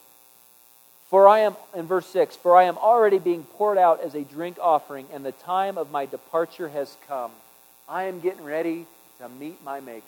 For 1.09 1.27
I 1.27 1.39
am, 1.39 1.55
in 1.75 1.85
verse 1.85 2.07
6, 2.07 2.35
for 2.35 2.55
I 2.55 2.63
am 2.63 2.77
already 2.77 3.19
being 3.19 3.43
poured 3.43 3.77
out 3.77 4.01
as 4.01 4.15
a 4.15 4.23
drink 4.23 4.57
offering, 4.61 5.07
and 5.13 5.25
the 5.25 5.31
time 5.31 5.77
of 5.77 5.91
my 5.91 6.05
departure 6.05 6.69
has 6.69 6.95
come. 7.07 7.31
I 7.87 8.03
am 8.03 8.19
getting 8.19 8.43
ready 8.43 8.85
to 9.19 9.29
meet 9.29 9.63
my 9.63 9.79
Maker. 9.79 10.03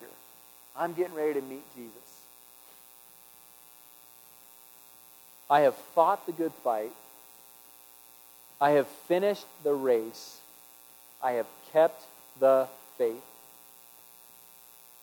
I'm 0.76 0.94
getting 0.94 1.16
ready 1.16 1.40
to 1.40 1.42
meet 1.42 1.64
Jesus. 1.76 1.94
I 5.50 5.62
have 5.62 5.76
fought 5.76 6.26
the 6.26 6.32
good 6.32 6.54
fight. 6.64 6.92
I 8.60 8.72
have 8.72 8.88
finished 8.88 9.46
the 9.64 9.74
race. 9.74 10.40
I 11.22 11.34
have 11.34 11.48
kept 11.72 12.04
the 12.40 12.68
faith. 12.98 13.22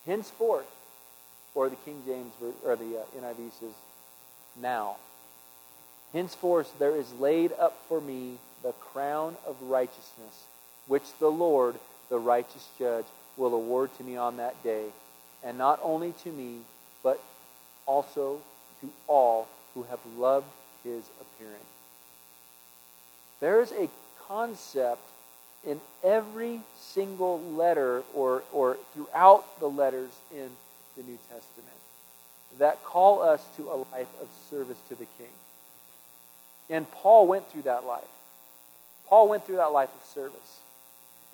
Henceforth, 0.05 0.66
or 1.55 1.68
the 1.68 1.76
King 1.76 2.03
James 2.07 2.32
or 2.64 2.76
the 2.76 2.98
uh, 2.98 3.20
NIV 3.20 3.53
says, 3.61 3.74
now. 4.61 4.96
Henceforth 6.12 6.78
there 6.78 6.96
is 6.96 7.12
laid 7.14 7.53
up 7.59 7.78
for 7.88 8.00
me 8.00 8.36
the 8.62 8.72
crown 8.72 9.36
of 9.46 9.57
righteousness, 9.62 10.44
which 10.86 11.05
the 11.18 11.30
Lord, 11.30 11.76
the 12.11 12.18
righteous 12.18 12.68
judge, 12.78 13.07
will 13.36 13.55
award 13.55 13.90
to 13.96 14.05
me 14.05 14.16
on 14.16 14.36
that 14.36 14.62
day, 14.62 14.84
and 15.42 15.57
not 15.57 15.80
only 15.82 16.12
to 16.24 16.30
me, 16.30 16.59
but 17.03 17.20
also 17.86 18.40
to 18.80 18.90
all 19.07 19.48
who 19.74 19.84
have 19.84 20.00
loved 20.18 20.46
his 20.84 21.03
appearing. 21.20 21.55
There 23.40 23.61
is 23.62 23.72
a 23.72 23.88
concept 24.28 25.03
in 25.66 25.80
every 26.05 26.61
single 26.78 27.40
letter 27.40 28.03
or, 28.14 28.42
or 28.53 28.76
throughout 28.94 29.59
the 29.61 29.68
letters 29.68 30.11
in 30.34 30.50
the 30.97 31.03
New 31.03 31.18
Testament 31.28 31.76
that 32.59 32.82
call 32.84 33.22
us 33.22 33.43
to 33.57 33.70
a 33.70 33.76
life 33.93 34.09
of 34.20 34.28
service 34.51 34.78
to 34.88 34.95
the 34.95 35.07
King. 35.18 35.32
And 36.70 36.90
Paul 36.90 37.26
went 37.26 37.51
through 37.51 37.62
that 37.62 37.84
life. 37.84 38.03
Paul 39.09 39.28
went 39.28 39.47
through 39.47 39.57
that 39.57 39.72
life 39.72 39.90
of 39.95 40.07
service. 40.09 40.61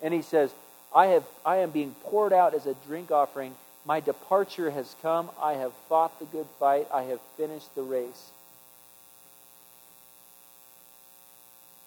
And 0.01 0.13
he 0.13 0.21
says, 0.21 0.53
I, 0.93 1.07
have, 1.07 1.25
I 1.45 1.57
am 1.57 1.71
being 1.71 1.95
poured 2.03 2.33
out 2.33 2.53
as 2.53 2.65
a 2.65 2.73
drink 2.87 3.11
offering. 3.11 3.53
My 3.85 3.99
departure 3.99 4.71
has 4.71 4.95
come. 5.01 5.29
I 5.41 5.53
have 5.53 5.73
fought 5.87 6.17
the 6.19 6.25
good 6.25 6.47
fight. 6.59 6.87
I 6.93 7.03
have 7.03 7.19
finished 7.37 7.73
the 7.75 7.83
race. 7.83 8.31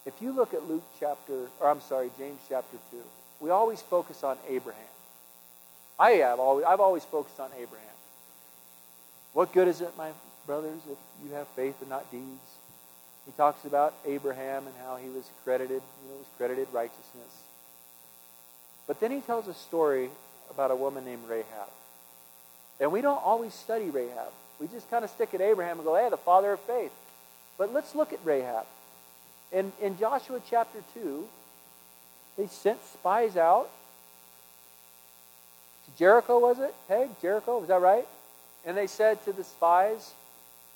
If 0.04 0.14
you 0.20 0.32
look 0.32 0.52
at 0.52 0.68
Luke 0.68 0.84
chapter, 0.98 1.46
or 1.60 1.68
I'm 1.68 1.80
sorry, 1.80 2.10
James 2.18 2.40
chapter 2.48 2.76
2, 2.90 2.96
we 3.40 3.50
always 3.50 3.80
focus 3.80 4.24
on 4.24 4.36
Abraham. 4.48 4.82
I 6.02 6.10
have 6.26 6.40
always, 6.40 6.64
I've 6.66 6.80
always 6.80 7.04
focused 7.04 7.38
on 7.38 7.48
Abraham. 7.52 7.96
What 9.34 9.52
good 9.52 9.68
is 9.68 9.80
it, 9.80 9.96
my 9.96 10.10
brothers, 10.46 10.80
if 10.90 10.98
you 11.24 11.32
have 11.34 11.46
faith 11.54 11.76
and 11.80 11.88
not 11.88 12.10
deeds? 12.10 12.48
He 13.24 13.30
talks 13.36 13.64
about 13.64 13.94
Abraham 14.04 14.66
and 14.66 14.74
how 14.84 14.96
he 14.96 15.08
was 15.08 15.30
credited, 15.44 15.80
you 15.80 16.10
know, 16.10 16.16
was 16.18 16.26
credited 16.36 16.66
righteousness. 16.72 17.32
But 18.88 18.98
then 18.98 19.12
he 19.12 19.20
tells 19.20 19.46
a 19.46 19.54
story 19.54 20.10
about 20.50 20.72
a 20.72 20.74
woman 20.74 21.04
named 21.04 21.22
Rahab. 21.28 21.68
And 22.80 22.90
we 22.90 23.00
don't 23.00 23.22
always 23.22 23.54
study 23.54 23.88
Rahab. 23.88 24.32
We 24.58 24.66
just 24.66 24.90
kind 24.90 25.04
of 25.04 25.10
stick 25.10 25.32
at 25.34 25.40
Abraham 25.40 25.78
and 25.78 25.86
go, 25.86 25.94
hey, 25.94 26.10
the 26.10 26.16
father 26.16 26.52
of 26.52 26.58
faith. 26.62 26.90
But 27.56 27.72
let's 27.72 27.94
look 27.94 28.12
at 28.12 28.18
Rahab. 28.24 28.66
In, 29.52 29.72
in 29.80 29.96
Joshua 29.96 30.40
chapter 30.50 30.80
2, 30.94 31.28
they 32.38 32.48
sent 32.48 32.84
spies 32.92 33.36
out 33.36 33.70
Jericho, 35.98 36.38
was 36.38 36.58
it? 36.58 36.74
Hey, 36.88 37.08
Jericho, 37.20 37.58
was 37.58 37.68
that 37.68 37.80
right? 37.80 38.06
And 38.64 38.76
they 38.76 38.86
said 38.86 39.22
to 39.24 39.32
the 39.32 39.44
spies, 39.44 40.12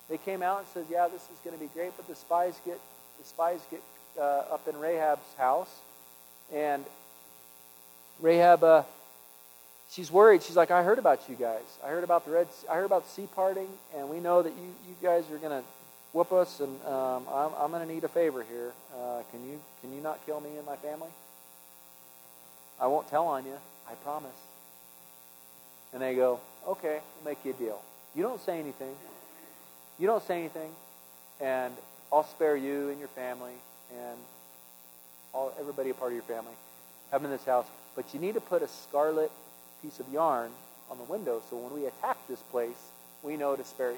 they 0.09 0.17
came 0.17 0.41
out 0.41 0.59
and 0.59 0.67
said, 0.73 0.85
"Yeah, 0.89 1.07
this 1.07 1.21
is 1.21 1.37
going 1.43 1.55
to 1.55 1.59
be 1.59 1.69
great." 1.73 1.91
But 1.97 2.07
the 2.07 2.15
spies 2.15 2.59
get 2.65 2.79
the 3.19 3.25
spies 3.25 3.59
get 3.69 3.81
uh, 4.17 4.43
up 4.51 4.67
in 4.67 4.79
Rahab's 4.79 5.33
house, 5.37 5.69
and 6.53 6.85
Rahab, 8.19 8.63
uh, 8.63 8.83
she's 9.91 10.11
worried. 10.11 10.43
She's 10.43 10.55
like, 10.55 10.71
"I 10.71 10.83
heard 10.83 10.99
about 10.99 11.27
you 11.29 11.35
guys. 11.35 11.63
I 11.83 11.89
heard 11.89 12.03
about 12.03 12.25
the 12.25 12.31
red. 12.31 12.51
sea, 12.53 12.67
I 12.69 12.75
heard 12.75 12.85
about 12.85 13.05
the 13.05 13.11
sea 13.11 13.27
parting, 13.35 13.67
and 13.95 14.09
we 14.09 14.19
know 14.19 14.41
that 14.41 14.53
you 14.53 14.73
you 14.87 14.95
guys 15.01 15.29
are 15.31 15.37
going 15.37 15.61
to 15.61 15.67
whoop 16.13 16.31
us, 16.31 16.59
and 16.61 16.83
um, 16.85 17.25
I'm, 17.29 17.51
I'm 17.59 17.71
going 17.71 17.85
to 17.85 17.93
need 17.93 18.03
a 18.03 18.09
favor 18.09 18.43
here. 18.43 18.71
Uh, 18.95 19.21
can 19.31 19.45
you 19.45 19.59
can 19.81 19.93
you 19.93 20.01
not 20.01 20.25
kill 20.25 20.39
me 20.39 20.55
and 20.57 20.65
my 20.65 20.77
family? 20.77 21.09
I 22.79 22.87
won't 22.87 23.09
tell 23.09 23.27
on 23.27 23.45
you. 23.45 23.57
I 23.89 23.95
promise. 23.95 24.31
And 25.93 26.01
they 26.01 26.15
go, 26.15 26.39
okay, 26.67 26.99
we'll 27.15 27.31
make 27.31 27.43
you 27.45 27.51
a 27.51 27.53
deal. 27.53 27.81
You 28.15 28.23
don't 28.23 28.41
say 28.41 28.59
anything. 28.59 28.95
You 29.99 30.07
don't 30.07 30.23
say 30.23 30.39
anything, 30.39 30.69
and 31.39 31.73
I'll 32.11 32.23
spare 32.23 32.55
you 32.55 32.89
and 32.89 32.99
your 32.99 33.07
family 33.09 33.53
and 33.91 34.17
all 35.33 35.53
everybody 35.59 35.89
a 35.89 35.93
part 35.93 36.11
of 36.11 36.15
your 36.15 36.23
family. 36.23 36.53
Have 37.11 37.21
them 37.21 37.31
in 37.31 37.37
this 37.37 37.45
house, 37.45 37.65
but 37.95 38.13
you 38.13 38.19
need 38.19 38.35
to 38.35 38.41
put 38.41 38.61
a 38.61 38.67
scarlet 38.67 39.31
piece 39.81 39.99
of 39.99 40.07
yarn 40.11 40.51
on 40.91 40.97
the 40.97 41.03
window 41.05 41.41
so 41.49 41.57
when 41.57 41.73
we 41.73 41.87
attack 41.87 42.17
this 42.27 42.39
place, 42.51 42.77
we 43.23 43.37
know 43.37 43.55
to 43.55 43.63
spare 43.63 43.91
you. 43.91 43.97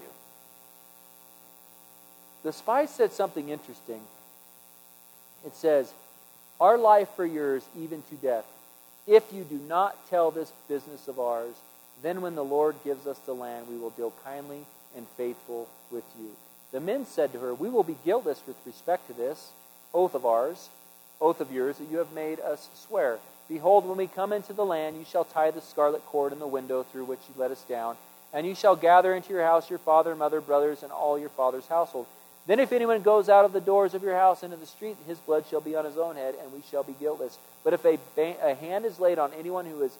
The 2.43 2.53
spy 2.53 2.85
said 2.85 3.11
something 3.11 3.49
interesting. 3.49 4.01
It 5.45 5.55
says, 5.55 5.91
Our 6.59 6.77
life 6.77 7.09
for 7.15 7.25
yours, 7.25 7.63
even 7.77 8.01
to 8.09 8.15
death. 8.15 8.45
If 9.07 9.33
you 9.33 9.43
do 9.43 9.59
not 9.67 10.09
tell 10.09 10.31
this 10.31 10.51
business 10.67 11.07
of 11.07 11.19
ours, 11.19 11.55
then 12.01 12.21
when 12.21 12.35
the 12.35 12.43
Lord 12.43 12.75
gives 12.83 13.07
us 13.07 13.19
the 13.19 13.33
land, 13.33 13.67
we 13.69 13.77
will 13.77 13.89
deal 13.91 14.13
kindly 14.23 14.65
and 14.95 15.05
faithful 15.17 15.67
with 15.91 16.03
you. 16.19 16.29
The 16.71 16.79
men 16.79 17.05
said 17.05 17.33
to 17.33 17.39
her, 17.39 17.53
We 17.53 17.69
will 17.69 17.83
be 17.83 17.97
guiltless 18.05 18.41
with 18.47 18.55
respect 18.65 19.07
to 19.07 19.13
this 19.13 19.51
oath 19.93 20.13
of 20.13 20.25
ours, 20.25 20.69
oath 21.19 21.41
of 21.41 21.51
yours, 21.51 21.77
that 21.77 21.89
you 21.89 21.97
have 21.97 22.13
made 22.13 22.39
us 22.39 22.69
swear. 22.75 23.17
Behold, 23.47 23.87
when 23.87 23.97
we 23.97 24.07
come 24.07 24.31
into 24.31 24.53
the 24.53 24.65
land, 24.65 24.97
you 24.97 25.05
shall 25.05 25.25
tie 25.25 25.49
the 25.51 25.61
scarlet 25.61 26.05
cord 26.05 26.31
in 26.31 26.39
the 26.39 26.47
window 26.47 26.83
through 26.83 27.05
which 27.05 27.19
you 27.27 27.41
let 27.41 27.49
us 27.51 27.63
down, 27.63 27.97
and 28.31 28.45
you 28.45 28.53
shall 28.53 28.75
gather 28.75 29.15
into 29.15 29.33
your 29.33 29.43
house 29.43 29.69
your 29.69 29.79
father, 29.79 30.15
mother, 30.15 30.39
brothers, 30.39 30.83
and 30.83 30.91
all 30.91 31.17
your 31.17 31.29
father's 31.29 31.65
household. 31.65 32.05
Then 32.45 32.59
if 32.59 32.71
anyone 32.71 33.01
goes 33.01 33.27
out 33.27 33.45
of 33.45 33.53
the 33.53 33.61
doors 33.61 33.93
of 33.93 34.03
your 34.03 34.15
house 34.15 34.43
into 34.43 34.55
the 34.55 34.65
street, 34.65 34.97
his 35.07 35.17
blood 35.17 35.45
shall 35.49 35.61
be 35.61 35.75
on 35.75 35.85
his 35.85 35.97
own 35.97 36.15
head, 36.15 36.35
and 36.41 36.53
we 36.53 36.61
shall 36.69 36.83
be 36.83 36.95
guiltless. 36.99 37.37
But 37.63 37.73
if 37.73 37.83
a, 37.85 37.99
a 38.17 38.55
hand 38.55 38.85
is 38.85 38.99
laid 38.99 39.19
on 39.19 39.31
anyone 39.33 39.65
who 39.65 39.81
is 39.81 39.97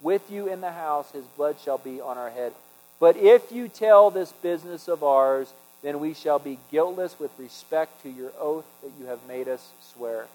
with 0.00 0.30
you 0.30 0.48
in 0.48 0.60
the 0.60 0.72
house, 0.72 1.10
his 1.10 1.24
blood 1.36 1.56
shall 1.62 1.78
be 1.78 2.00
on 2.00 2.18
our 2.18 2.30
head. 2.30 2.52
But 3.00 3.16
if 3.16 3.52
you 3.52 3.68
tell 3.68 4.10
this 4.10 4.32
business 4.32 4.88
of 4.88 5.02
ours, 5.02 5.52
then 5.82 6.00
we 6.00 6.14
shall 6.14 6.38
be 6.38 6.58
guiltless 6.70 7.18
with 7.18 7.30
respect 7.38 8.02
to 8.02 8.08
your 8.08 8.32
oath 8.38 8.64
that 8.82 8.92
you 8.98 9.06
have 9.06 9.20
made 9.28 9.48
us 9.48 9.70
swear. 9.94 10.26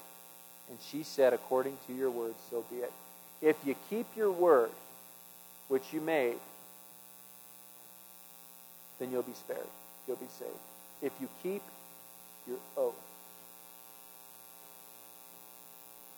And 0.68 0.78
she 0.80 1.02
said, 1.02 1.32
According 1.32 1.76
to 1.86 1.92
your 1.92 2.10
word, 2.10 2.34
so 2.50 2.64
be 2.70 2.76
it. 2.76 2.92
If 3.40 3.56
you 3.64 3.74
keep 3.90 4.06
your 4.16 4.30
word, 4.30 4.70
which 5.68 5.92
you 5.92 6.00
made, 6.00 6.36
then 8.98 9.10
you'll 9.10 9.22
be 9.22 9.34
spared. 9.34 9.66
You'll 10.06 10.16
be 10.16 10.26
saved. 10.38 10.50
If 11.02 11.12
you 11.20 11.28
keep 11.42 11.62
your 12.46 12.58
oath. 12.76 12.94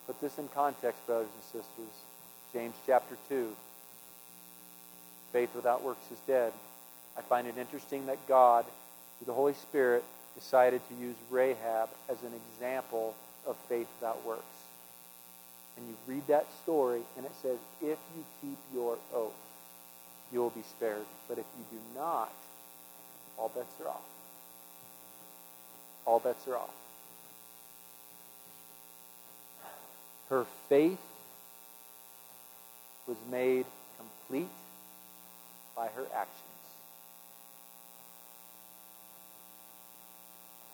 Put 0.06 0.20
this 0.20 0.38
in 0.38 0.48
context, 0.48 1.06
brothers 1.06 1.28
and 1.34 1.62
sisters. 1.62 1.94
James 2.54 2.74
chapter 2.86 3.16
2. 3.28 3.48
Faith 5.32 5.50
without 5.56 5.82
works 5.82 6.04
is 6.12 6.18
dead. 6.26 6.52
I 7.18 7.22
find 7.22 7.48
it 7.48 7.58
interesting 7.58 8.06
that 8.06 8.28
God, 8.28 8.64
through 9.18 9.26
the 9.26 9.32
Holy 9.32 9.54
Spirit, 9.54 10.04
decided 10.36 10.80
to 10.88 10.94
use 11.04 11.16
Rahab 11.30 11.88
as 12.08 12.16
an 12.22 12.32
example 12.54 13.14
of 13.44 13.56
faith 13.68 13.88
without 14.00 14.24
works. 14.24 14.42
And 15.76 15.88
you 15.88 15.96
read 16.06 16.24
that 16.28 16.46
story, 16.62 17.00
and 17.16 17.26
it 17.26 17.32
says, 17.42 17.58
if 17.82 17.98
you 18.16 18.24
keep 18.40 18.58
your 18.72 18.96
oath, 19.12 19.32
you 20.32 20.38
will 20.38 20.50
be 20.50 20.62
spared. 20.62 21.04
But 21.28 21.38
if 21.38 21.44
you 21.58 21.64
do 21.76 21.82
not, 21.98 22.32
all 23.36 23.48
bets 23.48 23.74
are 23.84 23.88
off. 23.88 24.00
All 26.06 26.20
bets 26.20 26.46
are 26.46 26.54
off. 26.54 26.70
Her 30.30 30.46
faith 30.68 30.98
was 33.06 33.16
made 33.30 33.66
complete 33.98 34.48
by 35.76 35.86
her 35.88 36.04
actions. 36.14 36.40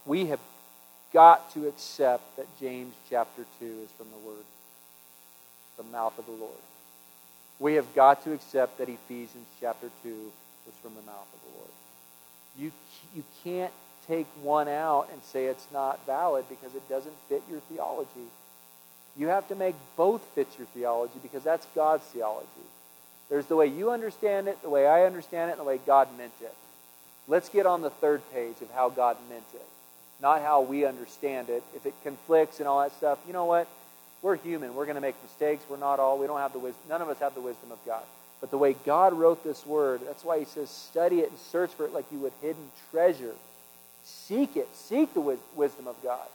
We 0.07 0.27
have 0.27 0.41
got 1.13 1.53
to 1.55 1.67
accept 1.69 2.37
that 2.37 2.47
James 2.59 2.95
chapter 3.09 3.45
2 3.59 3.67
is 3.85 3.91
from 3.97 4.07
the 4.11 4.27
Word, 4.27 4.45
the 5.77 5.83
mouth 5.85 6.19
of 6.19 6.27
the 6.27 6.33
Lord. 6.33 6.53
We 7.59 7.75
have 7.75 7.95
got 7.95 8.25
to 8.25 8.33
accept 8.33 8.79
that 8.79 8.89
Ephesians 8.89 9.47
chapter 9.61 9.91
2 10.03 10.09
was 10.67 10.75
from 10.83 10.95
the 10.95 11.03
mouth 11.03 11.27
of 11.35 11.41
the 11.43 11.59
Lord. 11.59 11.71
You, 12.59 12.73
you 13.15 13.25
can't 13.45 13.73
take 14.07 14.27
one 14.43 14.69
out 14.69 15.09
and 15.13 15.23
say 15.23 15.47
it's 15.47 15.67
not 15.73 16.05
valid 16.07 16.45
because 16.49 16.75
it 16.75 16.89
doesn't 16.89 17.15
fit 17.29 17.43
your 17.51 17.61
theology. 17.61 18.29
You 19.17 19.29
have 19.29 19.49
to 19.49 19.55
make 19.55 19.75
both 19.97 20.23
fit 20.35 20.49
your 20.59 20.67
theology 20.69 21.19
because 21.23 21.43
that's 21.43 21.67
God's 21.75 22.05
theology. 22.05 22.47
There's 23.29 23.47
the 23.47 23.57
way 23.57 23.67
you 23.67 23.91
understand 23.91 24.49
it, 24.49 24.61
the 24.63 24.71
way 24.71 24.87
I 24.87 25.05
understand 25.05 25.51
it, 25.51 25.53
and 25.53 25.61
the 25.61 25.65
way 25.65 25.79
God 25.87 26.09
meant 26.19 26.33
it. 26.41 26.55
Let's 27.29 27.49
get 27.49 27.67
on 27.67 27.83
the 27.83 27.91
third 27.91 28.23
page 28.33 28.57
of 28.61 28.71
how 28.73 28.89
God 28.89 29.17
meant 29.29 29.45
it, 29.55 29.67
not 30.21 30.43
how 30.43 30.63
we 30.63 30.85
understand 30.85 31.49
it. 31.49 31.63
If 31.77 31.87
it 31.87 31.95
conflicts 32.03 32.59
and 32.59 32.69
all 32.69 32.81
that 32.81 32.93
stuff, 32.97 33.19
you 33.27 33.33
know 33.33 33.45
what? 33.45 33.69
We're 34.23 34.37
human. 34.37 34.75
We're 34.75 34.85
going 34.85 34.97
to 34.97 35.01
make 35.01 35.15
mistakes. 35.23 35.65
We're 35.69 35.77
not 35.77 36.01
all. 36.01 36.19
We 36.19 36.27
don't 36.27 36.41
have 36.41 36.53
the 36.53 36.59
wisdom. 36.59 36.83
None 36.89 37.03
of 37.03 37.09
us 37.09 37.21
have 37.21 37.35
the 37.35 37.41
wisdom 37.41 37.73
of 37.73 37.79
God. 37.87 38.03
But 38.41 38.51
the 38.51 38.59
way 38.59 38.75
God 38.85 39.13
wrote 39.13 39.45
this 39.45 39.65
word, 39.65 40.01
that's 40.07 40.25
why 40.25 40.39
he 40.39 40.45
says, 40.45 40.71
study 40.71 41.21
it 41.21 41.31
and 41.31 41.39
search 41.39 41.73
for 41.73 41.85
it 41.85 41.93
like 41.93 42.07
you 42.11 42.19
would 42.19 42.33
hidden 42.41 42.71
treasure. 42.91 43.35
Seek 44.05 44.57
it. 44.57 44.69
Seek 44.75 45.13
the 45.15 45.39
wisdom 45.55 45.87
of 45.87 45.97
God. 46.03 46.27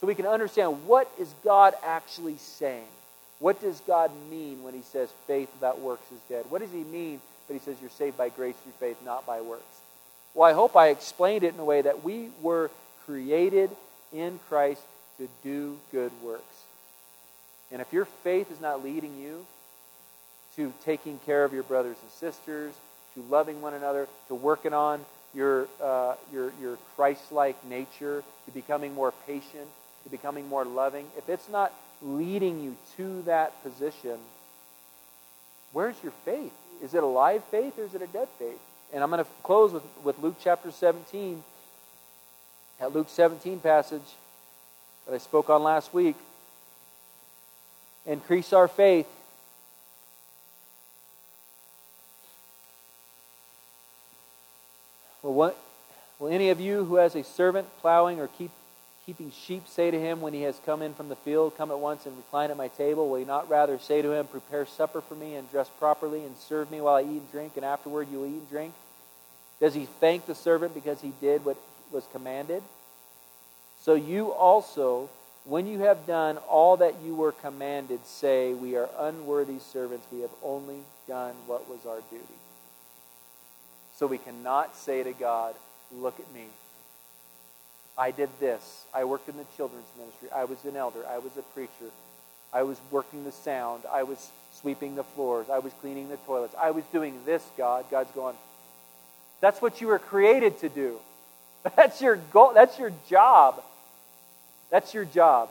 So 0.00 0.06
we 0.06 0.14
can 0.14 0.26
understand 0.26 0.86
what 0.86 1.10
is 1.18 1.32
God 1.44 1.74
actually 1.84 2.36
saying. 2.36 2.86
What 3.40 3.60
does 3.60 3.80
God 3.80 4.10
mean 4.30 4.62
when 4.62 4.74
he 4.74 4.82
says 4.82 5.08
faith 5.26 5.48
without 5.54 5.80
works 5.80 6.10
is 6.12 6.20
dead? 6.28 6.44
What 6.48 6.60
does 6.60 6.72
he 6.72 6.84
mean 6.84 7.20
that 7.46 7.54
he 7.54 7.60
says 7.60 7.76
you're 7.80 7.90
saved 7.90 8.16
by 8.16 8.28
grace 8.28 8.56
through 8.62 8.72
faith, 8.78 8.96
not 9.04 9.26
by 9.26 9.40
works? 9.40 9.64
Well, 10.34 10.48
I 10.48 10.52
hope 10.52 10.76
I 10.76 10.88
explained 10.88 11.44
it 11.44 11.54
in 11.54 11.60
a 11.60 11.64
way 11.64 11.82
that 11.82 12.04
we 12.04 12.30
were 12.42 12.70
created 13.06 13.70
in 14.12 14.38
Christ 14.48 14.82
to 15.18 15.28
do 15.42 15.78
good 15.90 16.12
works. 16.22 16.44
And 17.70 17.80
if 17.80 17.92
your 17.92 18.04
faith 18.04 18.50
is 18.50 18.60
not 18.60 18.84
leading 18.84 19.18
you 19.18 19.44
to 20.56 20.72
taking 20.84 21.18
care 21.26 21.44
of 21.44 21.52
your 21.52 21.62
brothers 21.62 21.96
and 22.02 22.10
sisters, 22.12 22.72
to 23.14 23.22
loving 23.28 23.60
one 23.60 23.74
another, 23.74 24.08
to 24.28 24.34
working 24.34 24.72
on 24.72 25.04
your, 25.34 25.68
uh, 25.82 26.14
your, 26.32 26.52
your 26.60 26.78
Christ 26.96 27.32
like 27.32 27.62
nature, 27.64 28.22
to 28.46 28.50
becoming 28.52 28.94
more 28.94 29.12
patient, 29.26 29.68
to 30.08 30.16
becoming 30.16 30.48
more 30.48 30.64
loving, 30.64 31.06
if 31.16 31.28
it's 31.28 31.48
not 31.48 31.72
leading 32.00 32.60
you 32.62 32.76
to 32.96 33.22
that 33.22 33.62
position, 33.62 34.18
where's 35.72 35.96
your 36.02 36.12
faith? 36.24 36.52
Is 36.82 36.94
it 36.94 37.02
a 37.02 37.06
live 37.06 37.44
faith 37.44 37.78
or 37.78 37.84
is 37.84 37.94
it 37.94 38.02
a 38.02 38.06
dead 38.06 38.28
faith? 38.38 38.58
And 38.92 39.02
I'm 39.02 39.10
going 39.10 39.22
to 39.22 39.30
close 39.42 39.72
with, 39.72 39.82
with 40.02 40.18
Luke 40.18 40.36
chapter 40.42 40.70
17. 40.70 41.42
That 42.80 42.94
Luke 42.94 43.08
17 43.10 43.60
passage 43.60 44.02
that 45.06 45.14
I 45.14 45.18
spoke 45.18 45.50
on 45.50 45.62
last 45.62 45.92
week. 45.92 46.16
Increase 48.06 48.52
our 48.52 48.68
faith. 48.68 49.06
Well, 55.22 55.34
what, 55.34 55.58
will 56.18 56.28
any 56.28 56.48
of 56.50 56.60
you 56.60 56.84
who 56.84 56.94
has 56.94 57.14
a 57.14 57.24
servant 57.24 57.66
plowing 57.80 58.20
or 58.20 58.28
keep 58.28 58.52
keeping 59.08 59.32
sheep 59.46 59.66
say 59.66 59.90
to 59.90 59.98
him 59.98 60.20
when 60.20 60.34
he 60.34 60.42
has 60.42 60.60
come 60.66 60.82
in 60.82 60.92
from 60.92 61.08
the 61.08 61.16
field, 61.16 61.56
Come 61.56 61.70
at 61.70 61.78
once 61.78 62.04
and 62.04 62.14
recline 62.14 62.50
at 62.50 62.58
my 62.58 62.68
table? 62.68 63.08
Will 63.08 63.18
he 63.18 63.24
not 63.24 63.48
rather 63.48 63.78
say 63.78 64.02
to 64.02 64.12
him, 64.12 64.26
Prepare 64.26 64.66
supper 64.66 65.00
for 65.00 65.14
me 65.14 65.34
and 65.34 65.50
dress 65.50 65.70
properly 65.78 66.24
and 66.24 66.36
serve 66.36 66.70
me 66.70 66.82
while 66.82 66.96
I 66.96 67.00
eat 67.00 67.06
and 67.06 67.32
drink, 67.32 67.52
and 67.56 67.64
afterward 67.64 68.08
you 68.12 68.18
will 68.18 68.26
eat 68.26 68.34
and 68.34 68.50
drink? 68.50 68.74
Does 69.60 69.72
he 69.72 69.86
thank 69.98 70.26
the 70.26 70.34
servant 70.34 70.74
because 70.74 71.00
he 71.00 71.14
did 71.22 71.42
what 71.42 71.56
was 71.90 72.04
commanded? 72.12 72.62
So 73.80 73.94
you 73.94 74.30
also, 74.30 75.08
when 75.46 75.66
you 75.66 75.78
have 75.80 76.06
done 76.06 76.36
all 76.46 76.76
that 76.76 76.96
you 77.02 77.14
were 77.14 77.32
commanded, 77.32 78.04
say, 78.04 78.52
We 78.52 78.76
are 78.76 78.90
unworthy 78.98 79.58
servants. 79.58 80.06
We 80.12 80.20
have 80.20 80.34
only 80.42 80.80
done 81.06 81.34
what 81.46 81.66
was 81.66 81.86
our 81.86 82.02
duty. 82.10 82.24
So 83.96 84.06
we 84.06 84.18
cannot 84.18 84.76
say 84.76 85.02
to 85.02 85.14
God, 85.14 85.54
Look 85.90 86.20
at 86.20 86.30
me. 86.34 86.48
I 87.98 88.12
did 88.12 88.30
this. 88.38 88.84
I 88.94 89.04
worked 89.04 89.28
in 89.28 89.36
the 89.36 89.46
children's 89.56 89.88
ministry. 89.98 90.28
I 90.32 90.44
was 90.44 90.64
an 90.64 90.76
elder. 90.76 91.04
I 91.10 91.18
was 91.18 91.36
a 91.36 91.42
preacher. 91.42 91.90
I 92.52 92.62
was 92.62 92.80
working 92.90 93.24
the 93.24 93.32
sound. 93.32 93.82
I 93.90 94.04
was 94.04 94.30
sweeping 94.54 94.94
the 94.94 95.02
floors. 95.02 95.50
I 95.50 95.58
was 95.58 95.72
cleaning 95.80 96.08
the 96.08 96.16
toilets. 96.18 96.54
I 96.56 96.70
was 96.70 96.84
doing 96.92 97.18
this, 97.26 97.44
God. 97.58 97.84
God's 97.90 98.10
going, 98.12 98.36
that's 99.40 99.60
what 99.60 99.80
you 99.80 99.88
were 99.88 99.98
created 99.98 100.58
to 100.60 100.68
do. 100.68 100.98
That's 101.76 102.00
your 102.00 102.16
goal. 102.16 102.52
That's 102.54 102.78
your 102.78 102.92
job. 103.08 103.62
That's 104.70 104.94
your 104.94 105.04
job. 105.04 105.50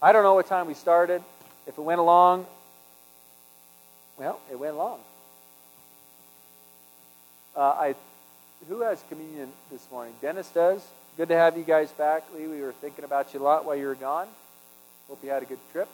I 0.00 0.12
don't 0.12 0.22
know 0.22 0.34
what 0.34 0.46
time 0.46 0.66
we 0.66 0.74
started. 0.74 1.22
If 1.66 1.78
it 1.78 1.82
went 1.82 2.00
along, 2.00 2.46
well, 4.18 4.40
it 4.50 4.58
went 4.58 4.74
along. 4.74 4.98
Uh, 7.54 7.60
I, 7.60 7.94
who 8.68 8.80
has 8.80 9.02
communion 9.08 9.48
this 9.70 9.86
morning? 9.90 10.14
Dennis 10.22 10.48
does. 10.48 10.82
Good 11.16 11.28
to 11.28 11.34
have 11.36 11.58
you 11.58 11.64
guys 11.64 11.92
back. 11.92 12.22
Lee, 12.34 12.46
we 12.46 12.62
were 12.62 12.72
thinking 12.72 13.04
about 13.04 13.34
you 13.34 13.40
a 13.40 13.42
lot 13.42 13.66
while 13.66 13.76
you 13.76 13.86
were 13.86 13.94
gone. 13.94 14.28
Hope 15.08 15.22
you 15.22 15.30
had 15.30 15.42
a 15.42 15.46
good 15.46 15.58
trip. 15.72 15.88